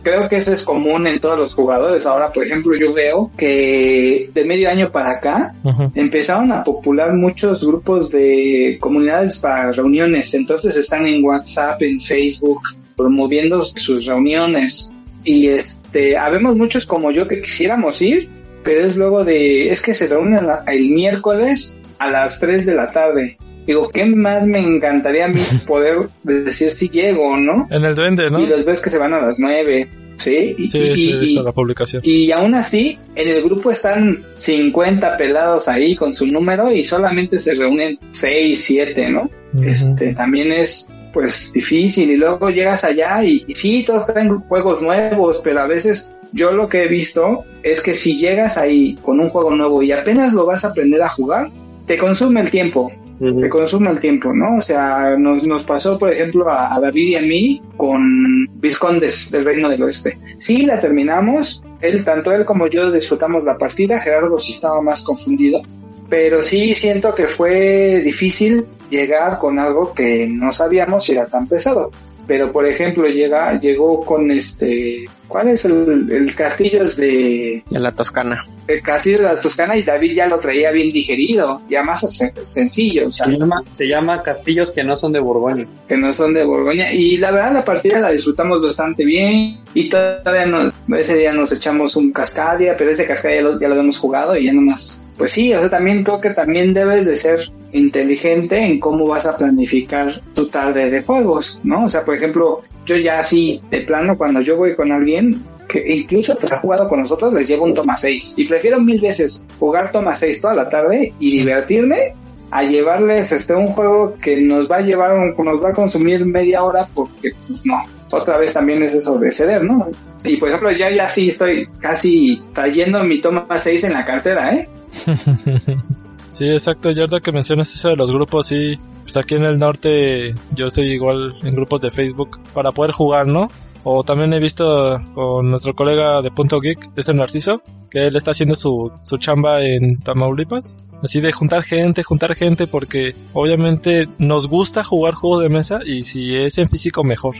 Creo 0.06 0.28
que 0.28 0.36
eso 0.36 0.52
es 0.52 0.62
común 0.62 1.04
en 1.08 1.18
todos 1.18 1.36
los 1.36 1.52
jugadores. 1.52 2.06
Ahora, 2.06 2.30
por 2.30 2.44
ejemplo, 2.44 2.76
yo 2.76 2.92
veo 2.92 3.32
que 3.36 4.30
de 4.32 4.44
medio 4.44 4.70
año 4.70 4.92
para 4.92 5.10
acá 5.10 5.52
empezaron 5.96 6.52
a 6.52 6.62
popular 6.62 7.12
muchos 7.12 7.66
grupos 7.66 8.12
de 8.12 8.78
comunidades 8.80 9.40
para 9.40 9.72
reuniones. 9.72 10.32
Entonces 10.34 10.76
están 10.76 11.08
en 11.08 11.24
WhatsApp, 11.24 11.82
en 11.82 12.00
Facebook, 12.00 12.60
promoviendo 12.96 13.64
sus 13.64 14.06
reuniones. 14.06 14.92
Y 15.24 15.48
este, 15.48 16.16
habemos 16.16 16.54
muchos 16.54 16.86
como 16.86 17.10
yo 17.10 17.26
que 17.26 17.40
quisiéramos 17.40 18.00
ir, 18.00 18.28
pero 18.62 18.86
es 18.86 18.96
luego 18.96 19.24
de, 19.24 19.70
es 19.70 19.82
que 19.82 19.92
se 19.92 20.06
reúnen 20.06 20.46
el 20.68 20.88
miércoles 20.90 21.76
a 21.98 22.12
las 22.12 22.38
3 22.38 22.64
de 22.64 22.74
la 22.76 22.92
tarde. 22.92 23.38
Digo, 23.66 23.88
¿qué 23.90 24.04
más 24.06 24.46
me 24.46 24.58
encantaría 24.60 25.24
a 25.24 25.28
mí 25.28 25.40
poder 25.66 26.08
decir 26.22 26.70
si 26.70 26.88
llego 26.88 27.28
o 27.30 27.36
no? 27.36 27.66
En 27.70 27.84
el 27.84 27.94
duende, 27.94 28.30
¿no? 28.30 28.40
Y 28.40 28.46
los 28.46 28.64
ves 28.64 28.80
que 28.80 28.90
se 28.90 28.98
van 28.98 29.12
a 29.14 29.20
las 29.20 29.38
9, 29.38 29.88
¿sí? 30.16 30.54
Y, 30.56 30.70
Sí, 30.70 30.78
y- 30.78 30.94
sí, 30.94 31.32
y- 31.32 31.42
la 31.42 31.52
publicación. 31.52 32.00
y 32.04 32.30
aún 32.30 32.54
así, 32.54 32.98
en 33.14 33.28
el 33.28 33.42
grupo 33.42 33.70
están 33.70 34.18
50 34.36 35.16
pelados 35.16 35.68
ahí 35.68 35.96
con 35.96 36.12
su 36.12 36.26
número 36.26 36.70
y 36.72 36.84
solamente 36.84 37.38
se 37.38 37.54
reúnen 37.54 37.98
6, 38.10 38.60
7, 38.64 39.10
¿no? 39.10 39.22
Ujú. 39.54 39.64
Este 39.64 40.14
también 40.14 40.52
es 40.52 40.88
pues 41.12 41.50
difícil 41.52 42.10
y 42.10 42.16
luego 42.16 42.50
llegas 42.50 42.84
allá 42.84 43.24
y, 43.24 43.44
y 43.48 43.52
sí, 43.54 43.84
todos 43.86 44.06
traen 44.06 44.36
juegos 44.40 44.82
nuevos, 44.82 45.40
pero 45.42 45.60
a 45.60 45.66
veces 45.66 46.12
yo 46.32 46.52
lo 46.52 46.68
que 46.68 46.82
he 46.84 46.88
visto 46.88 47.44
es 47.62 47.82
que 47.82 47.94
si 47.94 48.18
llegas 48.18 48.58
ahí 48.58 48.96
con 49.02 49.18
un 49.20 49.30
juego 49.30 49.54
nuevo 49.56 49.82
y 49.82 49.92
apenas 49.92 50.34
lo 50.34 50.44
vas 50.44 50.64
a 50.64 50.68
aprender 50.68 51.00
a 51.00 51.08
jugar, 51.08 51.48
te 51.86 51.96
consume 51.96 52.42
el 52.42 52.50
tiempo 52.50 52.92
Ujú. 53.18 53.40
te 53.40 53.48
consume 53.48 53.90
el 53.90 54.00
tiempo, 54.00 54.32
¿no? 54.34 54.58
O 54.58 54.62
sea, 54.62 55.16
nos, 55.16 55.64
pasó, 55.64 55.98
por 55.98 56.12
ejemplo, 56.12 56.50
a, 56.50 56.78
David 56.80 57.08
y 57.08 57.16
a 57.16 57.22
mí 57.22 57.62
con 57.76 58.46
Viscondes 58.60 59.30
del 59.30 59.44
Reino 59.44 59.68
del 59.68 59.82
Oeste. 59.82 60.18
Sí, 60.38 60.66
la 60.66 60.80
terminamos, 60.80 61.62
él, 61.80 62.04
tanto 62.04 62.32
él 62.32 62.44
como 62.44 62.66
yo 62.66 62.90
disfrutamos 62.90 63.44
la 63.44 63.56
partida, 63.56 64.00
Gerardo 64.00 64.38
sí 64.38 64.52
estaba 64.52 64.82
más 64.82 65.02
confundido, 65.02 65.62
pero 66.08 66.42
sí 66.42 66.74
siento 66.74 67.14
que 67.14 67.26
fue 67.26 68.00
difícil 68.04 68.66
llegar 68.90 69.38
con 69.38 69.58
algo 69.58 69.92
que 69.94 70.28
no 70.28 70.52
sabíamos 70.52 71.04
si 71.04 71.12
era 71.12 71.26
tan 71.26 71.46
pesado. 71.48 71.90
Pero, 72.26 72.50
por 72.52 72.66
ejemplo, 72.66 73.06
llega, 73.06 73.58
llegó 73.60 74.00
con 74.00 74.30
este, 74.32 75.04
¿cuál 75.28 75.48
es 75.48 75.64
el, 75.64 76.08
el 76.10 76.34
castillo 76.34 76.82
es 76.84 76.96
de, 76.96 77.62
En 77.70 77.82
la 77.82 77.92
Toscana. 77.92 78.42
el 78.66 78.82
castillo 78.82 79.18
de 79.18 79.22
la 79.24 79.40
Toscana 79.40 79.76
y 79.76 79.82
David 79.82 80.12
ya 80.12 80.26
lo 80.26 80.38
traía 80.40 80.72
bien 80.72 80.90
digerido, 80.92 81.62
ya 81.70 81.84
más 81.84 82.02
sen- 82.02 82.32
sencillo, 82.42 83.06
o 83.06 83.10
sea, 83.12 83.26
Se 83.26 83.38
llama, 83.38 83.62
se 83.76 83.86
llama 83.86 84.22
Castillos 84.22 84.72
que 84.72 84.82
no 84.82 84.96
son 84.96 85.12
de 85.12 85.20
Borgoña. 85.20 85.66
que 85.88 85.96
no 85.96 86.12
son 86.12 86.34
de 86.34 86.42
Borgoña. 86.44 86.92
Y 86.92 87.16
la 87.18 87.30
verdad 87.30 87.52
la 87.52 87.64
partida 87.64 88.00
la 88.00 88.10
disfrutamos 88.10 88.60
bastante 88.60 89.04
bien 89.04 89.58
y 89.72 89.88
todavía 89.88 90.46
no, 90.46 90.72
ese 90.96 91.16
día 91.16 91.32
nos 91.32 91.52
echamos 91.52 91.94
un 91.94 92.10
Cascadia, 92.12 92.76
pero 92.76 92.90
ese 92.90 93.06
Cascadia 93.06 93.36
ya 93.36 93.42
lo, 93.42 93.60
ya 93.60 93.68
lo 93.68 93.74
habíamos 93.74 93.98
jugado 93.98 94.36
y 94.36 94.46
ya 94.46 94.52
nomás. 94.52 95.00
Pues 95.16 95.30
sí, 95.30 95.54
o 95.54 95.60
sea, 95.60 95.70
también 95.70 96.02
creo 96.04 96.20
que 96.20 96.30
también 96.30 96.74
debes 96.74 97.06
de 97.06 97.16
ser 97.16 97.50
inteligente 97.72 98.58
en 98.58 98.80
cómo 98.80 99.06
vas 99.06 99.26
a 99.26 99.36
planificar 99.36 100.20
tu 100.34 100.48
tarde 100.48 100.90
de 100.90 101.02
juegos, 101.02 101.60
¿no? 101.64 101.84
O 101.84 101.88
sea, 101.88 102.04
por 102.04 102.14
ejemplo, 102.14 102.62
yo 102.84 102.96
ya 102.96 103.18
así 103.18 103.60
de 103.70 103.80
plano 103.82 104.16
cuando 104.16 104.40
yo 104.40 104.56
voy 104.56 104.74
con 104.74 104.92
alguien 104.92 105.42
que 105.68 105.82
incluso 105.96 106.36
pues 106.38 106.52
ha 106.52 106.58
jugado 106.58 106.88
con 106.88 107.00
nosotros 107.00 107.34
les 107.34 107.48
llevo 107.48 107.64
un 107.64 107.74
toma 107.74 107.96
6 107.96 108.34
y 108.36 108.46
prefiero 108.46 108.80
mil 108.80 109.00
veces 109.00 109.42
jugar 109.58 109.90
toma 109.90 110.14
6 110.14 110.40
toda 110.40 110.54
la 110.54 110.68
tarde 110.68 111.12
y 111.18 111.38
divertirme 111.38 112.14
a 112.52 112.62
llevarles 112.62 113.32
este 113.32 113.52
un 113.54 113.66
juego 113.66 114.14
que 114.22 114.40
nos 114.40 114.70
va 114.70 114.76
a 114.76 114.80
llevar, 114.82 115.12
un- 115.18 115.34
nos 115.44 115.62
va 115.62 115.70
a 115.70 115.72
consumir 115.72 116.24
media 116.24 116.62
hora 116.62 116.86
porque 116.94 117.30
pues, 117.48 117.64
no. 117.64 117.82
Otra 118.12 118.38
vez 118.38 118.52
también 118.54 118.80
es 118.84 118.94
eso 118.94 119.18
de 119.18 119.32
ceder, 119.32 119.64
¿no? 119.64 119.88
Y 120.22 120.36
por 120.36 120.48
ejemplo, 120.48 120.70
ya, 120.70 120.88
ya 120.94 121.08
sí 121.08 121.30
estoy 121.30 121.66
casi 121.80 122.40
trayendo 122.52 123.02
mi 123.02 123.20
toma 123.20 123.46
6 123.58 123.82
en 123.82 123.94
la 123.94 124.04
cartera, 124.04 124.54
¿eh? 124.54 124.68
Sí, 126.36 126.50
exacto. 126.50 126.90
Y 126.90 127.00
ahorita 127.00 127.20
que 127.20 127.32
mencionas 127.32 127.72
eso 127.72 127.88
de 127.88 127.96
los 127.96 128.12
grupos, 128.12 128.48
sí, 128.48 128.78
pues 129.00 129.16
aquí 129.16 129.36
en 129.36 129.46
el 129.46 129.56
norte 129.56 130.34
yo 130.54 130.66
estoy 130.66 130.92
igual 130.92 131.34
en 131.42 131.54
grupos 131.54 131.80
de 131.80 131.90
Facebook 131.90 132.38
para 132.52 132.72
poder 132.72 132.92
jugar, 132.92 133.26
¿no? 133.26 133.48
O 133.84 134.02
también 134.02 134.34
he 134.34 134.38
visto 134.38 134.98
con 135.14 135.48
nuestro 135.48 135.74
colega 135.74 136.20
de 136.20 136.30
Punto 136.30 136.60
Geek, 136.60 136.90
este 136.94 137.14
Narciso, 137.14 137.62
que 137.90 138.04
él 138.04 138.16
está 138.16 138.32
haciendo 138.32 138.54
su, 138.54 138.92
su 139.00 139.16
chamba 139.16 139.64
en 139.64 139.98
Tamaulipas. 140.00 140.76
Así 141.02 141.22
de 141.22 141.32
juntar 141.32 141.62
gente, 141.62 142.02
juntar 142.02 142.34
gente, 142.34 142.66
porque 142.66 143.14
obviamente 143.32 144.06
nos 144.18 144.46
gusta 144.46 144.84
jugar 144.84 145.14
juegos 145.14 145.40
de 145.40 145.48
mesa 145.48 145.78
y 145.86 146.04
si 146.04 146.36
es 146.36 146.58
en 146.58 146.68
físico 146.68 147.02
mejor. 147.02 147.36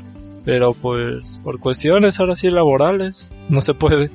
Pero 0.47 0.73
pues 0.73 1.39
por 1.45 1.61
cuestiones 1.61 2.19
ahora 2.19 2.35
sí 2.35 2.49
laborales, 2.49 3.31
no 3.51 3.61
se 3.61 3.75
puede. 3.75 4.11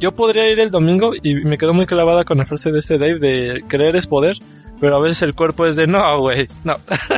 Yo 0.00 0.12
podría 0.12 0.50
ir 0.50 0.58
el 0.60 0.70
domingo 0.70 1.12
y 1.22 1.36
me 1.36 1.58
quedo 1.58 1.74
muy 1.74 1.86
clavada 1.86 2.24
con 2.24 2.38
la 2.38 2.44
frase 2.44 2.72
de 2.72 2.78
este 2.78 2.98
Dave 2.98 3.18
de 3.18 3.64
creer 3.68 3.96
es 3.96 4.06
poder, 4.06 4.36
pero 4.80 4.96
a 4.96 5.00
veces 5.00 5.22
el 5.22 5.34
cuerpo 5.34 5.64
es 5.64 5.76
de 5.76 5.86
no, 5.86 6.18
güey, 6.20 6.48
no. 6.64 6.74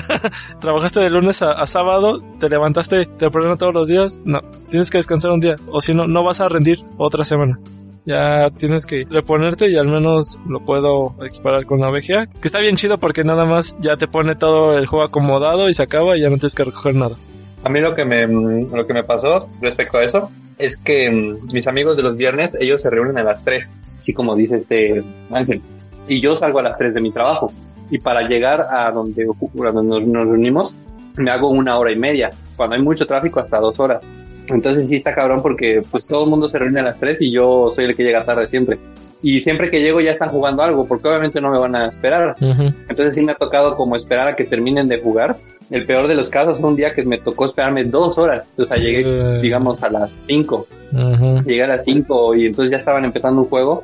Trabajaste 0.60 1.00
de 1.00 1.08
lunes 1.08 1.40
a, 1.40 1.64
sábado, 1.64 2.22
te 2.38 2.50
levantaste 2.50 3.06
temprano 3.06 3.56
todos 3.56 3.72
los 3.72 3.88
días, 3.88 4.22
no, 4.26 4.42
tienes 4.68 4.90
que 4.90 4.98
descansar 4.98 5.30
un 5.30 5.40
día, 5.40 5.56
o 5.68 5.80
si 5.80 5.94
no, 5.94 6.06
no 6.06 6.22
vas 6.22 6.42
a 6.42 6.48
rendir 6.50 6.84
otra 6.98 7.24
semana. 7.24 7.58
Ya 8.04 8.50
tienes 8.50 8.84
que 8.84 9.06
reponerte 9.08 9.70
y 9.70 9.76
al 9.76 9.88
menos 9.88 10.38
lo 10.46 10.62
puedo 10.62 11.14
equiparar 11.24 11.64
con 11.64 11.80
la 11.80 11.88
VGA, 11.88 12.26
que 12.26 12.48
está 12.48 12.58
bien 12.58 12.76
chido 12.76 12.98
porque 12.98 13.24
nada 13.24 13.46
más 13.46 13.76
ya 13.80 13.96
te 13.96 14.08
pone 14.08 14.34
todo 14.34 14.76
el 14.76 14.86
juego 14.86 15.06
acomodado 15.06 15.70
y 15.70 15.74
se 15.74 15.84
acaba 15.84 16.18
y 16.18 16.20
ya 16.20 16.28
no 16.28 16.36
tienes 16.36 16.54
que 16.54 16.64
recoger 16.64 16.94
nada. 16.94 17.16
A 17.64 17.68
mí 17.70 17.80
lo 17.80 17.94
que 17.94 18.04
me, 18.04 18.26
lo 18.26 18.86
que 18.86 18.94
me 18.94 19.04
pasó 19.04 19.48
respecto 19.60 19.98
a 19.98 20.04
eso 20.04 20.30
es 20.58 20.76
que 20.76 21.10
mm, 21.10 21.52
mis 21.52 21.66
amigos 21.66 21.96
de 21.96 22.02
los 22.02 22.16
viernes, 22.16 22.52
ellos 22.60 22.82
se 22.82 22.90
reúnen 22.90 23.18
a 23.18 23.24
las 23.24 23.42
3, 23.42 23.68
así 23.98 24.12
como 24.12 24.36
dice 24.36 24.58
este 24.58 25.02
Ángel. 25.30 25.62
Y 26.06 26.20
yo 26.20 26.36
salgo 26.36 26.58
a 26.58 26.62
las 26.62 26.78
3 26.78 26.94
de 26.94 27.00
mi 27.00 27.10
trabajo. 27.10 27.50
Y 27.90 27.98
para 27.98 28.22
llegar 28.28 28.66
a 28.70 28.90
donde, 28.90 29.24
a 29.24 29.70
donde 29.70 30.00
nos, 30.00 30.06
nos 30.06 30.26
reunimos, 30.26 30.74
me 31.16 31.30
hago 31.30 31.48
una 31.48 31.78
hora 31.78 31.92
y 31.92 31.96
media. 31.96 32.30
Cuando 32.56 32.76
hay 32.76 32.82
mucho 32.82 33.06
tráfico, 33.06 33.40
hasta 33.40 33.58
dos 33.58 33.78
horas. 33.78 34.02
Entonces 34.48 34.88
sí 34.88 34.96
está 34.96 35.14
cabrón 35.14 35.40
porque 35.40 35.82
pues 35.90 36.04
todo 36.06 36.24
el 36.24 36.30
mundo 36.30 36.48
se 36.48 36.58
reúne 36.58 36.80
a 36.80 36.84
las 36.84 36.98
3 36.98 37.18
y 37.20 37.32
yo 37.32 37.72
soy 37.74 37.86
el 37.86 37.96
que 37.96 38.04
llega 38.04 38.24
tarde 38.24 38.46
siempre. 38.48 38.78
Y 39.22 39.40
siempre 39.40 39.70
que 39.70 39.80
llego 39.80 40.02
ya 40.02 40.10
están 40.10 40.28
jugando 40.28 40.62
algo, 40.62 40.86
porque 40.86 41.08
obviamente 41.08 41.40
no 41.40 41.50
me 41.50 41.58
van 41.58 41.74
a 41.74 41.86
esperar. 41.86 42.36
Entonces 42.38 43.14
sí 43.14 43.22
me 43.22 43.32
ha 43.32 43.36
tocado 43.36 43.74
como 43.74 43.96
esperar 43.96 44.28
a 44.28 44.36
que 44.36 44.44
terminen 44.44 44.86
de 44.86 45.00
jugar. 45.00 45.36
El 45.70 45.86
peor 45.86 46.08
de 46.08 46.14
los 46.14 46.28
casos 46.30 46.58
fue 46.60 46.68
un 46.70 46.76
día 46.76 46.92
que 46.92 47.04
me 47.04 47.18
tocó 47.18 47.46
esperarme 47.46 47.84
dos 47.84 48.16
horas. 48.18 48.44
O 48.58 48.64
sea, 48.66 48.76
llegué, 48.76 49.02
Sí. 49.04 49.42
digamos, 49.42 49.82
a 49.82 49.88
las 49.90 50.10
5. 50.26 50.66
Ujú, 50.92 51.42
Llegué 51.44 51.64
a 51.64 51.68
las 51.68 51.84
5 51.84 52.34
y 52.36 52.46
entonces 52.46 52.70
ya 52.70 52.76
estaban 52.78 53.04
empezando 53.04 53.42
un 53.42 53.48
juego. 53.48 53.82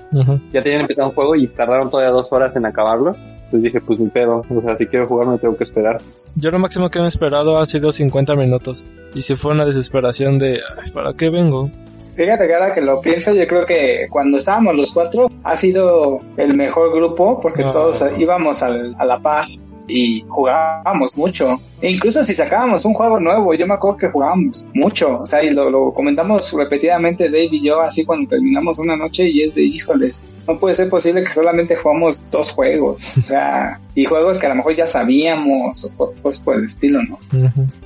Ya 0.52 0.62
tenían 0.62 0.82
empezado 0.82 1.08
un 1.08 1.14
juego 1.14 1.34
y 1.34 1.46
tardaron 1.48 1.90
todavía 1.90 2.12
dos 2.12 2.30
horas 2.32 2.54
en 2.54 2.66
acabarlo. 2.66 3.16
Entonces 3.44 3.62
dije, 3.62 3.80
pues 3.80 3.98
mi 3.98 4.08
pedo. 4.08 4.42
O 4.48 4.60
sea, 4.60 4.76
si 4.76 4.86
quiero 4.86 5.06
jugar 5.08 5.26
me 5.26 5.38
tengo 5.38 5.56
que 5.56 5.64
esperar. 5.64 6.00
Yo 6.36 6.50
lo 6.52 6.60
máximo 6.60 6.88
que 6.90 7.00
me 7.00 7.06
he 7.06 7.08
esperado 7.08 7.58
ha 7.58 7.66
sido 7.66 7.90
50 7.90 8.36
minutos. 8.36 8.84
Y 9.14 9.22
si 9.22 9.34
fue 9.34 9.50
una 9.52 9.64
desesperación 9.64 10.38
de, 10.38 10.60
"Ay, 10.84 10.90
¿para 10.92 11.12
qué 11.14 11.30
vengo? 11.30 11.68
Fíjate 12.14 12.46
que 12.46 12.54
ahora 12.54 12.74
que 12.74 12.80
lo 12.82 13.00
pienso, 13.00 13.34
yo 13.34 13.46
creo 13.48 13.64
que 13.66 14.06
cuando 14.10 14.38
estábamos 14.38 14.76
los 14.76 14.92
cuatro 14.92 15.28
ha 15.42 15.56
sido 15.56 16.20
el 16.36 16.54
mejor 16.56 16.94
grupo 16.94 17.34
porque 17.40 17.64
Ah. 17.64 17.70
todos 17.72 18.04
íbamos 18.18 18.62
al- 18.62 18.94
a 18.98 19.04
la 19.04 19.18
paz 19.18 19.48
y 19.90 20.24
jugábamos 20.28 21.16
mucho. 21.16 21.60
E 21.80 21.90
incluso 21.90 22.22
si 22.24 22.34
sacábamos 22.34 22.84
un 22.84 22.92
juego 22.94 23.18
nuevo, 23.18 23.54
yo 23.54 23.66
me 23.66 23.74
acuerdo 23.74 23.96
que 23.96 24.08
jugábamos 24.08 24.66
mucho. 24.74 25.20
O 25.20 25.26
sea, 25.26 25.42
y 25.42 25.50
lo, 25.50 25.70
lo 25.70 25.92
comentamos 25.94 26.52
repetidamente 26.52 27.24
Dave 27.24 27.48
y 27.52 27.62
yo 27.64 27.80
así 27.80 28.04
cuando 28.04 28.28
terminamos 28.28 28.78
una 28.78 28.96
noche 28.96 29.28
y 29.28 29.42
es 29.42 29.54
de, 29.54 29.62
híjoles, 29.64 30.22
no 30.46 30.58
puede 30.58 30.74
ser 30.74 30.88
posible 30.88 31.24
que 31.24 31.32
solamente 31.32 31.76
jugamos 31.76 32.20
dos 32.30 32.50
juegos. 32.52 33.08
O 33.18 33.22
sea, 33.22 33.80
y 33.94 34.04
juegos 34.04 34.38
que 34.38 34.46
a 34.46 34.50
lo 34.50 34.56
mejor 34.56 34.74
ya 34.74 34.86
sabíamos 34.86 35.84
o 35.84 35.96
co- 35.96 36.14
cosas 36.22 36.40
por 36.42 36.56
el 36.56 36.64
estilo, 36.64 37.00
¿no? 37.02 37.18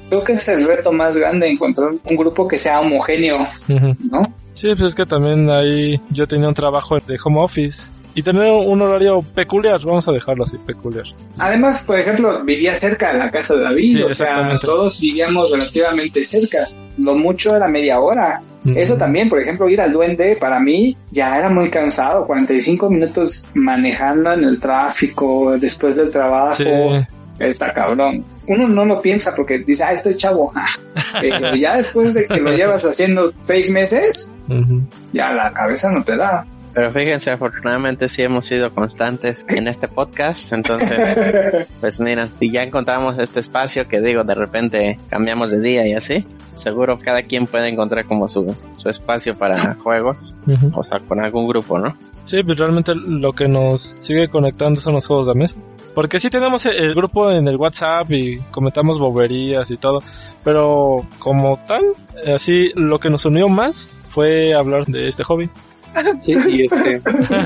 Creo 0.08 0.24
que 0.24 0.32
es 0.32 0.48
el 0.48 0.66
reto 0.66 0.92
más 0.92 1.16
grande, 1.16 1.48
encontrar 1.48 1.90
un 2.04 2.16
grupo 2.16 2.46
que 2.48 2.58
sea 2.58 2.80
homogéneo, 2.80 3.38
ujú. 3.68 3.96
¿no? 4.10 4.22
Sí, 4.52 4.68
pues 4.70 4.82
es 4.82 4.94
que 4.94 5.06
también 5.06 5.50
ahí 5.50 6.00
yo 6.10 6.28
tenía 6.28 6.48
un 6.48 6.54
trabajo 6.54 6.98
de 6.98 7.18
home 7.24 7.40
office. 7.42 7.90
Y 8.14 8.22
tener 8.22 8.50
un 8.50 8.80
horario 8.80 9.22
peculiar, 9.22 9.80
vamos 9.84 10.06
a 10.06 10.12
dejarlo 10.12 10.44
así, 10.44 10.56
peculiar. 10.58 11.04
Además, 11.38 11.82
por 11.82 11.98
ejemplo, 11.98 12.44
vivía 12.44 12.74
cerca 12.76 13.12
de 13.12 13.18
la 13.18 13.30
casa 13.30 13.54
de 13.56 13.62
David, 13.62 13.92
Sí, 13.92 14.02
o 14.02 14.14
sea, 14.14 14.56
todos 14.60 15.00
vivíamos 15.00 15.50
relativamente 15.50 16.22
cerca. 16.22 16.66
Lo 16.98 17.16
mucho 17.16 17.56
era 17.56 17.66
media 17.66 18.00
hora. 18.00 18.42
Eso 18.64 18.96
también, 18.96 19.28
por 19.28 19.40
ejemplo, 19.40 19.68
ir 19.68 19.80
al 19.80 19.92
duende 19.92 20.36
para 20.36 20.58
mí 20.58 20.96
ya 21.10 21.38
era 21.38 21.50
muy 21.50 21.68
cansado. 21.68 22.26
45 22.26 22.88
minutos 22.88 23.46
manejando 23.52 24.32
en 24.32 24.44
el 24.44 24.58
tráfico, 24.58 25.56
después 25.58 25.96
del 25.96 26.10
trabajo, 26.10 26.54
Sí, 26.54 26.64
está 27.38 27.72
cabrón. 27.72 28.24
Uno 28.46 28.68
no 28.68 28.84
lo 28.84 29.02
piensa 29.02 29.34
porque 29.34 29.58
dice, 29.58 29.84
ah, 29.84 29.92
estoy 29.92 30.16
chavo. 30.16 30.52
Pero 31.20 31.56
ya 31.56 31.76
después 31.76 32.14
de 32.14 32.26
que 32.26 32.40
lo 32.40 32.52
llevas 32.52 32.84
haciendo 32.84 33.32
seis 33.42 33.70
meses, 33.70 34.32
ya 35.12 35.32
la 35.32 35.52
cabeza 35.52 35.90
no 35.90 36.02
te 36.04 36.16
da. 36.16 36.46
Pero 36.74 36.90
fíjense, 36.90 37.30
afortunadamente 37.30 38.08
sí 38.08 38.22
hemos 38.22 38.46
sido 38.46 38.68
constantes 38.70 39.44
en 39.48 39.68
este 39.68 39.86
podcast, 39.86 40.52
entonces, 40.52 41.68
pues 41.80 42.00
mira, 42.00 42.28
si 42.38 42.50
ya 42.50 42.62
encontramos 42.64 43.16
este 43.18 43.38
espacio 43.40 43.86
que 43.86 44.00
digo, 44.00 44.24
de 44.24 44.34
repente 44.34 44.98
cambiamos 45.08 45.52
de 45.52 45.60
día 45.60 45.86
y 45.86 45.94
así, 45.94 46.26
seguro 46.56 46.98
cada 46.98 47.22
quien 47.22 47.46
puede 47.46 47.68
encontrar 47.68 48.04
como 48.06 48.28
su, 48.28 48.56
su 48.76 48.88
espacio 48.88 49.36
para 49.36 49.74
juegos, 49.82 50.34
Ujú. 50.48 50.72
o 50.74 50.82
sea, 50.82 50.98
con 50.98 51.20
algún 51.20 51.46
grupo, 51.46 51.78
¿no? 51.78 51.96
Sí, 52.24 52.42
pues 52.42 52.58
realmente 52.58 52.94
lo 52.94 53.32
que 53.34 53.48
nos 53.48 53.94
sigue 53.98 54.28
conectando 54.28 54.80
son 54.80 54.94
los 54.94 55.06
juegos 55.06 55.26
de 55.26 55.34
mesa. 55.34 55.56
Porque 55.94 56.18
sí 56.18 56.28
tenemos 56.28 56.66
el 56.66 56.76
el 56.76 56.94
grupo 56.94 57.30
en 57.30 57.46
el 57.46 57.56
WhatsApp 57.56 58.10
y 58.10 58.38
comentamos 58.50 58.98
boberías 58.98 59.70
y 59.70 59.76
todo, 59.76 60.02
pero 60.42 61.06
como 61.20 61.54
tal, 61.68 61.84
así 62.34 62.72
lo 62.74 62.98
que 62.98 63.10
nos 63.10 63.26
unió 63.26 63.48
más 63.48 63.88
fue 64.08 64.54
hablar 64.54 64.86
de 64.86 65.06
este 65.06 65.22
hobby. 65.22 65.50
Sí, 66.22 66.32
y 66.48 66.64
este, 66.64 67.00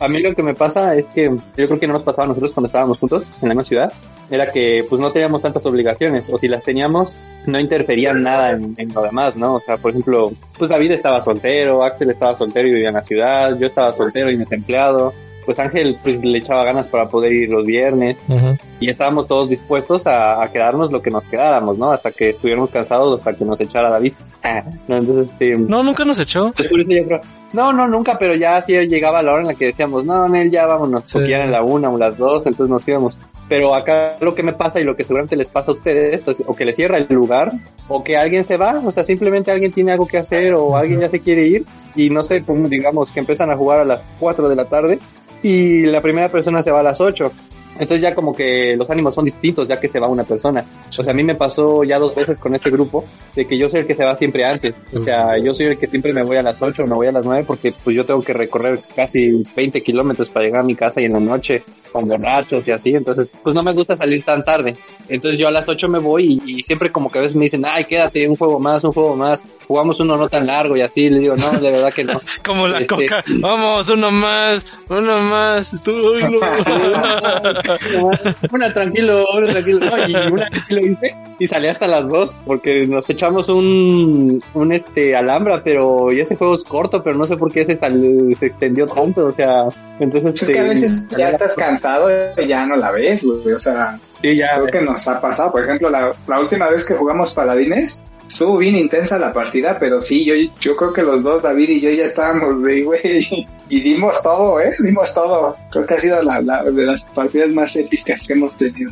a 0.00 0.08
mí 0.08 0.20
lo 0.20 0.34
que 0.34 0.42
me 0.42 0.54
pasa 0.54 0.94
es 0.94 1.06
que 1.06 1.24
yo 1.24 1.66
creo 1.66 1.78
que 1.80 1.86
no 1.86 1.94
nos 1.94 2.02
pasaba 2.02 2.24
a 2.24 2.28
nosotros 2.28 2.52
cuando 2.52 2.66
estábamos 2.66 2.98
juntos 2.98 3.30
en 3.42 3.48
la 3.48 3.54
misma 3.54 3.64
ciudad, 3.64 3.92
era 4.30 4.50
que 4.50 4.84
pues 4.88 5.00
no 5.00 5.10
teníamos 5.10 5.42
tantas 5.42 5.64
obligaciones, 5.66 6.32
o 6.32 6.38
si 6.38 6.48
las 6.48 6.62
teníamos, 6.62 7.16
no 7.46 7.58
interferían 7.58 8.22
nada 8.22 8.52
en, 8.52 8.74
en 8.76 8.92
lo 8.92 9.02
demás, 9.02 9.36
¿no? 9.36 9.54
O 9.54 9.60
sea, 9.60 9.76
por 9.76 9.90
ejemplo, 9.90 10.32
pues 10.58 10.70
David 10.70 10.92
estaba 10.92 11.20
soltero, 11.20 11.82
Axel 11.84 12.10
estaba 12.10 12.34
soltero 12.36 12.68
y 12.68 12.72
vivía 12.72 12.88
en 12.88 12.94
la 12.94 13.02
ciudad, 13.02 13.58
yo 13.58 13.66
estaba 13.66 13.92
soltero 13.94 14.30
y 14.30 14.36
desempleado, 14.36 15.12
pues 15.50 15.58
Ángel 15.58 15.96
pues 16.00 16.22
le 16.22 16.38
echaba 16.38 16.62
ganas 16.62 16.86
para 16.86 17.08
poder 17.08 17.32
ir 17.32 17.50
los 17.50 17.66
viernes, 17.66 18.16
y 18.78 18.88
estábamos 18.88 19.26
todos 19.26 19.48
dispuestos 19.48 20.06
a, 20.06 20.40
a 20.40 20.48
quedarnos 20.52 20.92
lo 20.92 21.02
que 21.02 21.10
nos 21.10 21.24
quedáramos, 21.24 21.76
¿no? 21.76 21.90
Hasta 21.90 22.12
que 22.12 22.28
estuviéramos 22.28 22.70
cansados, 22.70 23.18
hasta 23.18 23.32
que 23.34 23.44
nos 23.44 23.60
echara 23.60 23.90
David. 23.90 24.12
no, 24.86 24.96
entonces, 24.96 25.28
este, 25.32 25.56
No, 25.56 25.82
nunca 25.82 26.04
nos 26.04 26.20
echó. 26.20 26.52
creo- 26.52 27.20
No, 27.52 27.72
no, 27.72 27.88
nunca, 27.88 28.16
pero 28.16 28.36
ya 28.36 28.62
sí 28.62 28.74
llegaba 28.86 29.22
la 29.22 29.32
hora 29.32 29.42
en 29.42 29.48
la 29.48 29.54
que 29.54 29.66
decíamos, 29.66 30.04
no, 30.04 30.28
Nel, 30.28 30.52
ya 30.52 30.66
vámonos, 30.66 31.02
Sí. 31.08 31.18
porque 31.18 31.34
eran 31.34 31.50
la 31.50 31.64
una 31.64 31.90
o 31.90 31.98
las 31.98 32.16
dos, 32.16 32.46
entonces 32.46 32.68
nos 32.70 32.86
íbamos. 32.86 33.18
Pero 33.48 33.74
acá 33.74 34.14
lo 34.20 34.32
que 34.32 34.44
me 34.44 34.52
pasa 34.52 34.78
y 34.78 34.84
lo 34.84 34.94
que 34.94 35.02
seguramente 35.02 35.34
les 35.34 35.48
pasa 35.48 35.72
a 35.72 35.74
ustedes, 35.74 36.24
es 36.28 36.40
o 36.46 36.54
que 36.54 36.64
les 36.64 36.76
cierra 36.76 36.98
el 36.98 37.08
lugar, 37.10 37.50
o 37.88 38.04
que 38.04 38.16
alguien 38.16 38.44
se 38.44 38.56
va, 38.56 38.80
o 38.86 38.92
sea, 38.92 39.02
simplemente 39.02 39.50
alguien 39.50 39.72
tiene 39.72 39.90
algo 39.90 40.06
que 40.06 40.18
hacer, 40.18 40.54
o 40.54 40.76
alguien 40.76 41.00
ya 41.00 41.10
se 41.10 41.18
quiere 41.18 41.44
ir, 41.48 41.64
y 41.96 42.08
no 42.10 42.22
sé, 42.22 42.40
pues, 42.46 42.70
digamos 42.70 43.10
que 43.10 43.18
empiezan 43.18 43.50
a 43.50 43.56
jugar 43.56 43.80
a 43.80 43.84
las 43.84 44.08
4 44.20 44.48
de 44.48 44.54
la 44.54 44.66
tarde, 44.66 45.00
y 45.42 45.82
la 45.82 46.00
primera 46.00 46.28
persona 46.28 46.62
se 46.62 46.70
va 46.70 46.80
a 46.80 46.84
las 46.84 47.00
8. 47.00 47.30
Entonces 47.74 48.02
ya 48.02 48.14
como 48.14 48.34
que 48.34 48.76
los 48.76 48.90
ánimos 48.90 49.14
son 49.14 49.24
distintos 49.24 49.66
ya 49.66 49.80
que 49.80 49.88
se 49.88 49.98
va 49.98 50.06
una 50.06 50.24
persona. 50.24 50.62
O 50.86 51.02
sea, 51.02 51.12
a 51.12 51.16
mí 51.16 51.24
me 51.24 51.34
pasó 51.34 51.82
ya 51.82 51.98
dos 51.98 52.14
veces 52.14 52.38
con 52.38 52.54
este 52.54 52.68
grupo 52.68 53.04
de 53.34 53.46
que 53.46 53.56
yo 53.56 53.70
soy 53.70 53.80
el 53.80 53.86
que 53.86 53.94
se 53.94 54.04
va 54.04 54.14
siempre 54.16 54.44
antes. 54.44 54.78
O 54.92 55.00
sea, 55.00 55.38
yo 55.38 55.54
soy 55.54 55.66
el 55.66 55.78
que 55.78 55.86
siempre 55.86 56.12
me 56.12 56.22
voy 56.22 56.36
a 56.36 56.42
las 56.42 56.60
8 56.60 56.82
o 56.82 56.86
me 56.86 56.94
voy 56.94 57.06
a 57.06 57.12
las 57.12 57.24
9 57.24 57.44
porque 57.46 57.72
pues 57.82 57.96
yo 57.96 58.04
tengo 58.04 58.22
que 58.22 58.34
recorrer 58.34 58.80
casi 58.94 59.42
20 59.56 59.80
kilómetros 59.82 60.28
para 60.28 60.44
llegar 60.44 60.60
a 60.60 60.64
mi 60.64 60.74
casa 60.74 61.00
y 61.00 61.06
en 61.06 61.14
la 61.14 61.20
noche 61.20 61.62
con 61.90 62.06
borrachos 62.06 62.68
y 62.68 62.70
así. 62.70 62.94
Entonces, 62.94 63.28
pues 63.42 63.54
no 63.54 63.62
me 63.62 63.72
gusta 63.72 63.96
salir 63.96 64.22
tan 64.24 64.44
tarde. 64.44 64.76
Entonces 65.10 65.38
yo 65.38 65.48
a 65.48 65.50
las 65.50 65.68
8 65.68 65.88
me 65.88 65.98
voy 65.98 66.40
y, 66.44 66.62
siempre 66.62 66.92
como 66.92 67.10
que 67.10 67.18
a 67.18 67.22
veces 67.22 67.36
me 67.36 67.44
dicen, 67.44 67.64
ay, 67.66 67.84
quédate, 67.84 68.28
un 68.28 68.36
juego 68.36 68.60
más, 68.60 68.84
un 68.84 68.92
juego 68.92 69.16
más. 69.16 69.42
Jugamos 69.66 70.00
uno 70.00 70.16
no 70.16 70.28
tan 70.28 70.46
largo 70.46 70.76
y 70.76 70.82
así. 70.82 71.10
Le 71.10 71.18
digo, 71.20 71.36
no, 71.36 71.50
de 71.52 71.70
verdad 71.70 71.92
que 71.92 72.04
no. 72.04 72.20
como 72.44 72.68
la 72.68 72.80
este, 72.80 72.94
coca, 72.94 73.24
vamos, 73.38 73.90
uno 73.90 74.10
más, 74.10 74.76
uno 74.88 75.18
más. 75.20 75.76
Tú, 75.84 75.90
una 78.52 78.72
tranquilo, 78.72 79.26
una 79.36 79.46
tranquilo. 79.48 79.80
y 80.08 80.14
una 80.32 80.48
lo 80.68 80.80
hice 80.80 81.14
y 81.40 81.48
salí 81.48 81.68
hasta 81.68 81.86
las 81.86 82.06
2 82.06 82.30
porque 82.44 82.86
nos 82.86 83.08
echamos 83.08 83.48
un, 83.48 84.42
un 84.52 84.72
este 84.72 85.16
alhambra, 85.16 85.62
pero 85.64 86.12
y 86.12 86.20
ese 86.20 86.36
juego 86.36 86.54
es 86.54 86.62
corto, 86.62 87.02
pero 87.02 87.16
no 87.16 87.24
sé 87.24 87.36
por 87.36 87.50
qué 87.50 87.64
se, 87.64 87.78
se 87.78 88.46
extendió 88.46 88.86
tanto. 88.86 89.26
O 89.26 89.32
sea, 89.32 89.64
entonces. 89.98 90.42
Es 90.42 90.48
que 90.48 90.58
a 90.58 90.64
veces 90.64 91.08
ya 91.08 91.30
estás 91.30 91.54
cansado 91.54 92.08
y 92.36 92.46
ya 92.46 92.66
no 92.66 92.76
la 92.76 92.90
ves, 92.90 93.24
O 93.24 93.58
sea, 93.58 93.98
sí, 94.22 94.36
ya, 94.36 94.54
creo 94.54 94.66
que 94.66 94.80
nos 94.80 95.06
ha 95.08 95.20
pasado. 95.20 95.52
Por 95.52 95.62
ejemplo, 95.62 95.90
la, 95.90 96.12
la 96.26 96.40
última 96.40 96.68
vez 96.68 96.84
que 96.84 96.94
jugamos 96.94 97.34
Paladines, 97.34 98.02
estuvo 98.26 98.58
bien 98.58 98.76
intensa 98.76 99.18
la 99.18 99.32
partida, 99.32 99.76
pero 99.78 100.00
sí, 100.00 100.24
yo, 100.24 100.34
yo 100.60 100.76
creo 100.76 100.92
que 100.92 101.02
los 101.02 101.22
dos, 101.22 101.42
David 101.42 101.68
y 101.68 101.80
yo, 101.80 101.90
ya 101.90 102.04
estábamos 102.04 102.62
de 102.62 102.82
güey. 102.82 103.48
Y 103.70 103.80
dimos 103.82 104.20
todo, 104.20 104.60
¿eh? 104.60 104.74
Dimos 104.80 105.14
todo. 105.14 105.56
Creo 105.70 105.86
que 105.86 105.94
ha 105.94 105.98
sido 106.00 106.20
la, 106.24 106.42
la, 106.42 106.64
de 106.64 106.84
las 106.84 107.04
partidas 107.04 107.50
más 107.50 107.76
épicas 107.76 108.26
que 108.26 108.32
hemos 108.32 108.58
tenido. 108.58 108.90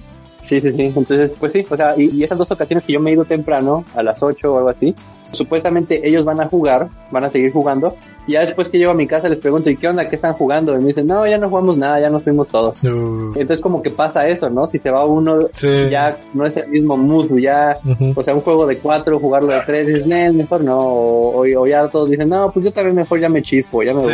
Sí, 0.49 0.61
sí, 0.61 0.70
sí. 0.70 0.93
Entonces, 0.95 1.33
pues 1.39 1.53
sí, 1.53 1.66
o 1.68 1.76
sea, 1.76 1.95
y, 1.97 2.16
y, 2.16 2.22
esas 2.22 2.39
dos 2.39 2.49
ocasiones 2.53 2.85
que 2.85 2.93
yo 2.93 3.01
me 3.01 3.11
he 3.11 3.14
ido 3.14 3.24
temprano, 3.24 3.85
a 3.97 4.05
las 4.05 4.22
8 4.22 4.53
o 4.53 4.59
algo 4.59 4.70
así, 4.70 4.95
supuestamente 5.33 6.07
ellos 6.07 6.24
van 6.24 6.41
a 6.41 6.47
jugar, 6.47 6.89
van 7.11 7.24
a 7.24 7.31
seguir 7.31 7.53
jugando, 7.53 7.95
y 8.26 8.33
ya 8.33 8.43
después 8.43 8.68
que 8.68 8.79
llego 8.79 8.91
a 8.91 8.95
mi 8.95 9.07
casa 9.07 9.29
les 9.29 9.39
pregunto, 9.39 9.70
¿y 9.70 9.76
qué 9.76 9.89
onda? 9.89 10.09
¿Qué 10.09 10.16
están 10.16 10.35
jugando? 10.35 10.74
Y 10.74 10.81
me 10.81 10.89
dicen, 10.89 11.07
no, 11.07 11.26
ya 11.26 11.39
no 11.39 11.49
jugamos 11.49 11.79
nada, 11.79 11.99
ya 11.99 12.11
nos 12.11 12.22
fuimos 12.22 12.49
todos. 12.49 12.79
Entonces 12.85 13.61
como 13.61 13.83
que 13.83 13.91
pasa 13.91 14.29
eso, 14.29 14.51
¿no? 14.51 14.66
Si 14.66 14.79
se 14.79 14.91
va 14.91 15.05
uno, 15.07 15.49
ya 15.91 16.16
no 16.35 16.47
es 16.47 16.57
el 16.57 16.68
mismo 16.68 16.97
mood, 16.97 17.39
ya, 17.39 17.76
o 18.14 18.22
sea, 18.22 18.35
un 18.35 18.43
juego 18.43 18.66
de 18.66 18.79
cuatro, 18.79 19.18
jugarlo 19.18 19.53
de 19.53 19.61
tres, 19.64 19.87
dices, 19.87 20.07
mejor 20.07 20.62
no, 20.62 20.79
o, 20.79 21.66
ya 21.66 21.89
todos 21.89 22.11
dicen, 22.11 22.29
no, 22.29 22.51
pues 22.51 22.66
yo 22.66 22.72
también 22.72 22.97
mejor 22.97 23.18
ya 23.18 23.29
me 23.29 23.43
chispo, 23.43 23.83
ya 23.83 23.95
me 23.95 24.01
voy. 24.01 24.12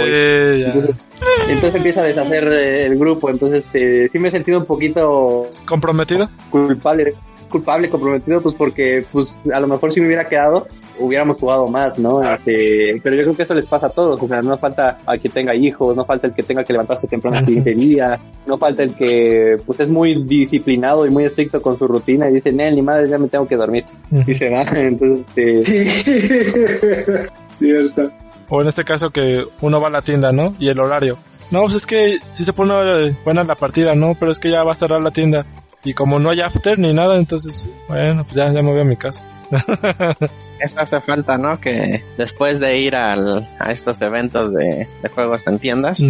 Entonces, 1.49 1.75
empieza 1.75 2.01
a 2.03 2.05
deshacer 2.05 2.45
eh, 2.45 2.87
el 2.87 2.97
grupo, 2.97 3.31
entonces 3.31 3.65
eh, 3.75 4.09
sí 4.11 4.19
me 4.19 4.29
he 4.29 4.31
sentido 4.31 4.59
un 4.59 4.65
poquito... 4.65 5.47
¿Comprometido? 5.67 6.29
Culpable 6.51 7.15
culpable, 7.55 7.89
comprometido, 7.89 8.41
pues 8.41 8.55
porque 8.57 9.07
pues 9.13 9.37
a 9.53 9.61
lo 9.61 9.69
mejor 9.69 9.93
si 9.93 10.01
me 10.01 10.09
hubiera 10.09 10.27
quedado 10.27 10.67
hubiéramos 10.99 11.39
jugado 11.39 11.69
más, 11.69 11.99
¿no? 11.99 12.23
Este, 12.23 13.01
pero 13.03 13.17
yo 13.17 13.23
creo 13.23 13.37
que 13.37 13.43
eso 13.45 13.55
les 13.55 13.67
pasa 13.67 13.87
a 13.87 13.91
todos, 13.91 14.21
o 14.21 14.29
sea, 14.29 14.43
no 14.43 14.57
falta 14.59 14.99
al 15.07 15.21
que 15.21 15.29
tenga 15.29 15.55
hijos, 15.55 15.97
no 15.97 16.05
falta 16.05 16.27
el 16.27 16.35
que 16.35 16.43
tenga 16.43 16.65
que 16.65 16.73
levantarse 16.73 17.07
temprano 17.07 17.39
al 17.39 17.47
siguiente 17.47 17.75
día, 17.75 18.19
no 18.47 18.59
falta 18.59 18.83
el 18.83 18.95
que 18.95 19.57
pues 19.65 19.81
es 19.81 19.89
muy 19.89 20.25
disciplinado 20.25 21.07
y 21.07 21.11
muy 21.11 21.25
estricto 21.25 21.63
con 21.63 21.79
su 21.79 21.87
rutina 21.87 22.29
y 22.29 22.35
dice, 22.35 22.53
Nel, 22.53 22.75
ni 22.75 22.83
madre, 22.83 23.09
ya 23.09 23.19
me 23.19 23.29
tengo 23.29 23.47
que 23.47 23.57
dormir. 23.57 23.85
Y 24.27 24.35
se 24.35 24.51
va, 24.51 24.63
entonces... 24.75 25.25
Este... 25.37 25.65
Sí, 25.65 27.29
cierto. 27.59 28.11
O 28.49 28.61
en 28.61 28.69
este 28.69 28.85
caso 28.85 29.11
que 29.11 29.45
uno 29.61 29.81
va 29.81 29.89
a 29.89 29.93
la 29.93 30.03
tienda, 30.03 30.33
¿no? 30.33 30.55
Y 30.59 30.69
el 30.69 30.79
horario. 30.79 31.19
No, 31.51 31.63
pues 31.63 31.75
es 31.75 31.87
que 31.87 32.19
si 32.33 32.45
se 32.45 32.53
pone 32.53 33.17
buena 33.25 33.45
la 33.45 33.55
partida, 33.55 33.95
¿no? 33.95 34.17
Pero 34.19 34.33
es 34.33 34.39
que 34.39 34.51
ya 34.51 34.65
va 34.65 34.73
a 34.73 34.77
cerrar 34.77 35.01
la 35.01 35.11
tienda. 35.11 35.47
Y 35.85 35.93
como 35.95 36.19
no 36.19 36.31
hay 36.31 36.41
after 36.41 36.79
ni 36.79 36.93
nada, 36.93 37.17
entonces, 37.17 37.69
bueno, 37.89 38.25
pues 38.25 38.37
ya, 38.37 38.53
ya 38.53 38.63
me 38.63 38.73
voy 38.73 38.81
a 38.81 38.85
mi 38.85 38.97
casa. 38.97 39.25
Eso 40.61 40.79
hace 40.79 41.01
falta, 41.01 41.37
¿no? 41.37 41.61
Que 41.61 42.03
después 42.17 42.61
de 42.61 42.79
ir 42.79 42.95
al, 42.95 43.49
a 43.59 43.73
estos 43.73 44.01
eventos 44.01 44.53
de, 44.55 44.87
de 45.03 45.09
juegos 45.09 45.47
en 45.47 45.59
tiendas, 45.59 46.01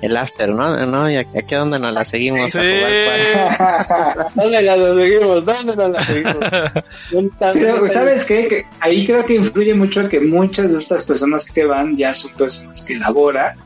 el 0.00 0.16
after, 0.16 0.50
¿no? 0.50 0.86
¿no? 0.86 1.10
Y 1.10 1.16
aquí 1.16 1.34
es 1.50 1.58
donde 1.58 1.78
nos 1.78 1.92
la 1.92 2.04
seguimos 2.04 2.52
sí. 2.52 2.58
a 2.58 3.56
jugar. 3.58 4.26
¿Dónde 4.34 4.62
la 4.62 4.76
seguimos? 4.76 5.44
¿Dónde 5.44 5.76
nos 5.76 5.90
la 5.90 6.00
seguimos? 6.00 6.36
Pero, 7.52 7.88
¿sabes 7.88 8.24
qué? 8.24 8.48
Que 8.48 8.66
ahí 8.80 9.04
creo 9.04 9.26
que 9.26 9.34
influye 9.34 9.74
mucho 9.74 10.08
que 10.08 10.20
muchas 10.20 10.72
de 10.72 10.78
estas 10.78 11.04
personas 11.04 11.50
que 11.50 11.64
van 11.64 11.96
ya 11.96 12.14
son 12.14 12.32
personas 12.32 12.84
que 12.84 12.94
laboran 12.94 13.56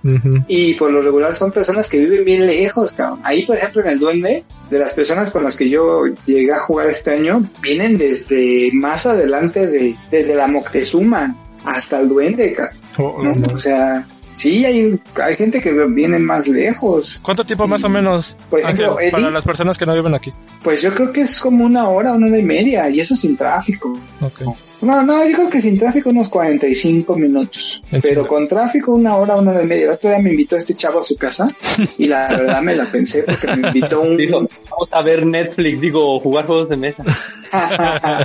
y 0.49 0.75
por 0.75 0.91
lo 0.91 1.03
regular 1.03 1.35
son 1.35 1.53
personas 1.53 1.91
que 1.91 1.99
viven 1.99 2.25
bien 2.25 2.47
lejos, 2.47 2.93
cabrón. 2.93 3.21
Ahí, 3.23 3.45
por 3.45 3.57
ejemplo, 3.57 3.83
en 3.83 3.89
el 3.89 3.99
Duende, 3.99 4.45
de 4.71 4.79
las 4.79 4.95
personas 4.95 5.31
con 5.31 5.45
las 5.45 5.57
que 5.57 5.69
yo 5.69 6.07
llegué 6.25 6.53
a 6.53 6.61
jugar 6.61 6.87
este 6.87 7.11
año, 7.11 7.45
vienen 7.61 7.99
desde 7.99 8.71
más 8.73 9.05
adelante 9.13 9.67
de 9.67 9.97
desde 10.11 10.35
la 10.35 10.47
Moctezuma 10.47 11.37
hasta 11.65 12.01
el 12.01 12.09
Duende, 12.09 12.57
oh, 12.99 13.23
o 13.55 13.59
sea, 13.59 14.07
sí, 14.35 14.65
hay, 14.65 15.01
hay 15.23 15.37
gente 15.37 15.61
que 15.61 15.73
viene 15.73 16.19
más 16.19 16.49
lejos. 16.49 17.21
¿Cuánto 17.23 17.45
tiempo 17.45 17.69
más 17.69 17.85
o 17.85 17.89
menos 17.89 18.37
Por 18.51 18.61
ejemplo, 18.61 18.97
para 19.11 19.31
las 19.31 19.45
personas 19.45 19.79
que 19.79 19.87
no 19.87 19.95
viven 19.95 20.15
aquí? 20.15 20.33
Pues 20.63 20.83
yo 20.83 20.93
creo 20.93 21.13
que 21.13 21.23
es 21.23 21.41
como 21.41 21.65
una 21.65 21.89
hora, 21.89 22.13
una 22.13 22.27
hora 22.27 22.39
y 22.39 22.43
media, 22.43 22.89
y 22.91 23.01
eso 23.01 23.15
sin 23.15 23.37
tráfico. 23.37 23.99
No, 24.83 25.03
no, 25.03 25.25
yo 25.25 25.37
creo 25.37 25.51
que 25.51 25.61
sin 25.61 25.79
tráfico 25.79 26.11
unos 26.11 26.29
45 26.29 27.17
minutos. 27.17 27.83
pero 28.03 28.27
con 28.27 28.49
tráfico 28.49 28.93
una 28.93 29.17
hora, 29.17 29.37
una 29.37 29.53
hora 29.53 29.63
y 29.63 29.67
media. 29.67 29.85
El 29.85 29.91
otro 29.93 30.11
día 30.11 30.19
me 30.19 30.31
invitó 30.31 30.57
este 30.57 30.75
chavo 30.75 30.99
a 30.99 31.03
su 31.03 31.17
casa 31.17 31.49
y 31.99 32.07
la 32.07 32.29
verdad 32.29 32.63
me 32.63 32.75
la 32.75 32.91
pensé 32.91 33.23
porque 33.23 33.57
me 33.57 33.69
invitó 33.69 34.01
un... 34.01 34.17
vamos 34.27 34.89
a 34.91 35.03
ver 35.03 35.25
Netflix, 35.25 35.81
digo, 35.81 36.19
jugar 36.19 36.47
juegos 36.47 36.69
de 36.69 36.77
mesa. 36.77 37.05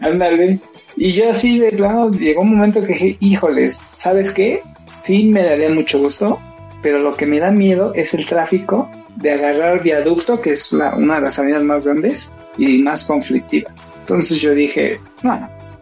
Ándale. 0.00 0.58
Y 0.96 1.12
yo 1.12 1.30
así 1.30 1.60
de 1.60 1.70
plano 1.70 2.10
llegó 2.10 2.42
un 2.42 2.56
momento 2.56 2.80
que 2.80 2.88
dije, 2.94 3.16
híjoles, 3.20 3.80
¿sabes 3.96 4.32
qué? 4.32 4.62
Sí 5.00 5.26
me 5.26 5.44
daría 5.44 5.70
mucho 5.70 6.00
gusto, 6.00 6.40
pero 6.82 6.98
lo 6.98 7.14
que 7.14 7.24
me 7.24 7.38
da 7.38 7.52
miedo 7.52 7.94
es 7.94 8.14
el 8.14 8.26
tráfico 8.26 8.90
de 9.14 9.30
agarrar 9.30 9.82
viaducto, 9.82 10.40
que 10.40 10.52
es 10.52 10.72
una 10.72 11.16
de 11.16 11.20
las 11.20 11.38
avenidas 11.38 11.62
más 11.62 11.84
grandes 11.84 12.32
y 12.56 12.78
más 12.78 13.06
conflictiva. 13.06 13.70
Entonces 14.00 14.40
yo 14.40 14.54
dije, 14.54 14.98
no, 15.22 15.38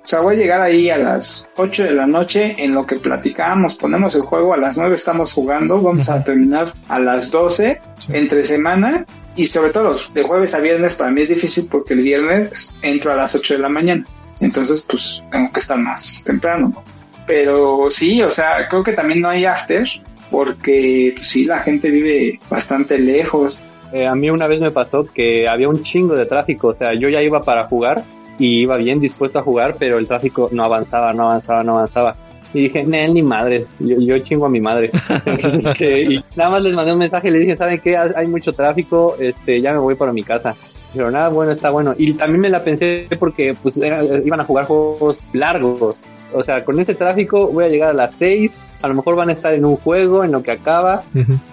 o 0.07 0.09
sea, 0.09 0.21
voy 0.21 0.37
a 0.37 0.39
llegar 0.39 0.61
ahí 0.61 0.89
a 0.89 0.99
las 0.99 1.49
8 1.57 1.83
de 1.83 1.91
la 1.91 2.07
noche 2.07 2.55
en 2.59 2.77
lo 2.77 2.87
que 2.87 2.95
platicábamos, 2.95 3.75
ponemos 3.75 4.15
el 4.15 4.23
juego, 4.23 4.55
a 4.55 4.57
las 4.57 4.79
9 4.79 4.95
estamos 4.95 5.33
jugando, 5.33 5.81
vamos 5.81 6.09
a 6.09 6.23
terminar 6.23 6.75
a 6.87 7.01
las 7.01 7.33
12 7.33 7.83
entre 8.11 8.45
semana 8.45 9.05
y 9.35 9.49
sobre 9.49 9.73
todo 9.73 9.83
los 9.83 10.15
de 10.15 10.23
jueves 10.23 10.55
a 10.55 10.61
viernes 10.61 10.95
para 10.95 11.11
mí 11.11 11.23
es 11.23 11.31
difícil 11.31 11.67
porque 11.69 11.95
el 11.95 12.05
viernes 12.05 12.73
entro 12.83 13.13
a 13.13 13.17
las 13.17 13.35
8 13.35 13.55
de 13.55 13.61
la 13.61 13.69
mañana. 13.69 14.07
Entonces, 14.41 14.87
pues 14.89 15.25
tengo 15.33 15.53
que 15.53 15.59
estar 15.59 15.77
más 15.77 16.23
temprano. 16.25 16.85
Pero 17.27 17.91
sí, 17.91 18.23
o 18.23 18.31
sea, 18.31 18.69
creo 18.69 18.85
que 18.85 18.93
también 18.93 19.21
no 19.21 19.29
hay 19.29 19.45
after 19.45 19.89
porque 20.31 21.15
pues, 21.17 21.27
sí, 21.27 21.47
la 21.47 21.59
gente 21.65 21.91
vive 21.91 22.39
bastante 22.49 22.97
lejos. 22.97 23.59
Eh, 23.93 24.07
a 24.07 24.15
mí 24.15 24.31
una 24.31 24.47
vez 24.47 24.61
me 24.61 24.71
pasó 24.71 25.05
que 25.13 25.49
había 25.49 25.69
un 25.69 25.83
chingo 25.83 26.15
de 26.15 26.27
tráfico, 26.27 26.69
o 26.69 26.77
sea, 26.77 26.95
yo 26.95 27.09
ya 27.09 27.21
iba 27.23 27.43
para 27.43 27.67
jugar 27.67 28.05
y 28.39 28.63
iba 28.63 28.77
bien 28.77 29.01
dispuesto 29.01 29.39
a 29.39 29.43
jugar, 29.43 29.77
pero 29.79 29.99
el 29.99 30.07
tráfico 30.07 30.49
no 30.53 30.65
avanzaba, 30.65 31.13
no 31.13 31.25
avanzaba, 31.25 31.63
no 31.63 31.79
avanzaba. 31.79 32.17
Y 32.55 32.63
dije, 32.63 32.85
Nel, 32.85 33.13
ni 33.13 33.23
madre, 33.23 33.67
yo, 33.79 34.19
chingo 34.21 34.47
a 34.47 34.49
mi 34.49 34.61
madre. 34.61 34.91
y 35.81 36.21
nada 36.37 36.51
más 36.51 36.63
les 36.63 36.75
mandé 36.75 36.93
un 36.93 36.99
mensaje 36.99 37.29
y 37.29 37.31
le 37.33 37.39
dije, 37.41 37.57
¿saben 37.57 37.81
qué? 37.81 37.97
Hay 37.97 38.27
mucho 38.29 38.53
tráfico, 38.53 39.17
este, 39.19 39.61
ya 39.61 39.73
me 39.73 39.79
voy 39.79 39.95
para 39.95 40.13
mi 40.13 40.23
casa. 40.23 40.55
Pero 40.95 41.11
nada, 41.11 41.29
bueno, 41.29 41.53
está 41.53 41.71
bueno. 41.71 41.95
Y 41.99 42.15
también 42.15 42.41
me 42.41 42.49
la 42.49 42.65
pensé 42.65 43.09
porque 43.19 43.55
pues 43.63 43.77
iban 43.77 44.41
a 44.41 44.45
jugar 44.45 44.65
juegos 44.67 45.19
largos. 45.33 45.99
O 46.33 46.43
sea, 46.43 46.65
con 46.65 46.79
este 46.81 46.95
tráfico 46.95 47.49
voy 47.49 47.65
a 47.65 47.69
llegar 47.69 47.91
a 47.91 47.93
las 47.93 48.15
6, 48.19 48.51
a 48.83 48.89
lo 48.89 48.95
mejor 48.95 49.17
van 49.17 49.31
a 49.31 49.33
estar 49.33 49.55
en 49.55 49.65
un 49.65 49.77
juego, 49.77 50.25
en 50.25 50.33
lo 50.33 50.43
que 50.43 50.53
acaba. 50.53 51.03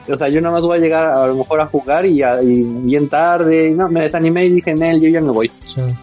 O 0.09 0.17
sea, 0.17 0.29
yo 0.29 0.41
nada 0.41 0.55
más 0.55 0.63
voy 0.63 0.77
a 0.77 0.81
llegar 0.81 1.05
a, 1.05 1.27
lo 1.27 1.35
mejor 1.35 1.61
a 1.61 1.67
jugar 1.67 2.05
y, 2.05 2.21
bien 2.83 3.09
tarde. 3.09 3.71
no, 3.71 3.89
me 3.89 4.01
desanimé 4.01 4.45
y 4.45 4.49
dije, 4.49 4.73
Nel, 4.73 5.01
yo 5.01 5.09
ya 5.09 5.21
me 5.21 5.31
voy. 5.31 5.51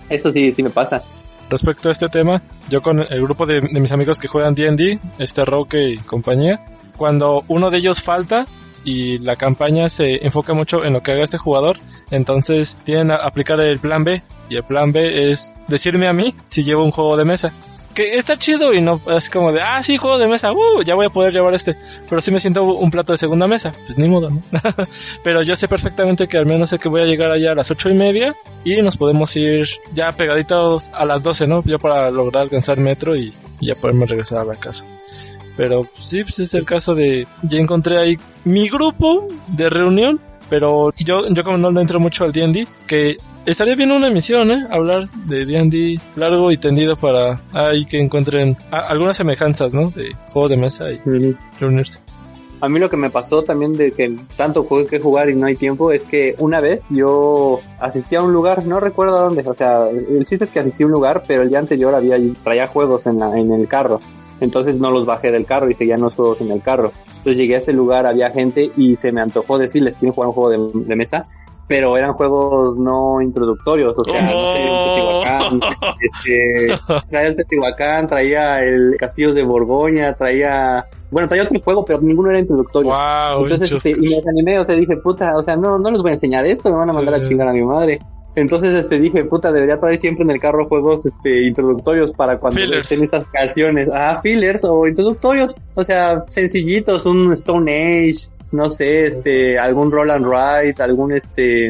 Eso 0.09 0.33
sí, 0.33 0.53
sí 0.53 0.63
me 0.63 0.71
pasa. 0.71 1.03
Respecto 1.51 1.89
a 1.89 1.93
este 1.93 2.09
tema, 2.09 2.43
yo 2.69 2.81
con 2.81 3.01
el 3.01 3.23
grupo 3.23 3.45
de, 3.45 3.61
de 3.61 3.81
mis 3.81 3.91
amigos 3.91 4.21
que 4.21 4.29
juegan 4.29 4.55
D&D, 4.55 5.01
este 5.19 5.45
Roque 5.45 5.85
y 5.91 5.97
compañía, 5.99 6.65
cuando 6.97 7.43
uno 7.49 7.71
de 7.71 7.79
ellos 7.79 8.01
falta, 8.01 8.47
y 8.85 9.19
la 9.19 9.37
campaña 9.37 9.89
se 9.89 10.25
enfoca 10.25 10.55
mucho 10.55 10.85
en 10.85 10.93
lo 10.93 11.03
que 11.03 11.13
haga 11.13 11.25
este 11.25 11.39
jugador. 11.39 11.79
Entonces 12.11 12.77
tienen 12.85 13.11
a 13.11 13.17
aplicar 13.17 13.61
el 13.61 13.79
plan 13.79 14.05
B 14.05 14.23
y 14.49 14.57
el 14.57 14.65
plan 14.65 14.93
B 14.93 15.31
es 15.31 15.59
decirme 15.69 16.09
a 16.09 16.13
mí 16.13 16.35
si 16.47 16.65
llevo 16.65 16.85
un 16.85 16.91
juego 16.91 17.17
de 17.17 17.25
mesa. 17.25 17.53
Que 17.95 18.17
está 18.17 18.37
chido 18.37 18.73
y 18.73 18.81
no 18.81 19.01
es 19.17 19.29
como 19.31 19.53
de, 19.53 19.61
ah, 19.61 19.83
sí, 19.83 19.97
juego 19.97 20.19
de 20.19 20.29
mesa, 20.29 20.53
uh, 20.53 20.83
ya 20.83 20.95
voy 20.95 21.07
a 21.07 21.11
poder 21.11 21.33
llevar 21.33 21.55
este. 21.55 21.77
Pero 22.09 22.21
si 22.21 22.31
me 22.31 22.39
siento 22.39 22.65
un 22.65 22.91
plato 22.91 23.13
de 23.13 23.19
segunda 23.19 23.49
mesa, 23.49 23.75
pues 23.87 23.99
ni 23.99 24.09
modo, 24.09 24.31
¿no? 24.31 24.43
Pero 25.25 25.43
yo 25.43 25.57
sé 25.57 25.67
perfectamente 25.67 26.29
que 26.29 26.39
al 26.39 26.47
menos 26.47 26.71
sé 26.71 26.79
que 26.79 26.89
voy 26.89 27.01
a 27.01 27.07
llegar 27.07 27.33
allá 27.33 27.53
a 27.53 27.55
las 27.55 27.71
ocho 27.71 27.89
y 27.89 27.95
media 27.95 28.37
y 28.65 28.81
nos 28.83 28.97
podemos 28.97 29.35
ir 29.37 29.67
ya 29.93 30.13
pegaditos 30.13 30.91
a 30.95 31.05
las 31.05 31.23
12, 31.23 31.47
¿no? 31.49 31.65
Yo 31.65 31.79
para 31.79 32.11
lograr 32.11 32.45
alcanzar 32.45 32.79
metro 32.79 33.17
y, 33.17 33.33
ya 33.61 33.75
poderme 33.75 34.07
regresar 34.07 34.39
a 34.39 34.45
la 34.45 34.57
casa. 34.57 34.87
Pero 35.57 35.87
sí, 35.99 36.23
pues 36.23 36.39
es 36.39 36.55
el 36.55 36.65
caso 36.65 36.95
de. 36.95 37.27
Ya 37.43 37.59
encontré 37.59 37.99
ahí 37.99 38.19
mi 38.45 38.69
grupo 38.69 39.27
de 39.49 39.69
reunión. 39.69 40.21
Pero 40.51 40.93
yo, 40.99 41.29
yo 41.29 41.45
como 41.45 41.57
no 41.57 41.71
le 41.71 41.81
entro 41.81 42.01
mucho 42.01 42.25
al 42.25 42.33
DD, 42.33 42.67
que 42.87 43.17
estaría 43.47 43.77
bien 43.77 43.93
una 43.93 44.09
emisión, 44.09 44.51
¿eh? 44.51 44.67
Hablar 44.71 45.09
de 45.27 45.47
D&D 45.47 46.01
largo 46.17 46.51
y 46.51 46.57
tendido 46.57 46.97
para 46.97 47.41
ahí 47.55 47.85
que 47.85 48.01
encuentren 48.01 48.57
algunas 48.71 49.17
semejanzas, 49.17 49.73
¿no? 49.73 49.91
De 49.91 50.13
juegos 50.33 50.51
de 50.51 50.57
mesa 50.57 50.91
y 50.91 51.01
reunirse. 51.59 52.01
A 52.63 52.69
mí 52.69 52.79
lo 52.79 52.91
que 52.91 52.97
me 52.99 53.09
pasó 53.09 53.43
también 53.43 53.73
de 53.73 53.93
que 53.93 54.15
tanto 54.37 54.65
jugué 54.65 54.87
que 54.87 55.01
jugar 55.01 55.31
y 55.31 55.35
no 55.35 55.47
hay 55.47 55.57
tiempo 55.57 55.93
es 55.93 56.03
que 56.03 56.35
una 56.39 56.61
vez 56.61 56.83
yo 56.91 57.61
asistí 57.79 58.17
a 58.17 58.23
un 58.23 58.35
lugar, 58.35 58.67
no 58.67 58.81
recuerdo 58.81 59.17
a 59.17 59.23
dónde, 59.23 59.43
o 59.49 59.55
sea, 59.55 59.89
el 59.89 60.27
chiste 60.27 60.45
es 60.45 60.51
que 60.51 60.61
asistí 60.61 60.83
a 60.83 60.87
un 60.87 60.93
lugar, 60.93 61.23
pero 61.27 61.41
el 61.41 61.49
día 61.49 61.59
anterior 61.59 61.95
había 61.95 62.19
traía 62.45 62.67
juegos 62.67 63.07
en, 63.07 63.19
la, 63.19 63.39
en 63.39 63.51
el 63.53 63.67
carro. 63.67 64.01
Entonces 64.41 64.77
no 64.79 64.91
los 64.91 65.07
bajé 65.07 65.31
del 65.31 65.47
carro 65.47 65.71
y 65.71 65.75
seguían 65.75 66.01
los 66.01 66.15
juegos 66.15 66.41
en 66.41 66.51
el 66.51 66.63
carro. 66.63 66.93
Entonces 67.09 67.37
llegué 67.37 67.57
a 67.57 67.59
este 67.59 67.73
lugar, 67.73 68.07
había 68.07 68.31
gente 68.31 68.71
y 68.77 68.97
se 68.97 69.13
me 69.13 69.21
antojó 69.21 69.59
decirles, 69.59 69.95
¿quieren 69.99 70.15
jugar 70.15 70.29
un 70.29 70.35
juego 70.35 70.51
de, 70.51 70.85
de 70.87 70.97
mesa? 70.97 71.27
pero 71.69 71.97
eran 71.97 72.15
juegos 72.15 72.77
no 72.79 73.23
introductorios, 73.23 73.95
o 73.97 74.05
sea, 74.05 74.21
no 74.33 74.41
sé, 74.41 74.69
Oh. 74.69 75.23
Teotihuacán, 75.23 75.61
este, 76.01 76.67
traía 77.09 77.29
el 77.29 77.37
Teotihuacán, 77.37 78.07
traía 78.09 78.59
el 78.59 78.97
Castillos 78.99 79.37
de 79.37 79.45
Borgoña, 79.45 80.15
traía, 80.15 80.85
bueno, 81.13 81.29
traía 81.29 81.45
otro 81.45 81.61
juego, 81.61 81.85
pero 81.85 82.01
ninguno 82.01 82.31
era 82.31 82.41
introductorio. 82.41 82.91
Wow, 82.91 83.45
Entonces, 83.45 83.71
este, 83.71 83.91
y 84.05 84.09
me 84.09 84.17
desanimé, 84.17 84.59
o 84.59 84.65
sea, 84.65 84.75
dije, 84.75 84.97
puta, 84.97 85.37
o 85.37 85.43
sea, 85.43 85.55
no, 85.55 85.79
no 85.79 85.93
les 85.93 86.03
voy 86.03 86.11
a 86.11 86.15
enseñar 86.15 86.45
esto, 86.45 86.71
me 86.71 86.77
van 86.77 86.91
a 86.91 86.93
mandar 86.93 87.21
Sí. 87.21 87.27
a 87.27 87.29
chingar 87.29 87.47
a 87.47 87.53
mi 87.53 87.63
madre. 87.63 88.01
Entonces, 88.41 88.75
este, 88.75 88.99
dije, 88.99 89.25
puta, 89.25 89.53
debería 89.53 89.79
traer 89.79 89.99
siempre 89.99 90.25
en 90.25 90.31
el 90.31 90.41
carro 90.41 90.67
juegos, 90.67 91.05
este, 91.07 91.47
introductorios 91.47 92.13
para 92.13 92.39
cuando 92.39 92.61
estén 92.61 93.05
estas 93.05 93.25
canciones. 93.25 93.89
Ah, 93.93 94.21
fillers 94.23 94.65
o 94.65 94.87
introductorios, 94.87 95.55
o 95.75 95.85
sea, 95.85 96.25
sencillitos, 96.31 97.07
un 97.07 97.33
Stone 97.33 97.71
Age, 97.71 98.29
no 98.53 98.71
sé, 98.71 99.07
este, 99.09 99.59
algún 99.59 99.91
Roll 99.91 100.11
and 100.11 100.27
Ride, 100.27 100.83
algún, 100.83 101.13
este, 101.13 101.69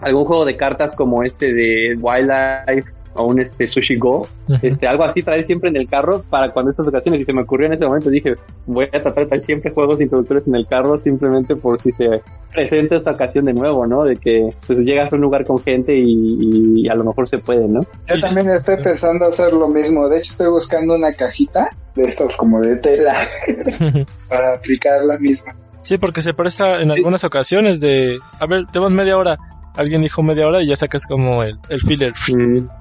algún 0.00 0.24
juego 0.24 0.44
de 0.44 0.56
cartas 0.56 0.94
como 0.94 1.22
este 1.22 1.52
de 1.52 1.96
Wildlife 2.00 2.99
o 3.14 3.26
un 3.26 3.40
este 3.40 3.66
Sushi 3.68 3.96
Go, 3.96 4.28
este, 4.62 4.86
algo 4.86 5.04
así 5.04 5.22
traer 5.22 5.44
siempre 5.46 5.70
en 5.70 5.76
el 5.76 5.88
carro 5.88 6.22
para 6.30 6.50
cuando 6.52 6.70
estas 6.70 6.86
ocasiones 6.86 7.20
y 7.20 7.24
se 7.24 7.32
me 7.32 7.42
ocurrió 7.42 7.66
en 7.66 7.72
ese 7.72 7.84
momento 7.84 8.08
dije 8.08 8.34
voy 8.66 8.84
a 8.84 8.90
tratar 8.90 9.14
de 9.24 9.26
traer 9.26 9.40
siempre 9.42 9.72
juegos 9.72 10.00
introductorios 10.00 10.46
en 10.46 10.54
el 10.54 10.66
carro 10.66 10.96
simplemente 10.98 11.56
por 11.56 11.80
si 11.82 11.90
se 11.92 12.22
presenta 12.52 12.96
esta 12.96 13.10
ocasión 13.12 13.44
de 13.46 13.52
nuevo, 13.52 13.86
¿no? 13.86 14.04
De 14.04 14.16
que 14.16 14.50
pues 14.66 14.78
llegas 14.80 15.12
a 15.12 15.16
un 15.16 15.22
lugar 15.22 15.44
con 15.44 15.58
gente 15.58 15.92
y, 15.96 16.82
y 16.84 16.88
a 16.88 16.94
lo 16.94 17.04
mejor 17.04 17.28
se 17.28 17.38
puede, 17.38 17.66
¿no? 17.68 17.80
Yo 18.08 18.20
también 18.20 18.48
estoy 18.50 18.76
pensando 18.76 19.26
hacer 19.26 19.52
lo 19.52 19.68
mismo. 19.68 20.08
De 20.08 20.18
hecho, 20.18 20.32
estoy 20.32 20.48
buscando 20.48 20.94
una 20.94 21.12
cajita 21.12 21.70
de 21.94 22.02
estos 22.04 22.36
como 22.36 22.60
de 22.60 22.76
tela 22.76 23.14
para 24.28 24.54
aplicar 24.54 25.04
la 25.04 25.18
misma. 25.18 25.54
Sí, 25.80 25.98
porque 25.98 26.20
se 26.22 26.34
presta 26.34 26.82
en 26.82 26.90
Sí. 26.90 26.98
algunas 26.98 27.24
ocasiones 27.24 27.80
de... 27.80 28.18
A 28.38 28.46
ver, 28.46 28.64
tenemos 28.70 28.92
media 28.92 29.16
hora. 29.16 29.38
Alguien 29.76 30.00
dijo 30.02 30.22
media 30.22 30.46
hora 30.46 30.62
y 30.62 30.66
ya 30.66 30.76
sacas 30.76 31.06
como 31.06 31.42
el, 31.42 31.58
el 31.68 31.80
filler. 31.80 32.12
Sí, 32.16 32.34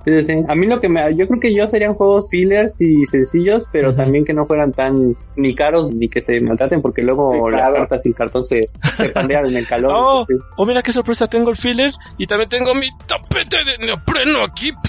sí, 0.05 0.21
sí. 0.25 0.33
A 0.47 0.55
mí 0.55 0.65
lo 0.67 0.79
que 0.81 0.89
me, 0.89 1.01
yo 1.15 1.27
creo 1.27 1.39
que 1.39 1.53
yo 1.55 1.67
serían 1.67 1.93
juegos 1.93 2.27
fillers 2.29 2.75
y 2.79 3.05
sencillos, 3.11 3.63
pero 3.71 3.93
también 3.95 4.25
que 4.25 4.33
no 4.33 4.45
fueran 4.47 4.71
tan 4.71 5.15
ni 5.35 5.55
caros 5.55 5.93
ni 5.93 6.09
que 6.09 6.21
se 6.21 6.39
maltraten, 6.41 6.81
porque 6.81 7.01
luego 7.03 7.31
Sí, 7.33 7.39
las 7.51 7.61
claro. 7.61 7.75
cartas 7.75 8.01
y 8.05 8.09
el 8.09 8.15
cartón 8.15 8.45
se, 8.45 8.61
se 8.97 9.09
pandean 9.09 9.47
en 9.47 9.57
el 9.57 9.67
calor. 9.67 9.91
Oh, 9.95 10.21
entonces- 10.27 10.45
oh, 10.57 10.65
mira 10.65 10.81
qué 10.81 10.91
sorpresa, 10.91 11.27
tengo 11.27 11.49
el 11.51 11.55
filler 11.55 11.91
y 12.17 12.25
también 12.27 12.49
tengo 12.49 12.73
mi 12.75 12.87
tapete 13.05 13.57
de 13.63 13.85
neopreno 13.85 14.43
aquí. 14.43 14.71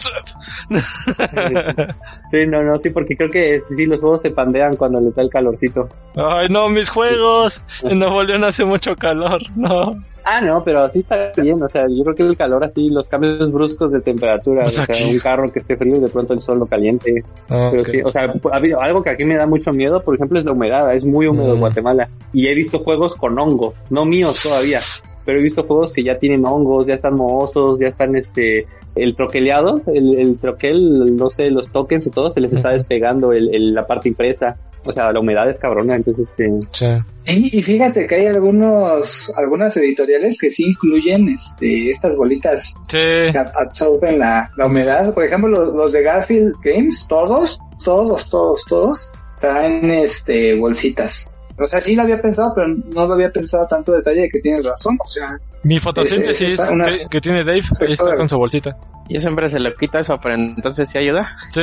Sí, 2.30 2.46
no, 2.46 2.62
no, 2.62 2.78
sí, 2.78 2.90
porque 2.90 3.16
creo 3.16 3.28
que 3.28 3.60
sí, 3.76 3.86
los 3.86 4.00
juegos 4.00 4.22
se 4.22 4.30
pandean 4.30 4.76
cuando 4.76 5.00
les 5.00 5.14
da 5.16 5.22
el 5.22 5.30
calorcito. 5.30 5.88
Ay, 6.16 6.46
no, 6.48 6.68
mis 6.68 6.88
juegos. 6.88 7.62
En 7.82 7.98
Nuevo 7.98 8.22
León 8.22 8.44
hace 8.44 8.64
mucho 8.64 8.94
calor. 8.94 9.40
No. 9.56 9.96
Ah, 10.32 10.40
no, 10.40 10.62
pero 10.62 10.84
así 10.84 11.00
está 11.00 11.32
bien, 11.36 11.60
o 11.60 11.68
sea, 11.68 11.82
yo 11.88 12.04
creo 12.04 12.14
que 12.14 12.22
el 12.22 12.36
calor 12.36 12.62
así, 12.62 12.88
los 12.88 13.08
cambios 13.08 13.50
bruscos 13.50 13.90
de 13.90 14.00
temperatura, 14.00 14.62
Pues 14.62 14.78
o 14.78 14.84
sea, 14.84 15.06
un 15.10 15.18
carro 15.18 15.50
que 15.50 15.58
esté 15.58 15.76
frío 15.76 15.96
y 15.96 15.98
de 16.00 16.08
pronto 16.08 16.34
el 16.34 16.40
sol 16.40 16.60
lo 16.60 16.66
caliente. 16.66 17.24
Pero 17.48 17.80
Ok. 17.80 17.88
sí, 17.90 18.00
o 18.04 18.12
sea, 18.12 18.32
ha 18.52 18.56
habido 18.56 18.80
algo 18.80 19.02
que 19.02 19.10
aquí 19.10 19.24
me 19.24 19.36
da 19.36 19.46
mucho 19.46 19.72
miedo, 19.72 20.00
por 20.00 20.14
ejemplo, 20.14 20.38
es 20.38 20.44
la 20.44 20.52
humedad, 20.52 20.94
es 20.94 21.04
muy 21.04 21.26
húmedo 21.26 21.56
Mm. 21.56 21.58
Guatemala. 21.58 22.08
Y 22.32 22.46
he 22.46 22.54
visto 22.54 22.78
juegos 22.78 23.16
con 23.16 23.36
hongo, 23.38 23.74
no 23.90 24.04
míos 24.04 24.40
todavía, 24.42 24.78
pero 25.24 25.40
he 25.40 25.42
visto 25.42 25.64
juegos 25.64 25.92
que 25.92 26.04
ya 26.04 26.16
tienen 26.18 26.46
hongos, 26.46 26.86
ya 26.86 26.94
están 26.94 27.14
mohosos, 27.14 27.80
ya 27.80 27.88
están 27.88 28.14
este 28.14 28.66
el 28.96 29.14
troqueleado, 29.16 29.80
el, 29.92 30.18
el 30.18 30.38
troquel, 30.38 31.16
no 31.16 31.30
sé, 31.30 31.48
los 31.50 31.70
tokens 31.72 32.06
y 32.06 32.10
todo, 32.10 32.30
se 32.30 32.40
les 32.40 32.52
está 32.52 32.70
despegando 32.70 33.32
el, 33.32 33.52
el- 33.54 33.72
la 33.74 33.86
parte 33.86 34.08
impresa. 34.08 34.56
O 34.84 34.92
sea, 34.92 35.12
la 35.12 35.20
humedad 35.20 35.48
es 35.50 35.58
cabrona, 35.58 35.96
entonces 35.96 36.26
este, 36.28 36.50
Sí. 36.72 36.86
Y, 37.26 37.58
y 37.58 37.62
fíjate 37.62 38.06
que 38.06 38.14
hay 38.14 38.26
algunos, 38.26 39.32
algunas 39.36 39.76
editoriales 39.76 40.38
que 40.40 40.48
sí 40.50 40.64
incluyen 40.70 41.28
este, 41.28 41.90
estas 41.90 42.16
bolitas 42.16 42.74
Sí. 42.88 42.96
que 42.98 43.32
ab- 43.34 43.52
absorben 43.54 44.18
la, 44.18 44.50
la 44.56 44.66
humedad. 44.66 45.12
Por 45.12 45.24
ejemplo, 45.24 45.48
los, 45.50 45.74
los 45.74 45.92
de 45.92 46.02
Garfield 46.02 46.54
Games, 46.64 47.06
todos, 47.08 47.60
todos, 47.84 48.30
todos, 48.30 48.64
todos, 48.66 49.12
traen 49.38 49.90
este 49.90 50.54
bolsitas. 50.58 51.28
O 51.64 51.66
sea, 51.66 51.80
sí 51.80 51.94
lo 51.94 52.02
había 52.02 52.20
pensado, 52.20 52.52
pero 52.54 52.68
no 52.68 53.06
lo 53.06 53.14
había 53.14 53.30
pensado 53.30 53.66
tanto 53.68 53.92
detalle 53.92 54.22
de 54.22 54.28
que 54.28 54.40
tienes 54.40 54.64
razón. 54.64 54.96
O 55.04 55.08
sea, 55.08 55.38
Mi 55.62 55.78
fotosíntesis 55.78 56.54
Es- 56.54 56.58
es 56.60 56.70
una- 56.70 56.86
que, 56.86 57.06
que 57.10 57.20
tiene 57.20 57.44
Dave, 57.44 57.62
ahí 57.80 57.92
está 57.92 58.14
con 58.16 58.28
su 58.28 58.36
bolsita. 58.38 58.76
Yo 59.08 59.18
siempre 59.20 59.48
se 59.50 59.58
lo 59.58 59.74
quito 59.74 59.98
eso, 59.98 60.18
pero 60.22 60.34
entonces 60.36 60.88
sí 60.88 60.98
ayuda. 60.98 61.28
Sí. 61.50 61.60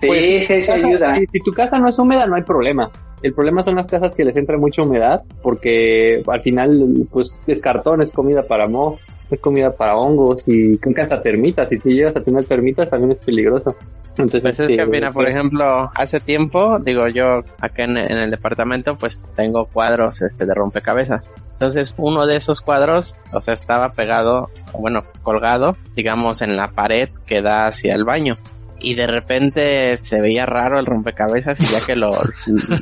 sí, 0.00 0.06
Pues, 0.06 0.46
sí, 0.46 0.70
ayuda. 0.70 1.16
Si, 1.16 1.26
si 1.26 1.40
tu 1.40 1.52
casa 1.52 1.78
no 1.78 1.88
es 1.88 1.98
húmeda, 1.98 2.26
no 2.26 2.36
hay 2.36 2.42
problema. 2.42 2.90
El 3.22 3.32
problema 3.32 3.62
son 3.62 3.76
las 3.76 3.86
casas 3.86 4.14
que 4.14 4.22
les 4.24 4.36
entra 4.36 4.58
mucha 4.58 4.82
humedad, 4.82 5.22
porque 5.42 6.22
al 6.26 6.42
final, 6.42 7.06
pues, 7.10 7.30
es 7.46 7.60
cartón, 7.60 8.02
es 8.02 8.10
comida 8.10 8.42
para 8.42 8.68
moho, 8.68 8.98
es 9.30 9.40
comida 9.40 9.72
para 9.72 9.96
hongos 9.96 10.42
y 10.46 10.76
creo 10.78 10.94
que 10.94 11.02
hasta 11.02 11.20
termitas. 11.20 11.68
Si 11.68 11.78
tú 11.78 11.88
llegas 11.88 12.16
a 12.16 12.22
tener 12.22 12.44
termitas, 12.44 12.90
también 12.90 13.12
es 13.12 13.18
peligroso. 13.18 13.74
Entonces, 14.16 14.42
Pues 14.42 14.54
es 14.54 14.60
este, 14.60 14.76
que, 14.76 14.86
mira, 14.86 15.10
por 15.10 15.28
ejemplo, 15.28 15.90
hace 15.96 16.20
tiempo, 16.20 16.78
digo 16.78 17.08
yo, 17.08 17.40
acá 17.60 17.82
en, 17.82 17.96
en 17.96 18.16
el 18.16 18.30
departamento, 18.30 18.96
pues 18.96 19.20
tengo 19.34 19.66
cuadros 19.66 20.22
este, 20.22 20.46
de 20.46 20.54
rompecabezas. 20.54 21.30
Entonces, 21.54 21.94
uno 21.98 22.24
de 22.26 22.36
esos 22.36 22.60
cuadros, 22.60 23.16
o 23.32 23.40
sea, 23.40 23.54
estaba 23.54 23.88
pegado, 23.90 24.50
bueno, 24.78 25.02
colgado, 25.22 25.76
digamos, 25.96 26.42
en 26.42 26.54
la 26.54 26.68
pared 26.68 27.08
que 27.26 27.42
da 27.42 27.66
hacia 27.66 27.94
el 27.94 28.04
baño. 28.04 28.36
Y 28.84 28.94
de 28.94 29.06
repente 29.06 29.96
se 29.96 30.20
veía 30.20 30.44
raro 30.46 30.78
el 30.78 30.86
rompecabezas 30.86 31.58
y 31.60 31.64
ya 31.64 31.78
que 31.86 31.96
lo, 31.96 32.10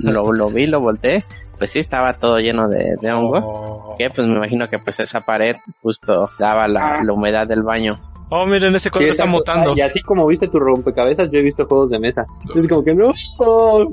lo, 0.03 0.33
lo 0.33 0.49
vi, 0.51 0.67
lo 0.67 0.81
volteé, 0.81 1.25
pues 1.59 1.71
sí 1.71 1.79
estaba 1.79 2.13
todo 2.15 2.39
lleno 2.39 2.69
de, 2.69 2.97
de 3.01 3.13
hongo. 3.13 3.39
Oh. 3.39 3.97
Que 3.97 4.11
pues 4.11 4.27
me 4.27 4.35
imagino 4.35 4.67
que 4.69 4.79
pues 4.79 4.99
esa 5.01 5.21
pared 5.21 5.55
justo 5.81 6.29
daba 6.39 6.67
la, 6.67 6.97
Ah. 6.99 7.05
la 7.05 7.13
humedad 7.13 7.47
del 7.47 7.63
baño. 7.63 8.01
Oh, 8.35 8.47
miren, 8.47 8.75
ese 8.75 8.85
sí, 8.85 8.91
cuadro 8.91 9.11
está 9.11 9.27
mutando. 9.27 9.75
Y 9.77 9.83
así 9.83 10.01
como 10.01 10.27
viste 10.27 10.49
tu 10.49 10.59
rompecabezas, 10.59 11.29
yo 11.31 11.39
he 11.39 11.43
visto 11.43 11.67
juegos 11.67 11.91
de 11.91 11.99
mesa. 11.99 12.25
Es 12.55 12.67
como 12.67 12.83
que 12.83 12.95
no, 12.95 13.13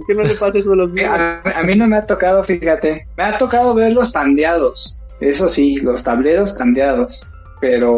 que 0.08 0.14
no 0.16 0.24
le 0.24 0.34
pases 0.36 0.66
a 0.66 0.70
los 0.76 0.94
míos. 0.94 1.10
A, 1.12 1.42
a 1.60 1.64
mí 1.64 1.76
no 1.76 1.88
me 1.88 1.98
ha 1.98 2.06
tocado, 2.06 2.42
fíjate. 2.44 3.06
Me 3.18 3.24
ha 3.24 3.38
tocado 3.38 3.76
verlos 3.76 4.12
pandeados. 4.14 4.98
Eso 5.20 5.50
sí, 5.50 5.76
los 5.84 6.04
tableros 6.06 6.54
pandeados. 6.54 7.28
Pero 7.60 7.94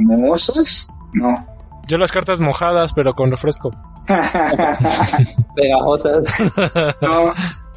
mohosos, 0.00 0.90
no. 1.14 1.46
Yo 1.90 1.98
las 1.98 2.12
cartas 2.12 2.40
mojadas, 2.40 2.92
pero 2.94 3.14
con 3.14 3.30
refresco. 3.32 3.70
Pegajosas. 5.56 6.22
no, 7.00 7.32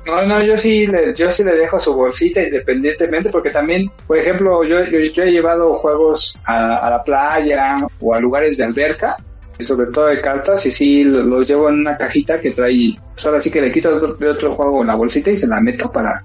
no, 0.05 0.25
no, 0.27 0.43
yo 0.43 0.57
sí, 0.57 0.85
le, 0.87 1.13
yo 1.15 1.31
sí 1.31 1.43
le 1.43 1.55
dejo 1.55 1.79
su 1.79 1.93
bolsita 1.95 2.41
independientemente 2.43 3.29
porque 3.29 3.49
también, 3.49 3.89
por 4.05 4.17
ejemplo, 4.17 4.63
yo, 4.63 4.83
yo, 4.85 4.99
yo 4.99 5.23
he 5.23 5.31
llevado 5.31 5.73
juegos 5.75 6.37
a, 6.45 6.77
a 6.77 6.89
la 6.89 7.03
playa 7.03 7.87
o 8.01 8.13
a 8.13 8.19
lugares 8.19 8.57
de 8.57 8.65
alberca, 8.65 9.15
y 9.57 9.63
sobre 9.63 9.91
todo 9.91 10.07
de 10.07 10.19
cartas, 10.19 10.65
y 10.65 10.71
sí 10.71 11.03
lo- 11.03 11.23
los 11.23 11.47
llevo 11.47 11.69
en 11.69 11.75
una 11.79 11.97
cajita 11.97 12.39
que 12.41 12.51
trae, 12.51 12.95
pues 13.13 13.25
ahora 13.25 13.39
sí 13.39 13.49
que 13.51 13.61
le 13.61 13.71
quito 13.71 13.89
de 13.99 14.05
otro, 14.07 14.31
otro 14.31 14.51
juego 14.53 14.83
la 14.83 14.95
bolsita 14.95 15.31
y 15.31 15.37
se 15.37 15.47
la 15.47 15.59
meto 15.61 15.91
para, 15.91 16.23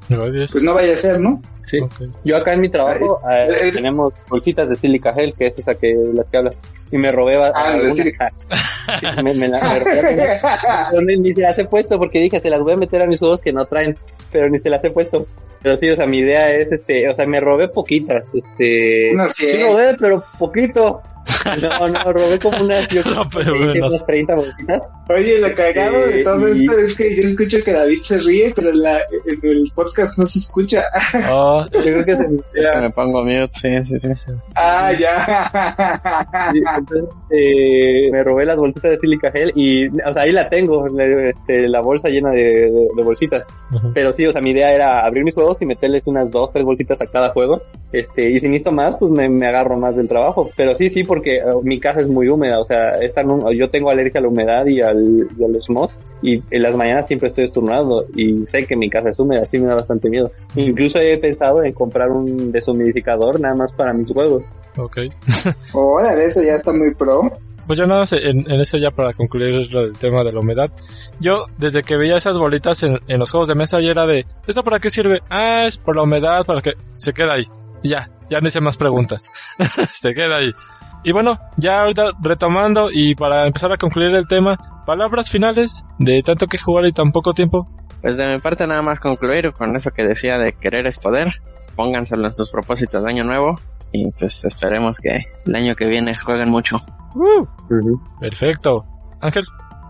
pues 0.52 0.62
no 0.64 0.74
vaya 0.74 0.92
a 0.92 0.96
ser, 0.96 1.20
¿no? 1.20 1.40
Sí. 1.70 1.78
Yo 2.24 2.36
acá 2.36 2.54
en 2.54 2.60
mi 2.60 2.68
trabajo 2.68 3.20
eh, 3.30 3.48
Es- 3.62 3.74
tenemos 3.74 4.12
bolsitas 4.28 4.68
de 4.68 4.76
silica 4.76 5.12
gel, 5.12 5.34
que 5.34 5.48
es 5.48 5.58
esa 5.58 5.74
que 5.74 5.94
las 6.14 6.26
que 6.26 6.36
hablas. 6.38 6.56
Y 6.90 6.96
me 6.98 7.12
robé 7.12 7.36
a- 7.36 7.52
Ah, 7.54 7.76
de 7.78 7.92
sílica. 7.92 8.28
me, 9.22 9.34
me 9.34 9.48
la 9.48 9.60
me 9.62 9.78
robé. 9.80 10.40
Pero 10.90 11.02
ni, 11.02 11.16
ni 11.18 11.34
se 11.34 11.42
las 11.42 11.58
he 11.58 11.64
puesto 11.66 11.98
porque 11.98 12.20
dije, 12.20 12.40
se 12.40 12.48
las 12.50 12.60
voy 12.60 12.72
a 12.72 12.76
meter 12.76 13.02
a 13.02 13.06
mis 13.06 13.18
juegos 13.18 13.40
que 13.42 13.52
no 13.52 13.66
traen, 13.66 13.94
pero 14.32 14.48
ni 14.48 14.58
se 14.60 14.70
las 14.70 14.82
he 14.84 14.90
puesto. 14.90 15.26
Pero 15.62 15.76
sí, 15.76 15.90
o 15.90 15.96
sea, 15.96 16.06
mi 16.06 16.18
idea 16.18 16.50
es, 16.52 16.70
este, 16.72 17.08
o 17.08 17.14
sea, 17.14 17.26
me 17.26 17.40
robé 17.40 17.68
poquitas, 17.68 18.24
este, 18.32 19.10
Unas 19.12 19.32
sí 19.34 19.48
cien. 19.48 19.66
robé, 19.66 19.96
pero 19.98 20.22
poquito. 20.38 21.02
No, 21.62 21.88
no, 21.88 22.12
robé 22.12 22.38
como 22.38 22.58
unas, 22.64 22.88
yo 22.88 23.00
No, 23.14 23.28
que 23.28 23.38
pero 23.38 23.54
unas 23.56 23.74
menos. 23.74 24.06
30 24.06 24.34
bolsitas. 24.34 24.82
Oye, 25.08 25.38
lo 25.38 25.54
cagado 25.54 26.06
de 26.06 26.20
Eh, 26.20 26.24
todo 26.24 26.48
y- 26.48 26.52
esto 26.64 26.78
es 26.78 26.94
que 26.96 27.16
yo 27.16 27.22
escucho 27.22 27.58
que 27.64 27.72
David 27.72 28.00
se 28.02 28.18
ríe, 28.18 28.52
pero 28.54 28.70
en, 28.70 28.82
la, 28.82 28.98
en 28.98 29.38
el 29.42 29.70
podcast 29.74 30.18
no 30.18 30.26
se 30.26 30.38
escucha. 30.38 30.84
Oh, 31.30 31.64
Yo 31.72 31.80
creo 31.80 32.04
que 32.04 32.16
se 32.16 32.22
Es 32.54 32.68
que 32.68 32.80
me 32.80 32.90
pongo 32.90 33.22
mute, 33.24 33.50
sí, 33.84 33.98
sí, 33.98 34.14
sí. 34.14 34.32
Ah, 34.54 34.92
ya. 34.98 36.50
Sí, 36.52 36.60
entonces, 36.78 37.08
eh, 37.30 38.10
me 38.12 38.22
robé 38.24 38.44
las 38.44 38.56
bolsitas 38.56 38.90
de 38.92 38.98
silica 38.98 39.30
gel 39.30 39.52
y, 39.54 39.88
o 39.88 40.12
sea, 40.12 40.22
ahí 40.22 40.32
la 40.32 40.48
tengo, 40.48 40.86
la, 40.88 41.30
este, 41.30 41.68
la 41.68 41.80
bolsa 41.80 42.08
llena 42.08 42.30
de, 42.30 42.42
de- 42.70 42.88
de 42.96 43.02
bolsitas. 43.02 43.44
Ujú. 43.72 43.92
Pero 43.94 44.12
sí, 44.12 44.26
o 44.26 44.32
sea, 44.32 44.40
mi 44.40 44.50
idea 44.50 44.72
era 44.72 45.04
abrir 45.06 45.24
mis 45.24 45.34
juegos 45.34 45.58
y 45.60 45.66
meterles 45.66 46.02
unas 46.06 46.30
dos, 46.30 46.50
tres 46.52 46.64
bolsitas 46.64 47.00
a 47.00 47.06
cada 47.06 47.28
juego. 47.30 47.60
Este, 47.92 48.30
y 48.30 48.40
si 48.40 48.48
necesito 48.48 48.72
más, 48.72 48.96
pues 48.96 49.10
me, 49.12 49.28
me 49.28 49.46
agarro 49.46 49.76
más 49.78 49.96
del 49.96 50.08
trabajo. 50.08 50.50
Pero 50.56 50.74
sí, 50.74 50.90
sí, 50.90 51.04
porque 51.04 51.17
eh, 51.26 51.42
mi 51.62 51.78
casa 51.78 52.00
es 52.00 52.08
muy 52.08 52.28
húmeda, 52.28 52.60
o 52.60 52.64
sea, 52.64 52.90
esta, 53.00 53.22
yo 53.54 53.68
tengo 53.70 53.90
alergia 53.90 54.20
a 54.20 54.22
la 54.22 54.28
humedad 54.28 54.66
y, 54.66 54.80
al, 54.80 55.26
y 55.38 55.44
a 55.44 55.48
los 55.48 55.68
mos 55.70 55.92
y 56.22 56.42
en 56.50 56.62
las 56.62 56.76
mañanas 56.76 57.06
siempre 57.06 57.28
estoy 57.28 57.44
estornudando 57.44 58.04
y 58.14 58.46
sé 58.46 58.64
que 58.64 58.76
mi 58.76 58.90
casa 58.90 59.10
es 59.10 59.18
húmeda, 59.18 59.42
así 59.42 59.58
me 59.58 59.66
da 59.66 59.74
bastante 59.76 60.10
miedo. 60.10 60.30
Incluso 60.56 60.98
he 60.98 61.16
pensado 61.18 61.62
en 61.62 61.72
comprar 61.72 62.10
un 62.10 62.50
deshumidificador 62.50 63.40
nada 63.40 63.54
más 63.54 63.72
para 63.72 63.92
mis 63.92 64.10
huevos. 64.10 64.44
Ok. 64.76 64.98
Órale, 65.72 66.24
eso 66.24 66.42
ya 66.42 66.54
está 66.54 66.72
muy 66.72 66.94
pro. 66.94 67.22
Pues 67.66 67.78
ya 67.78 67.86
nada, 67.86 68.04
en, 68.12 68.50
en 68.50 68.60
eso 68.60 68.78
ya 68.78 68.90
para 68.90 69.12
concluir 69.12 69.70
lo 69.70 69.82
del 69.82 69.98
tema 69.98 70.24
de 70.24 70.32
la 70.32 70.40
humedad. 70.40 70.72
Yo, 71.20 71.44
desde 71.58 71.82
que 71.82 71.98
veía 71.98 72.16
esas 72.16 72.38
bolitas 72.38 72.82
en, 72.82 72.98
en 73.08 73.18
los 73.18 73.30
juegos 73.30 73.46
de 73.46 73.54
mesa, 73.54 73.78
ya 73.80 73.90
era 73.90 74.06
de, 74.06 74.24
¿esto 74.46 74.64
para 74.64 74.78
qué 74.78 74.88
sirve? 74.88 75.20
Ah, 75.28 75.66
es 75.66 75.76
por 75.76 75.94
la 75.94 76.02
humedad, 76.02 76.46
para 76.46 76.62
que 76.62 76.72
se 76.96 77.12
quede 77.12 77.30
ahí. 77.30 77.48
Y 77.82 77.90
ya, 77.90 78.10
ya 78.30 78.40
no 78.40 78.48
hice 78.48 78.62
más 78.62 78.78
preguntas. 78.78 79.30
se 79.92 80.14
queda 80.14 80.36
ahí. 80.36 80.54
Y 81.04 81.12
bueno, 81.12 81.38
ya 81.56 81.80
ahorita 81.80 82.12
retomando 82.20 82.90
y 82.92 83.14
para 83.14 83.46
empezar 83.46 83.72
a 83.72 83.76
concluir 83.76 84.14
el 84.14 84.26
tema, 84.26 84.82
palabras 84.86 85.30
finales 85.30 85.84
de 85.98 86.22
tanto 86.22 86.46
que 86.46 86.58
jugar 86.58 86.86
y 86.86 86.92
tan 86.92 87.12
poco 87.12 87.32
tiempo. 87.32 87.66
Pues 88.02 88.16
de 88.16 88.26
mi 88.26 88.38
parte 88.40 88.66
nada 88.66 88.82
más 88.82 89.00
concluir 89.00 89.52
con 89.52 89.74
eso 89.74 89.90
que 89.90 90.06
decía 90.06 90.38
de 90.38 90.52
querer 90.52 90.86
es 90.86 90.98
poder. 90.98 91.28
Pónganselo 91.76 92.24
en 92.24 92.34
sus 92.34 92.50
propósitos 92.50 93.02
de 93.02 93.10
año 93.10 93.24
nuevo 93.24 93.54
y 93.92 94.10
pues 94.12 94.44
esperemos 94.44 94.98
que 94.98 95.18
el 95.46 95.54
año 95.54 95.74
que 95.74 95.86
viene 95.86 96.14
jueguen 96.14 96.50
mucho. 96.50 96.76
Uh, 97.14 97.46
Perfecto. 98.20 98.84
Ángel. 99.20 99.44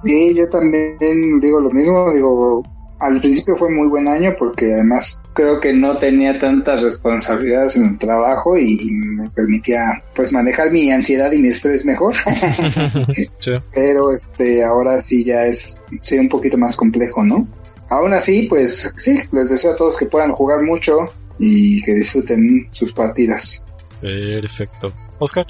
Sí, 0.05 0.35
yo 0.35 0.49
también 0.49 0.97
digo 1.41 1.61
lo 1.61 1.71
mismo, 1.71 2.13
digo, 2.13 2.63
al 3.01 3.21
principio 3.21 3.57
fue 3.57 3.71
muy 3.71 3.89
buen 3.89 4.09
año 4.09 4.35
porque 4.39 4.75
además 4.75 5.21
creo 5.33 5.61
que 5.61 5.73
no 5.73 5.97
tenía 5.97 6.39
tantas 6.39 6.83
responsabilidades 6.83 7.77
en 7.77 7.87
el 7.87 7.99
trabajo 7.99 8.57
y 8.57 8.91
me 8.91 9.31
permitía 9.31 10.03
pues 10.15 10.33
manejar 10.33 10.71
mi 10.73 10.91
ansiedad 10.91 11.31
y 11.33 11.39
mi 11.39 11.49
estrés 11.49 11.85
mejor. 11.85 12.15
Pero 13.75 14.13
este 14.13 14.65
ahora 14.65 15.01
sí 15.01 15.25
ya 15.25 15.47
es 15.47 15.79
sí, 16.01 16.19
un 16.19 16.29
poquito 16.29 16.59
más 16.59 16.77
complejo, 16.77 17.25
¿no? 17.25 17.47
Aún 17.89 18.13
así, 18.13 18.43
pues 18.43 18.93
sí, 18.97 19.21
les 19.33 19.51
deseo 19.51 19.73
a 19.73 19.77
todos 19.77 19.97
que 19.97 20.07
puedan 20.07 20.33
jugar 20.33 20.63
mucho 20.63 21.11
y 21.39 21.83
que 21.83 21.95
disfruten 21.95 22.69
sus 22.71 22.93
partidas. 22.93 23.65
Perfecto. 24.01 24.93
Oscar. 25.19 25.47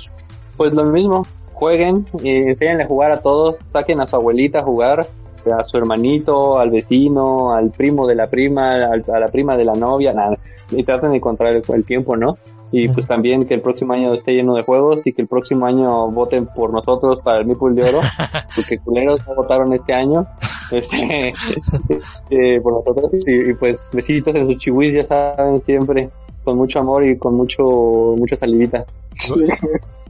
Pues 0.57 0.73
lo 0.73 0.85
mismo, 0.85 1.27
jueguen 1.53 2.07
y 2.23 2.31
enseñenle 2.49 2.85
a 2.85 2.87
jugar 2.87 3.13
a 3.13 3.19
todos, 3.19 3.57
saquen 3.73 4.01
a 4.01 4.07
su 4.07 4.17
abuelita 4.17 4.61
a 4.61 4.63
jugar, 4.63 5.09
a 5.53 5.65
su 5.65 5.77
hermanito, 5.77 6.59
al 6.59 6.71
vecino, 6.71 7.53
al 7.53 7.71
primo 7.71 8.07
de 8.07 8.15
la 8.15 8.29
prima, 8.29 8.75
a 8.75 9.19
la 9.19 9.29
prima 9.29 9.57
de 9.57 9.65
la 9.65 9.75
novia, 9.75 10.13
nada, 10.13 10.37
y 10.71 10.83
traten 10.85 11.11
de 11.11 11.17
encontrar 11.17 11.55
el, 11.55 11.85
tiempo, 11.85 12.17
¿no? 12.17 12.39
Y 12.71 12.89
pues 12.89 13.07
también 13.07 13.47
que 13.47 13.55
el 13.55 13.63
próximo 13.63 13.95
año 13.95 14.13
esté 14.13 14.33
lleno 14.33 14.55
de 14.55 14.63
juegos 14.63 15.01
y 15.07 15.13
que 15.13 15.23
el 15.23 15.29
próximo 15.29 15.65
año 15.65 16.11
voten 16.11 16.47
por 16.47 16.71
nosotros 16.73 17.21
para 17.25 17.39
el 17.39 17.47
Mipul 17.47 17.75
de 17.75 17.83
Oro, 17.83 18.01
porque 18.55 18.79
culeros 18.79 19.27
no 19.27 19.35
votaron 19.35 19.73
este 19.73 19.95
año 19.95 20.27
este, 20.71 21.33
eh, 22.31 22.61
por 22.61 22.75
nosotros 22.75 23.11
y, 23.27 23.55
pues 23.55 23.79
besitos 23.93 24.35
en 24.35 24.47
sus 24.49 24.59
chihuis, 24.59 24.93
ya 24.93 25.07
saben, 25.07 25.63
siempre 25.65 26.11
con 26.45 26.57
mucho 26.57 26.81
amor 26.81 27.07
y 27.07 27.19
con 27.19 27.35
mucho 27.35 27.63
mucha 28.17 28.37
salivita. 28.37 28.85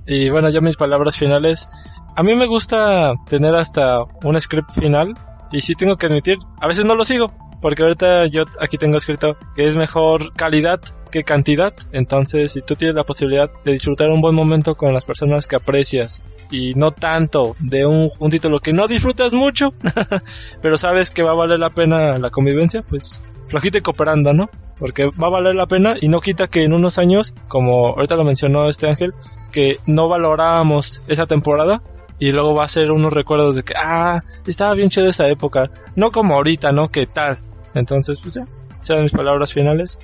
Y 0.06 0.30
bueno, 0.30 0.48
ya 0.48 0.60
mis 0.60 0.76
palabras 0.76 1.16
finales. 1.16 1.68
A 2.16 2.22
mí 2.22 2.34
me 2.34 2.46
gusta 2.46 3.12
tener 3.28 3.54
hasta 3.54 4.04
un 4.24 4.40
script 4.40 4.72
final 4.72 5.14
y 5.52 5.60
sí 5.60 5.74
tengo 5.74 5.96
que 5.96 6.06
admitir, 6.06 6.38
a 6.60 6.66
veces 6.66 6.84
no 6.84 6.94
lo 6.94 7.04
sigo, 7.04 7.32
porque 7.60 7.82
ahorita 7.82 8.26
yo 8.26 8.44
aquí 8.60 8.78
tengo 8.78 8.98
escrito 8.98 9.36
que 9.54 9.66
es 9.66 9.76
mejor 9.76 10.32
calidad 10.34 10.80
que 11.10 11.24
cantidad. 11.24 11.74
Entonces, 11.92 12.52
si 12.52 12.62
tú 12.62 12.76
tienes 12.76 12.94
la 12.94 13.04
posibilidad 13.04 13.50
de 13.64 13.72
disfrutar 13.72 14.10
un 14.10 14.20
buen 14.20 14.34
momento 14.34 14.74
con 14.74 14.92
las 14.92 15.04
personas 15.04 15.46
que 15.46 15.56
aprecias 15.56 16.22
y 16.50 16.74
no 16.74 16.90
tanto 16.92 17.56
de 17.58 17.86
un, 17.86 18.10
título 18.30 18.60
que 18.60 18.72
no 18.72 18.86
disfrutas 18.86 19.32
mucho, 19.32 19.72
pero 20.62 20.76
sabes 20.76 21.10
que 21.10 21.22
va 21.22 21.30
a 21.30 21.34
valer 21.34 21.58
la 21.58 21.70
pena 21.70 22.18
la 22.18 22.30
convivencia, 22.30 22.82
pues 22.82 23.20
flojita 23.48 23.78
y 23.78 23.80
cooperando, 23.80 24.32
¿no? 24.32 24.50
Porque 24.78 25.06
va 25.06 25.26
a 25.26 25.30
valer 25.30 25.54
la 25.54 25.66
pena 25.66 25.96
y 26.00 26.08
no 26.08 26.20
quita 26.20 26.46
que 26.46 26.62
en 26.62 26.72
unos 26.72 26.98
años, 26.98 27.34
como 27.48 27.88
ahorita 27.88 28.16
lo 28.16 28.24
mencionó 28.24 28.68
este 28.68 28.88
ángel, 28.88 29.14
que 29.50 29.78
no 29.86 30.08
valorábamos 30.08 31.02
esa 31.08 31.26
temporada 31.26 31.82
y 32.18 32.32
luego 32.32 32.54
va 32.54 32.64
a 32.64 32.68
ser 32.68 32.90
unos 32.90 33.12
recuerdos 33.12 33.56
de 33.56 33.62
que, 33.62 33.74
ah, 33.76 34.20
estaba 34.46 34.74
bien 34.74 34.90
chido 34.90 35.08
esa 35.08 35.28
época, 35.28 35.70
no 35.96 36.10
como 36.10 36.34
ahorita, 36.34 36.72
¿no? 36.72 36.88
¿Qué 36.88 37.06
tal? 37.06 37.38
Entonces, 37.74 38.20
pues 38.20 38.34
ya, 38.34 38.46
serán 38.80 39.04
mis 39.04 39.12
palabras 39.12 39.52
finales. 39.52 39.98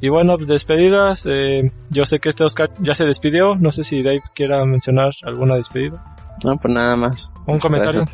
Y 0.00 0.08
bueno, 0.08 0.36
pues 0.36 0.48
despedidas, 0.48 1.26
eh, 1.26 1.70
yo 1.90 2.04
sé 2.04 2.18
que 2.18 2.28
este 2.28 2.42
Oscar 2.42 2.70
ya 2.80 2.94
se 2.94 3.04
despidió, 3.04 3.54
no 3.54 3.70
sé 3.70 3.84
si 3.84 4.02
Dave 4.02 4.22
quiera 4.34 4.64
mencionar 4.64 5.10
alguna 5.22 5.54
despedida. 5.54 6.04
No, 6.44 6.56
pues 6.60 6.74
nada 6.74 6.96
más. 6.96 7.32
Un 7.46 7.60
comentario. 7.60 8.04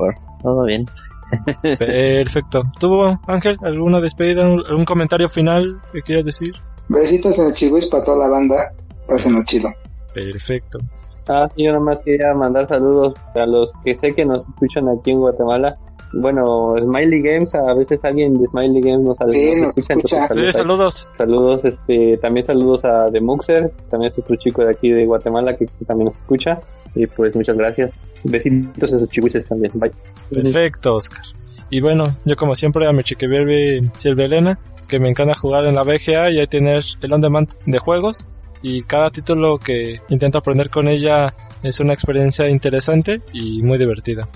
Todo 0.43 0.65
bien. 0.65 0.85
Perfecto. 1.63 2.65
¿Tú, 2.79 3.19
Ángel, 3.27 3.57
alguna 3.63 4.01
despedida, 4.01 4.43
algún 4.43 4.85
comentario 4.85 5.31
final 5.31 5.81
que 5.93 6.03
quieras 6.03 6.27
decir? 6.27 6.57
Besitos 6.89 7.39
en 7.39 7.47
el 7.47 7.53
chihuis 7.55 7.87
para 7.87 8.05
toda 8.05 8.19
la 8.19 8.29
banda. 8.29 8.73
Pásenlo 9.07 9.43
chido. 9.45 9.73
Perfecto. 10.13 10.81
Ah, 11.29 11.49
yo 11.57 11.67
nada 11.67 11.81
más 11.81 11.99
quería 12.01 12.33
mandar 12.35 12.69
saludos 12.69 13.15
a 13.35 13.45
los 13.47 13.71
que 13.85 13.97
sé 13.97 14.13
que 14.15 14.25
nos 14.25 14.49
escuchan 14.49 14.89
aquí 14.89 15.11
en 15.11 15.21
Guatemala. 15.21 15.77
Bueno, 16.13 16.75
Smiley 16.81 17.21
Games, 17.21 17.55
a 17.55 17.75
veces 17.75 18.01
alguien 18.03 18.41
de 18.41 18.49
Smiley 18.49 18.81
Games 18.81 19.01
nos, 19.01 19.19
sí, 19.31 19.53
nos, 19.61 19.77
escucha. 19.77 20.27
Sí, 20.31 20.53
saludos. 20.53 21.07
Saludos, 21.19 21.63
este, 21.65 22.17
también 22.17 22.47
saludos 22.47 22.83
a 22.85 23.11
The 23.13 23.21
Muxer, 23.21 23.71
también 23.91 24.11
es 24.13 24.19
otro 24.19 24.37
chico 24.37 24.65
de 24.65 24.71
aquí 24.71 24.91
de 24.91 25.05
Guatemala 25.05 25.55
que, 25.57 25.67
también 25.87 26.07
nos 26.07 26.17
escucha. 26.17 26.61
Y 26.95 27.07
pues 27.07 27.35
muchas 27.35 27.59
gracias. 27.59 27.91
Besitos 28.25 28.91
a 28.91 28.99
sus 28.99 29.09
chihuises 29.11 29.45
también. 29.45 29.73
Bye. 29.75 29.93
Perfecto, 30.31 30.95
Oscar. 30.95 31.23
Y 31.69 31.83
bueno, 31.83 32.17
yo 32.25 32.37
como 32.37 32.55
siempre 32.55 32.89
a 32.89 32.93
mi 32.95 33.03
chiquiberbi 33.03 33.91
Silvia 33.95 34.25
Elena, 34.25 34.59
que 34.89 34.99
me 34.99 35.11
encanta 35.11 35.35
jugar 35.35 35.67
en 35.67 35.75
la 35.75 35.83
BGA 35.83 36.31
y 36.31 36.39
ahí 36.39 36.47
tener 36.47 36.83
el 37.03 37.13
on 37.13 37.21
demand 37.21 37.51
de 37.67 37.79
juegos 37.79 38.27
y 38.63 38.83
cada 38.83 39.11
título 39.11 39.59
que 39.59 40.01
intento 40.09 40.39
aprender 40.39 40.71
con 40.71 40.89
ella 40.89 41.35
es 41.63 41.81
una 41.81 41.93
experiencia 41.93 42.49
interesante 42.49 43.23
y 43.33 43.63
muy 43.63 43.79
divertida. 43.79 44.29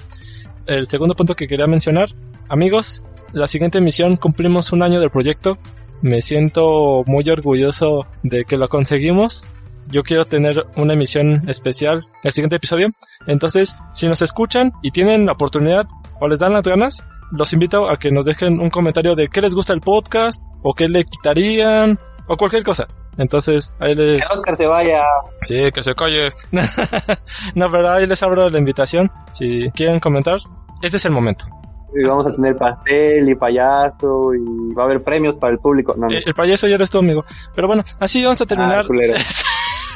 El 0.67 0.87
segundo 0.87 1.15
punto 1.15 1.35
que 1.35 1.49
quería 1.49 1.67
mencionar, 1.67 2.11
amigos, 2.49 3.05
la 3.33 3.47
siguiente 3.47 3.79
emisión 3.79 4.17
cumplimos 4.17 4.73
un 4.73 4.83
año 4.83 5.01
del 5.01 5.11
proyecto. 5.11 5.59
Me 6.03 6.21
siento 6.21 7.03
muy 7.07 7.29
orgulloso 7.29 8.07
de 8.23 8.45
que 8.45 8.59
lo 8.59 8.69
conseguimos. 8.69 9.45
Yo 9.89 10.03
quiero 10.03 10.27
tener 10.27 10.67
una 10.77 10.95
emisión 10.95 11.49
especial 11.49 12.07
el 12.23 12.33
siguiente 12.33 12.57
episodio. 12.57 12.89
Entonces, 13.27 13.77
si 13.95 14.07
nos 14.07 14.23
escuchan 14.23 14.73
y 14.83 14.91
tienen 14.91 15.27
la 15.27 15.33
oportunidad 15.33 15.87
o 16.21 16.29
les 16.29 16.39
dan 16.39 16.53
las 16.53 16.63
ganas, 16.63 17.03
los 17.33 17.53
invito 17.53 17.91
a 17.91 17.97
que 17.97 18.11
nos 18.11 18.25
dejen 18.25 18.61
un 18.61 18.71
comentario 18.71 19.17
de 19.17 19.29
qué 19.29 19.41
les 19.41 19.55
gusta 19.55 19.73
el 19.73 19.81
podcast 19.81 20.43
o 20.63 20.75
qué 20.75 20.89
le 20.89 21.05
quitarían 21.05 21.99
o 22.29 22.37
cualquier 22.37 22.63
cosa. 22.63 22.87
Entonces, 23.19 23.73
ahí 23.79 23.95
les... 23.95 24.27
Que 24.27 24.35
Oscar 24.35 24.57
se 24.57 24.67
vaya. 24.67 25.03
Sí, 25.43 25.71
que 25.73 25.83
se 25.83 25.95
calle. 25.95 26.31
no, 27.55 27.71
pero 27.71 27.91
ahí 27.91 28.07
les 28.07 28.23
abro 28.23 28.49
la 28.49 28.59
invitación. 28.59 29.11
Si 29.33 29.71
quieren 29.73 30.01
comentar, 30.01 30.39
este 30.83 30.97
es 30.97 31.05
el 31.05 31.13
momento. 31.13 31.47
Y 31.95 32.05
vamos 32.05 32.27
a 32.27 32.33
tener 32.33 32.57
pastel 32.57 33.29
y 33.29 33.35
payaso 33.35 34.33
y 34.35 34.75
va 34.75 34.85
a 34.85 34.87
haber 34.87 35.03
premios 35.03 35.37
para 35.37 35.53
el 35.53 35.59
público. 35.59 35.95
No, 35.97 36.09
El, 36.09 36.35
payaso 36.35 36.67
ya 36.67 36.77
eres 36.77 36.91
tú, 36.91 36.99
amigo. 36.99 37.25
Pero 37.55 37.67
bueno, 37.67 37.85
así 38.01 38.23
vamos 38.23 38.41
a 38.41 38.47
terminar. 38.47 38.81
Ah, 38.81 38.87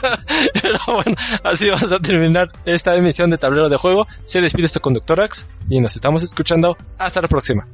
pero 0.62 0.78
bueno, 0.94 1.16
así 1.42 1.70
vamos 1.70 1.90
a 1.90 1.98
terminar 1.98 2.50
esta 2.66 2.96
emisión 2.96 3.30
de 3.30 3.38
tablero 3.38 3.70
de 3.70 3.76
juego. 3.76 4.06
Se 4.26 4.42
despide 4.42 4.66
este 4.66 4.80
conductorax 4.80 5.48
y 5.70 5.80
nos 5.80 5.94
estamos 5.96 6.22
escuchando. 6.22 6.76
Hasta 6.98 7.22
la 7.22 7.28
próxima. 7.28 7.66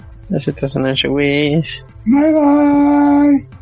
Bye 2.04 2.32
bye. 2.32 3.61